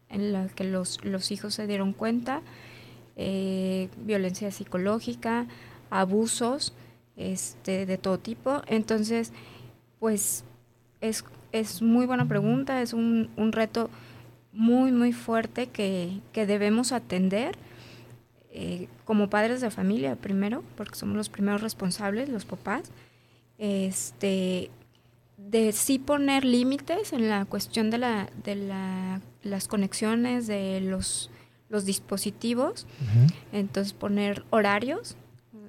en 0.10 0.34
la 0.34 0.48
que 0.48 0.64
los, 0.64 1.04
los 1.04 1.32
hijos 1.32 1.54
se 1.54 1.68
dieron 1.68 1.94
cuenta, 1.94 2.42
eh, 3.16 3.90
violencia 3.98 4.52
psicológica, 4.52 5.48
abusos 5.90 6.74
este, 7.18 7.86
de 7.86 7.98
todo 7.98 8.20
tipo. 8.20 8.62
Entonces, 8.68 9.32
pues 10.00 10.44
es, 11.02 11.24
es 11.52 11.82
muy 11.82 12.06
buena 12.06 12.28
pregunta, 12.28 12.82
es 12.82 12.94
un, 12.94 13.30
un 13.38 13.52
reto 13.52 13.90
muy, 14.56 14.91
muy 14.91 15.14
fuerte 15.14 15.68
que, 15.68 16.22
que 16.32 16.45
debemos 16.45 16.91
atender 16.91 17.58
eh, 18.51 18.88
como 19.03 19.30
padres 19.30 19.60
de 19.60 19.70
familia 19.70 20.16
primero, 20.16 20.64
porque 20.78 20.95
somos 20.95 21.18
los 21.18 21.28
primeros 21.28 21.62
responsables, 21.62 22.30
los 22.30 22.45
papás, 22.45 22.89
este, 23.58 24.72
de 25.38 25.74
sí 25.74 25.99
poner 25.99 26.45
límites 26.45 27.12
en 27.12 27.28
la 27.28 27.43
cuestión 27.43 27.89
de, 27.89 27.97
la, 27.97 28.30
de 28.45 28.56
la, 28.56 29.22
las 29.43 29.68
conexiones 29.68 30.47
de 30.47 30.80
los, 30.80 31.30
los 31.68 31.84
dispositivos, 31.84 32.88
entonces 33.51 33.91
poner 33.91 34.45
horarios, 34.51 35.18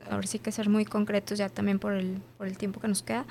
ahora 0.09 0.29
sí 0.29 0.39
que 0.39 0.53
ser 0.53 0.69
muy 0.69 0.85
concretos 0.85 1.39
ya 1.39 1.49
también 1.49 1.81
por 1.81 1.93
el, 1.95 2.23
por 2.39 2.47
el 2.47 2.57
tiempo 2.57 2.81
que 2.81 2.87
nos 2.87 3.03
queda, 3.03 3.27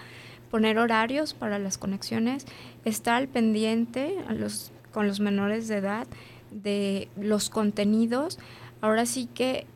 poner 0.51 0.78
horarios 0.80 1.34
para 1.34 1.60
las 1.60 1.78
conexiones, 1.78 2.45
estar 2.84 3.16
al 3.16 3.30
pendiente 3.30 4.18
a 4.28 4.34
los, 4.34 4.74
con 4.96 5.10
los 5.10 5.20
menores 5.20 5.68
de 5.68 5.76
edad 5.76 6.08
de 6.52 7.10
los 7.20 7.50
contenidos, 7.50 8.39
ahora 8.80 9.06
sí 9.06 9.28
que 9.28 9.68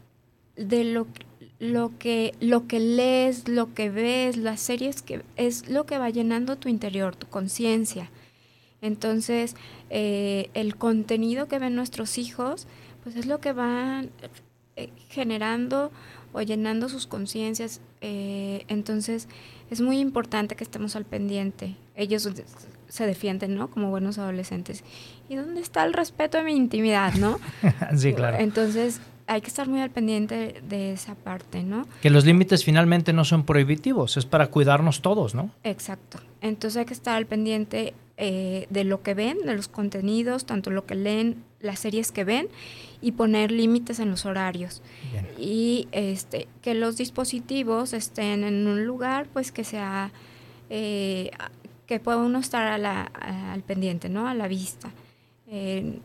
de 0.55 0.85
lo, 0.85 1.07
lo, 1.59 1.91
que, 1.99 2.33
lo 2.39 2.67
que 2.67 2.79
lees, 2.79 3.49
lo 3.49 3.73
que 3.73 3.89
ves, 3.89 4.37
las 4.37 4.61
series, 4.61 5.01
que 5.01 5.21
es 5.35 5.67
lo 5.67 5.85
que 5.85 5.97
va 5.97 6.09
llenando 6.09 6.55
tu 6.55 6.69
interior, 6.69 7.17
tu 7.17 7.27
conciencia. 7.27 8.09
Entonces, 8.81 9.57
eh, 9.89 10.49
el 10.53 10.77
contenido 10.77 11.49
que 11.49 11.59
ven 11.59 11.75
nuestros 11.75 12.17
hijos, 12.17 12.65
pues 13.03 13.17
es 13.17 13.25
lo 13.25 13.41
que 13.41 13.51
va 13.51 14.05
eh, 14.77 14.89
generando 15.09 15.91
o 16.31 16.41
llenando 16.43 16.87
sus 16.87 17.07
conciencias. 17.07 17.81
Eh, 17.99 18.63
entonces, 18.69 19.27
es 19.69 19.81
muy 19.81 19.99
importante 19.99 20.55
que 20.55 20.63
estemos 20.63 20.95
al 20.95 21.03
pendiente. 21.03 21.75
Ellos 21.97 22.23
se 22.89 23.05
defienden, 23.05 23.55
¿no? 23.55 23.69
Como 23.69 23.89
buenos 23.89 24.17
adolescentes. 24.17 24.83
¿Y 25.29 25.35
dónde 25.35 25.61
está 25.61 25.85
el 25.85 25.93
respeto 25.93 26.37
a 26.37 26.43
mi 26.43 26.55
intimidad, 26.55 27.13
no? 27.13 27.39
sí, 27.95 28.13
claro. 28.13 28.37
Entonces, 28.39 28.99
hay 29.29 29.41
que 29.41 29.47
estar 29.47 29.69
muy 29.69 29.79
al 29.79 29.91
pendiente 29.91 30.61
de 30.67 30.91
esa 30.91 31.13
parte, 31.13 31.61
¿no? 31.61 31.87
Que 32.01 32.09
los 32.09 32.25
límites 32.25 32.65
finalmente 32.65 33.13
no 33.13 33.23
son 33.23 33.45
prohibitivos, 33.45 34.17
es 34.17 34.25
para 34.25 34.47
cuidarnos 34.47 35.01
todos, 35.01 35.35
¿no? 35.35 35.51
Exacto. 35.63 36.19
Entonces 36.41 36.77
hay 36.77 36.85
que 36.85 36.93
estar 36.93 37.15
al 37.15 37.27
pendiente 37.27 37.93
eh, 38.17 38.65
de 38.71 38.83
lo 38.83 39.03
que 39.03 39.13
ven, 39.13 39.37
de 39.45 39.55
los 39.55 39.67
contenidos, 39.67 40.45
tanto 40.45 40.71
lo 40.71 40.85
que 40.87 40.95
leen, 40.95 41.43
las 41.59 41.79
series 41.79 42.11
que 42.11 42.23
ven, 42.23 42.47
y 43.01 43.11
poner 43.11 43.51
límites 43.51 43.99
en 43.99 44.09
los 44.09 44.25
horarios. 44.25 44.81
Y 45.37 45.87
este, 45.91 46.47
que 46.63 46.73
los 46.73 46.97
dispositivos 46.97 47.93
estén 47.93 48.43
en 48.43 48.67
un 48.67 48.85
lugar, 48.85 49.27
pues 49.31 49.51
que 49.51 49.63
sea, 49.63 50.11
eh, 50.71 51.29
que 51.89 51.99
pueda 51.99 52.19
uno 52.19 52.37
estar 52.37 52.67
al 52.71 53.63
pendiente, 53.63 54.09
¿no? 54.09 54.27
A 54.27 54.35
la 54.35 54.47
vista. 54.47 54.91
en 55.47 56.01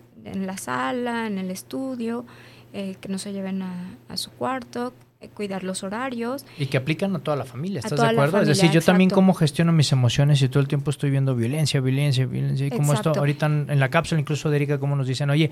la 0.46 0.56
sala, 0.56 1.26
en 1.26 1.36
el 1.36 1.50
estudio, 1.50 2.24
eh, 2.72 2.96
que 3.02 3.10
no 3.10 3.18
se 3.18 3.34
lleven 3.34 3.60
a, 3.60 4.16
su 4.16 4.30
cuarto, 4.30 4.94
cuidar 5.28 5.64
los 5.64 5.82
horarios. 5.82 6.44
Y 6.58 6.66
que 6.66 6.76
aplican 6.76 7.14
a 7.16 7.18
toda 7.18 7.36
la 7.36 7.44
familia, 7.44 7.80
¿estás 7.80 8.00
de 8.00 8.06
acuerdo? 8.06 8.40
es 8.40 8.48
decir, 8.48 8.70
yo 8.70 8.80
también 8.80 9.10
cómo 9.10 9.34
gestiono 9.34 9.72
mis 9.72 9.92
emociones 9.92 10.42
y 10.42 10.48
todo 10.48 10.60
el 10.60 10.68
tiempo 10.68 10.90
estoy 10.90 11.10
viendo 11.10 11.34
violencia, 11.34 11.80
violencia, 11.80 12.26
violencia. 12.26 12.66
Y 12.66 12.70
como 12.70 12.92
esto, 12.94 13.12
ahorita 13.16 13.46
en, 13.46 13.80
la 13.80 13.88
cápsula, 13.88 14.20
incluso 14.20 14.50
de 14.50 14.56
Erika, 14.56 14.78
como 14.78 14.96
nos 14.96 15.06
dicen, 15.06 15.30
oye, 15.30 15.50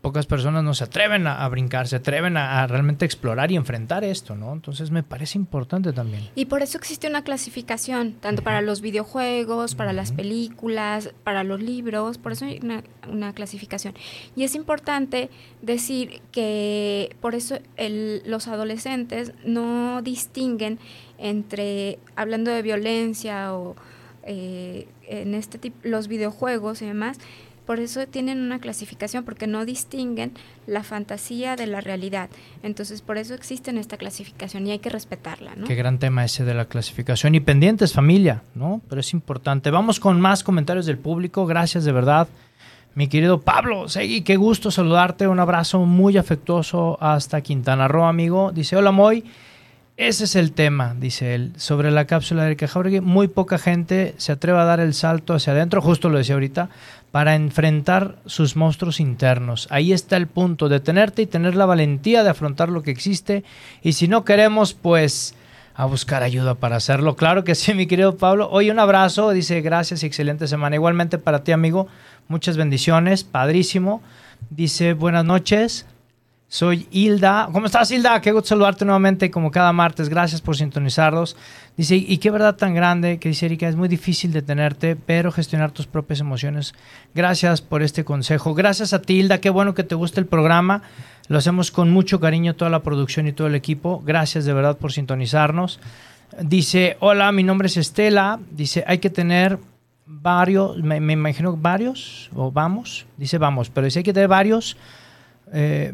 pocas 0.00 0.26
personas 0.26 0.64
no 0.64 0.74
se 0.74 0.84
atreven 0.84 1.26
a, 1.26 1.48
brincar, 1.48 1.88
se 1.88 1.96
atreven 1.96 2.36
a, 2.36 2.66
realmente 2.66 3.04
explorar 3.04 3.50
y 3.50 3.56
enfrentar 3.56 4.04
esto, 4.04 4.36
¿no? 4.36 4.52
Entonces 4.52 4.90
me 4.90 5.02
parece 5.02 5.38
importante 5.38 5.92
también. 5.92 6.28
Y 6.34 6.46
por 6.46 6.62
eso 6.62 6.78
existe 6.78 7.08
una 7.08 7.22
clasificación, 7.22 8.14
tanto 8.14 8.42
para 8.42 8.60
los 8.60 8.80
videojuegos, 8.80 9.74
para 9.74 9.92
las 9.92 10.12
películas, 10.12 11.10
para 11.24 11.44
los 11.44 11.60
libros, 11.60 12.18
por 12.18 12.32
eso 12.32 12.44
hay 12.44 12.60
una, 12.62 12.82
una, 13.10 13.32
clasificación. 13.32 13.94
Y 14.36 14.44
es 14.44 14.54
importante 14.54 15.30
decir 15.62 16.20
que 16.32 17.16
por 17.20 17.34
eso 17.34 17.58
el, 17.76 18.22
los 18.26 18.48
adolescentes 18.48 19.07
no 19.44 20.02
distinguen 20.02 20.78
entre, 21.18 21.98
hablando 22.16 22.50
de 22.50 22.62
violencia 22.62 23.54
o 23.54 23.76
eh, 24.22 24.86
en 25.06 25.34
este 25.34 25.58
tipo, 25.58 25.76
los 25.82 26.08
videojuegos 26.08 26.82
y 26.82 26.86
demás, 26.86 27.18
por 27.68 27.80
eso 27.80 28.06
tienen 28.06 28.40
una 28.40 28.60
clasificación, 28.60 29.24
porque 29.24 29.46
no 29.46 29.66
distinguen 29.66 30.32
la 30.66 30.82
fantasía 30.82 31.54
de 31.54 31.66
la 31.66 31.82
realidad. 31.82 32.30
Entonces, 32.62 33.02
por 33.02 33.18
eso 33.18 33.34
existe 33.34 33.78
esta 33.78 33.98
clasificación 33.98 34.66
y 34.66 34.70
hay 34.70 34.78
que 34.78 34.88
respetarla. 34.88 35.54
Qué 35.66 35.74
gran 35.74 35.98
tema 35.98 36.24
ese 36.24 36.46
de 36.46 36.54
la 36.54 36.64
clasificación. 36.64 37.34
Y 37.34 37.40
pendientes, 37.40 37.92
familia, 37.92 38.42
¿no? 38.54 38.80
Pero 38.88 39.02
es 39.02 39.12
importante. 39.12 39.70
Vamos 39.70 40.00
con 40.00 40.18
más 40.18 40.42
comentarios 40.42 40.86
del 40.86 40.96
público. 40.96 41.44
Gracias 41.44 41.84
de 41.84 41.92
verdad. 41.92 42.26
Mi 42.98 43.06
querido 43.06 43.42
Pablo, 43.42 43.88
Segui, 43.88 44.22
qué 44.22 44.34
gusto 44.34 44.72
saludarte. 44.72 45.28
Un 45.28 45.38
abrazo 45.38 45.78
muy 45.86 46.16
afectuoso 46.16 46.98
hasta 47.00 47.42
Quintana 47.42 47.86
Roo, 47.86 48.06
amigo. 48.06 48.50
Dice, 48.50 48.74
hola 48.74 48.90
Moy. 48.90 49.22
Ese 49.96 50.24
es 50.24 50.34
el 50.34 50.50
tema, 50.50 50.96
dice 50.98 51.36
él, 51.36 51.52
sobre 51.54 51.92
la 51.92 52.06
cápsula 52.06 52.42
de 52.42 52.48
Erika 52.48 52.66
Jauregui. 52.66 53.00
Muy 53.00 53.28
poca 53.28 53.56
gente 53.56 54.16
se 54.16 54.32
atreve 54.32 54.58
a 54.58 54.64
dar 54.64 54.80
el 54.80 54.94
salto 54.94 55.34
hacia 55.34 55.52
adentro, 55.52 55.80
justo 55.80 56.08
lo 56.08 56.18
decía 56.18 56.34
ahorita, 56.34 56.70
para 57.12 57.36
enfrentar 57.36 58.16
sus 58.26 58.56
monstruos 58.56 58.98
internos. 58.98 59.68
Ahí 59.70 59.92
está 59.92 60.16
el 60.16 60.26
punto, 60.26 60.68
detenerte 60.68 61.22
y 61.22 61.26
tener 61.26 61.54
la 61.54 61.66
valentía 61.66 62.24
de 62.24 62.30
afrontar 62.30 62.68
lo 62.68 62.82
que 62.82 62.90
existe. 62.90 63.44
Y 63.80 63.92
si 63.92 64.08
no 64.08 64.24
queremos, 64.24 64.74
pues 64.74 65.36
a 65.78 65.84
buscar 65.84 66.24
ayuda 66.24 66.56
para 66.56 66.74
hacerlo. 66.74 67.14
Claro 67.14 67.44
que 67.44 67.54
sí, 67.54 67.72
mi 67.72 67.86
querido 67.86 68.16
Pablo. 68.16 68.48
Hoy 68.50 68.68
un 68.68 68.80
abrazo, 68.80 69.30
dice 69.30 69.60
gracias 69.60 70.02
y 70.02 70.06
excelente 70.06 70.48
semana. 70.48 70.74
Igualmente 70.74 71.18
para 71.18 71.44
ti, 71.44 71.52
amigo, 71.52 71.86
muchas 72.28 72.56
bendiciones, 72.56 73.24
padrísimo. 73.24 74.02
Dice 74.50 74.92
buenas 74.92 75.24
noches. 75.24 75.86
Soy 76.50 76.88
Hilda. 76.90 77.50
¿Cómo 77.52 77.66
estás, 77.66 77.90
Hilda? 77.90 78.22
Qué 78.22 78.32
gusto 78.32 78.48
saludarte 78.48 78.86
nuevamente 78.86 79.30
como 79.30 79.50
cada 79.50 79.70
martes. 79.74 80.08
Gracias 80.08 80.40
por 80.40 80.56
sintonizarnos. 80.56 81.36
Dice, 81.76 81.96
y 81.96 82.16
qué 82.16 82.30
verdad 82.30 82.56
tan 82.56 82.74
grande 82.74 83.18
que 83.18 83.28
dice 83.28 83.44
Erika, 83.44 83.68
es 83.68 83.76
muy 83.76 83.86
difícil 83.86 84.32
detenerte, 84.32 84.96
pero 84.96 85.30
gestionar 85.30 85.72
tus 85.72 85.86
propias 85.86 86.20
emociones. 86.20 86.72
Gracias 87.14 87.60
por 87.60 87.82
este 87.82 88.02
consejo. 88.02 88.54
Gracias 88.54 88.94
a 88.94 89.02
ti, 89.02 89.18
Hilda. 89.18 89.42
Qué 89.42 89.50
bueno 89.50 89.74
que 89.74 89.84
te 89.84 89.94
guste 89.94 90.20
el 90.20 90.26
programa. 90.26 90.82
Lo 91.28 91.36
hacemos 91.36 91.70
con 91.70 91.90
mucho 91.90 92.18
cariño 92.18 92.56
toda 92.56 92.70
la 92.70 92.82
producción 92.82 93.28
y 93.28 93.32
todo 93.32 93.46
el 93.46 93.54
equipo. 93.54 94.02
Gracias 94.06 94.46
de 94.46 94.54
verdad 94.54 94.78
por 94.78 94.90
sintonizarnos. 94.90 95.80
Dice, 96.40 96.96
hola, 97.00 97.30
mi 97.30 97.42
nombre 97.42 97.66
es 97.66 97.76
Estela. 97.76 98.40
Dice, 98.50 98.84
hay 98.86 98.98
que 98.98 99.10
tener 99.10 99.58
varios, 100.08 100.78
me, 100.78 101.00
me 101.00 101.12
imagino 101.12 101.56
varios, 101.56 102.30
o 102.34 102.50
vamos, 102.50 103.06
dice 103.16 103.38
vamos, 103.38 103.70
pero 103.70 103.84
dice 103.84 104.02
que 104.02 104.12
tener 104.12 104.28
varios 104.28 104.76
eh, 105.52 105.92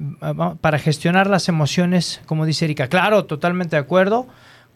para 0.60 0.78
gestionar 0.78 1.28
las 1.28 1.48
emociones, 1.48 2.20
como 2.26 2.46
dice 2.46 2.64
Erika. 2.64 2.88
Claro, 2.88 3.24
totalmente 3.24 3.76
de 3.76 3.82
acuerdo. 3.82 4.26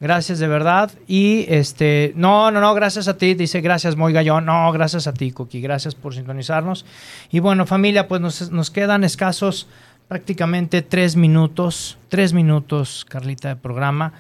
Gracias 0.01 0.39
de 0.39 0.47
verdad. 0.47 0.93
Y 1.09 1.45
este, 1.49 2.13
no, 2.15 2.51
no, 2.51 2.61
no, 2.61 2.73
gracias 2.75 3.09
a 3.09 3.17
ti. 3.17 3.35
Dice 3.35 3.61
gracias, 3.61 3.97
Moy 3.97 4.13
Gallón. 4.13 4.47
No, 4.47 4.71
gracias 4.71 5.09
a 5.09 5.13
ti, 5.13 5.33
Cookie. 5.33 5.61
Gracias 5.61 5.95
por 5.95 6.15
sintonizarnos. 6.15 6.87
Y 7.31 7.41
bueno, 7.41 7.67
familia, 7.67 8.07
pues 8.07 8.21
nos, 8.21 8.53
nos 8.53 8.71
quedan 8.71 9.03
escasos 9.03 9.67
prácticamente 10.07 10.83
tres 10.83 11.17
minutos. 11.17 11.99
Tres 12.09 12.33
minutos, 12.33 13.05
Carlita, 13.09 13.49
de 13.49 13.57
programa. 13.57 14.13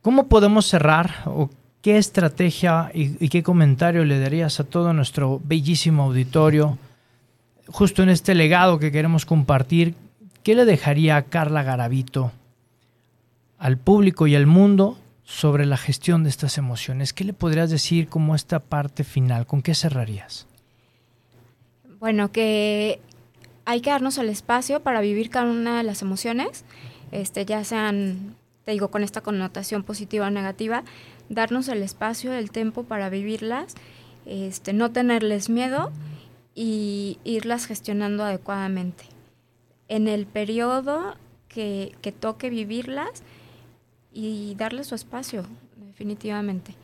¿Cómo 0.00 0.28
podemos 0.28 0.66
cerrar 0.66 1.24
qué 1.82 1.96
estrategia 1.98 2.90
y, 2.94 3.28
qué 3.28 3.42
comentario 3.42 4.04
le 4.04 4.18
darías 4.18 4.60
a 4.60 4.64
todo 4.64 4.92
nuestro 4.92 5.40
bellísimo 5.44 6.04
auditorio? 6.04 6.78
justo 7.72 8.02
en 8.02 8.08
este 8.08 8.34
legado 8.34 8.80
que 8.80 8.90
queremos 8.90 9.24
compartir, 9.24 9.94
¿qué 10.42 10.56
le 10.56 10.64
dejaría 10.64 11.22
Carla 11.22 11.62
Garavito 11.62 12.32
al 13.58 13.78
público 13.78 14.26
y 14.26 14.34
al 14.34 14.46
mundo 14.46 14.98
sobre 15.22 15.66
la 15.66 15.76
gestión 15.76 16.24
de 16.24 16.30
estas 16.30 16.58
emociones? 16.58 17.12
¿Qué 17.12 17.22
le 17.22 17.32
podrías 17.32 17.70
decir 17.70 18.08
como 18.08 18.34
esta 18.34 18.58
parte 18.58 19.04
final? 19.04 19.46
¿Con 19.46 19.62
qué 19.62 19.76
cerrarías? 19.76 20.48
Bueno, 22.00 22.32
que 22.32 22.98
hay 23.66 23.80
que 23.80 23.90
darnos 23.90 24.18
el 24.18 24.30
espacio 24.30 24.80
para 24.80 25.00
vivir 25.00 25.30
cada 25.30 25.48
una 25.48 25.78
de 25.78 25.84
las 25.84 26.02
emociones 26.02 26.64
este, 27.12 27.44
ya 27.44 27.64
sean, 27.64 28.36
te 28.64 28.72
digo, 28.72 28.88
con 28.88 29.02
esta 29.02 29.20
connotación 29.20 29.82
positiva 29.82 30.26
o 30.26 30.30
negativa, 30.30 30.84
darnos 31.30 31.68
el 31.68 31.82
espacio, 31.82 32.34
el 32.34 32.50
tiempo 32.50 32.82
para 32.82 33.08
vivirlas, 33.08 33.74
este, 34.26 34.74
no 34.74 34.90
tenerles 34.90 35.48
miedo 35.48 35.90
y 36.54 37.18
irlas 37.24 37.64
gestionando 37.64 38.24
adecuadamente. 38.24 39.04
En 39.88 40.08
el 40.08 40.26
periodo 40.26 41.16
que, 41.48 41.94
que 42.02 42.12
toque 42.12 42.50
vivirlas 42.50 43.22
y 44.12 44.54
darles 44.56 44.88
su 44.88 44.94
espacio, 44.94 45.46
definitivamente. 45.76 46.74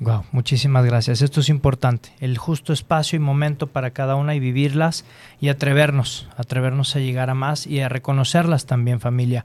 Wow, 0.00 0.24
muchísimas 0.32 0.84
gracias. 0.84 1.22
Esto 1.22 1.40
es 1.40 1.48
importante, 1.48 2.12
el 2.18 2.36
justo 2.36 2.72
espacio 2.72 3.16
y 3.16 3.20
momento 3.20 3.68
para 3.68 3.90
cada 3.90 4.16
una 4.16 4.34
y 4.34 4.40
vivirlas 4.40 5.04
y 5.40 5.50
atrevernos, 5.50 6.28
atrevernos 6.36 6.96
a 6.96 6.98
llegar 6.98 7.30
a 7.30 7.34
más 7.34 7.66
y 7.66 7.80
a 7.80 7.88
reconocerlas 7.88 8.66
también, 8.66 9.00
familia. 9.00 9.44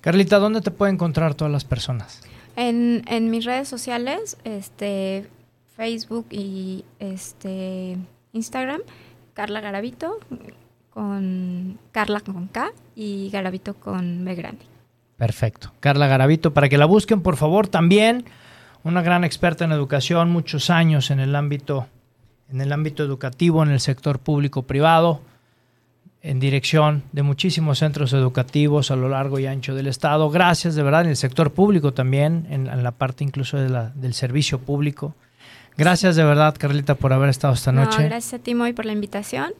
Carlita, 0.00 0.38
¿dónde 0.38 0.60
te 0.60 0.70
pueden 0.70 0.96
encontrar 0.96 1.34
todas 1.34 1.52
las 1.52 1.64
personas? 1.64 2.22
En, 2.60 3.04
en 3.06 3.30
mis 3.30 3.46
redes 3.46 3.68
sociales, 3.68 4.36
este, 4.44 5.26
Facebook 5.76 6.26
y 6.28 6.84
este, 6.98 7.96
Instagram, 8.34 8.82
Carla 9.32 9.62
Garavito, 9.62 10.18
con 10.90 11.78
Carla 11.90 12.20
con 12.20 12.48
K 12.48 12.72
y 12.94 13.30
Garavito 13.30 13.72
con 13.72 14.26
B 14.26 14.34
grande. 14.34 14.66
Perfecto. 15.16 15.72
Carla 15.80 16.06
Garavito, 16.06 16.52
para 16.52 16.68
que 16.68 16.76
la 16.76 16.84
busquen, 16.84 17.22
por 17.22 17.36
favor, 17.36 17.66
también 17.66 18.26
una 18.84 19.00
gran 19.00 19.24
experta 19.24 19.64
en 19.64 19.72
educación, 19.72 20.30
muchos 20.30 20.68
años 20.68 21.10
en 21.10 21.20
el 21.20 21.34
ámbito, 21.36 21.86
en 22.52 22.60
el 22.60 22.72
ámbito 22.72 23.02
educativo, 23.02 23.62
en 23.62 23.70
el 23.70 23.80
sector 23.80 24.18
público-privado, 24.18 25.22
en 26.22 26.38
dirección 26.40 27.02
de 27.12 27.22
muchísimos 27.22 27.78
centros 27.78 28.12
educativos 28.12 28.90
a 28.90 28.96
lo 28.96 29.08
largo 29.08 29.38
y 29.38 29.46
ancho 29.46 29.74
del 29.74 29.86
estado. 29.86 30.28
Gracias 30.30 30.74
de 30.74 30.82
verdad 30.82 31.02
en 31.02 31.08
el 31.10 31.16
sector 31.16 31.52
público 31.52 31.92
también, 31.94 32.46
en, 32.50 32.66
en 32.66 32.82
la 32.82 32.90
parte 32.90 33.24
incluso 33.24 33.56
de 33.56 33.68
la, 33.70 33.90
del 33.94 34.12
servicio 34.14 34.58
público. 34.58 35.14
Gracias 35.76 36.16
de 36.16 36.24
verdad, 36.24 36.54
Carlita, 36.58 36.94
por 36.94 37.12
haber 37.12 37.30
estado 37.30 37.54
esta 37.54 37.72
No, 37.72 37.84
noche. 37.84 38.04
gracias 38.04 38.34
a 38.40 38.42
ti, 38.42 38.54
Moy, 38.54 38.72
por 38.74 38.84
la 38.84 38.92
invitación 38.92 39.52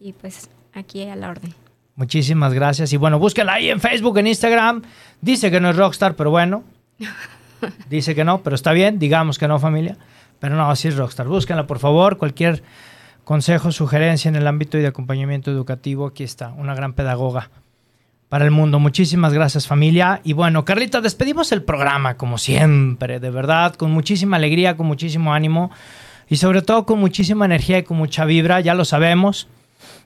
y 0.00 0.12
pues 0.12 0.50
aquí 0.74 1.02
a 1.08 1.16
la 1.16 1.30
orden. 1.30 1.54
Muchísimas 1.94 2.52
gracias. 2.52 2.92
Y 2.92 2.96
bueno, 2.96 3.18
búsquenla 3.18 3.54
ahí 3.54 3.70
en 3.70 3.80
Facebook, 3.80 4.18
en 4.18 4.26
Instagram. 4.26 4.82
Dice 5.20 5.50
que 5.50 5.60
no 5.60 5.70
es 5.70 5.76
rockstar, 5.76 6.14
pero 6.16 6.30
bueno. 6.30 6.64
Dice 7.88 8.14
que 8.14 8.24
no, 8.24 8.42
pero 8.42 8.54
está 8.56 8.72
bien. 8.72 8.98
Digamos 8.98 9.38
que 9.38 9.46
no, 9.48 9.58
familia. 9.58 9.96
Pero 10.40 10.56
no, 10.56 10.74
sí 10.74 10.88
es 10.88 10.96
rockstar. 10.96 11.28
Búsquenla, 11.28 11.66
por 11.66 11.78
favor. 11.78 12.18
Cualquier 12.18 12.62
consejo, 13.24 13.72
sugerencia 13.72 14.28
en 14.28 14.36
el 14.36 14.46
ámbito 14.46 14.78
y 14.78 14.82
de 14.82 14.88
acompañamiento 14.88 15.50
educativo, 15.50 16.06
aquí 16.06 16.24
está. 16.24 16.48
Una 16.56 16.74
gran 16.74 16.92
pedagoga 16.92 17.50
para 18.28 18.44
el 18.44 18.50
mundo. 18.50 18.78
Muchísimas 18.78 19.34
gracias, 19.34 19.66
familia. 19.66 20.20
Y 20.24 20.32
bueno, 20.32 20.64
Carlita, 20.64 21.00
despedimos 21.00 21.52
el 21.52 21.62
programa, 21.62 22.16
como 22.16 22.38
siempre, 22.38 23.20
de 23.20 23.30
verdad, 23.30 23.74
con 23.74 23.90
muchísima 23.90 24.38
alegría, 24.38 24.76
con 24.76 24.86
muchísimo 24.86 25.34
ánimo 25.34 25.70
y 26.28 26.36
sobre 26.36 26.62
todo 26.62 26.86
con 26.86 26.98
muchísima 26.98 27.44
energía 27.44 27.78
y 27.78 27.82
con 27.82 27.98
mucha 27.98 28.24
vibra. 28.24 28.60
Ya 28.60 28.74
lo 28.74 28.86
sabemos. 28.86 29.48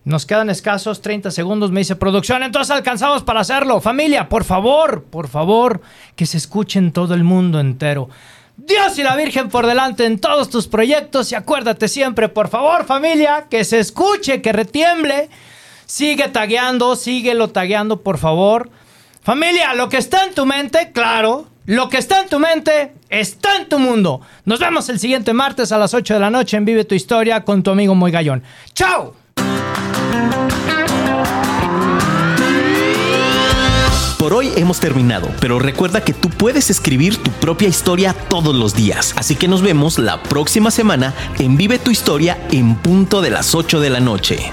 Nos 0.05 0.27
quedan 0.27 0.51
escasos 0.51 1.03
30 1.03 1.31
segundos, 1.31 1.71
me 1.71 1.81
dice 1.81 1.97
producción, 1.97 2.43
entonces 2.43 2.75
alcanzamos 2.75 3.23
para 3.23 3.41
hacerlo. 3.41 3.81
Familia, 3.81 4.29
por 4.29 4.45
favor, 4.45 5.05
por 5.05 5.29
favor, 5.29 5.81
que 6.15 6.27
se 6.27 6.37
escuche 6.37 6.79
en 6.79 6.93
todo 6.93 7.15
el 7.15 7.25
mundo 7.25 7.61
entero. 7.61 8.09
Dios 8.57 8.99
y 8.99 9.03
la 9.03 9.17
Virgen 9.17 9.49
por 9.51 9.67
delante 9.67 10.07
en 10.07 10.19
todos 10.19 10.49
tus 10.49 10.67
proyectos 10.67 11.31
y 11.31 11.35
acuérdate 11.35 11.89
siempre, 11.89 12.29
por 12.29 12.49
favor, 12.49 12.87
familia, 12.87 13.47
que 13.51 13.65
se 13.65 13.79
escuche, 13.79 14.41
que 14.41 14.53
retiemble. 14.53 15.29
Sigue 15.85 16.29
tagueando, 16.29 16.97
síguelo 16.97 17.49
tagueando, 17.49 18.01
por 18.01 18.19
favor. 18.19 18.71
Familia, 19.23 19.75
lo 19.75 19.89
que 19.89 19.99
está 19.99 20.25
en 20.25 20.35
tu 20.35 20.47
mente, 20.47 20.91
claro, 20.93 21.47
lo 21.67 21.89
que 21.89 21.99
está 21.99 22.21
en 22.21 22.29
tu 22.29 22.39
mente 22.39 22.93
está 23.11 23.57
en 23.57 23.69
tu 23.69 23.79
mundo. 23.79 24.21
Nos 24.45 24.59
vemos 24.59 24.89
el 24.89 24.99
siguiente 24.99 25.33
martes 25.33 25.71
a 25.71 25.79
las 25.79 25.93
8 25.93 26.15
de 26.15 26.21
la 26.21 26.31
noche 26.31 26.57
en 26.57 26.65
Vive 26.65 26.85
tu 26.85 26.95
Historia 26.95 27.45
con 27.45 27.63
tu 27.63 27.71
amigo 27.71 27.95
Muy 27.95 28.11
Gallón. 28.11 28.43
¡Chao! 28.73 29.15
Por 34.27 34.35
hoy 34.35 34.51
hemos 34.57 34.81
terminado, 34.81 35.31
pero 35.41 35.61
recuerda 35.61 36.03
que 36.03 36.13
tú 36.13 36.31
puedes 36.31 36.69
escribir 36.69 37.17
tu 37.17 37.31
propia 37.31 37.69
historia 37.69 38.13
todos 38.13 38.57
los 38.57 38.75
días. 38.75 39.15
Así 39.17 39.37
que 39.37 39.47
nos 39.47 39.63
vemos 39.63 40.01
la 40.01 40.21
próxima 40.21 40.73
semana 40.73 41.15
en 41.39 41.57
Vive 41.57 41.79
tu 41.79 41.93
Historia 41.93 42.37
en 42.51 42.75
punto 42.75 43.23
de 43.23 43.31
las 43.31 43.55
8 43.55 43.79
de 43.79 43.89
la 43.89 44.01
noche. 44.01 44.53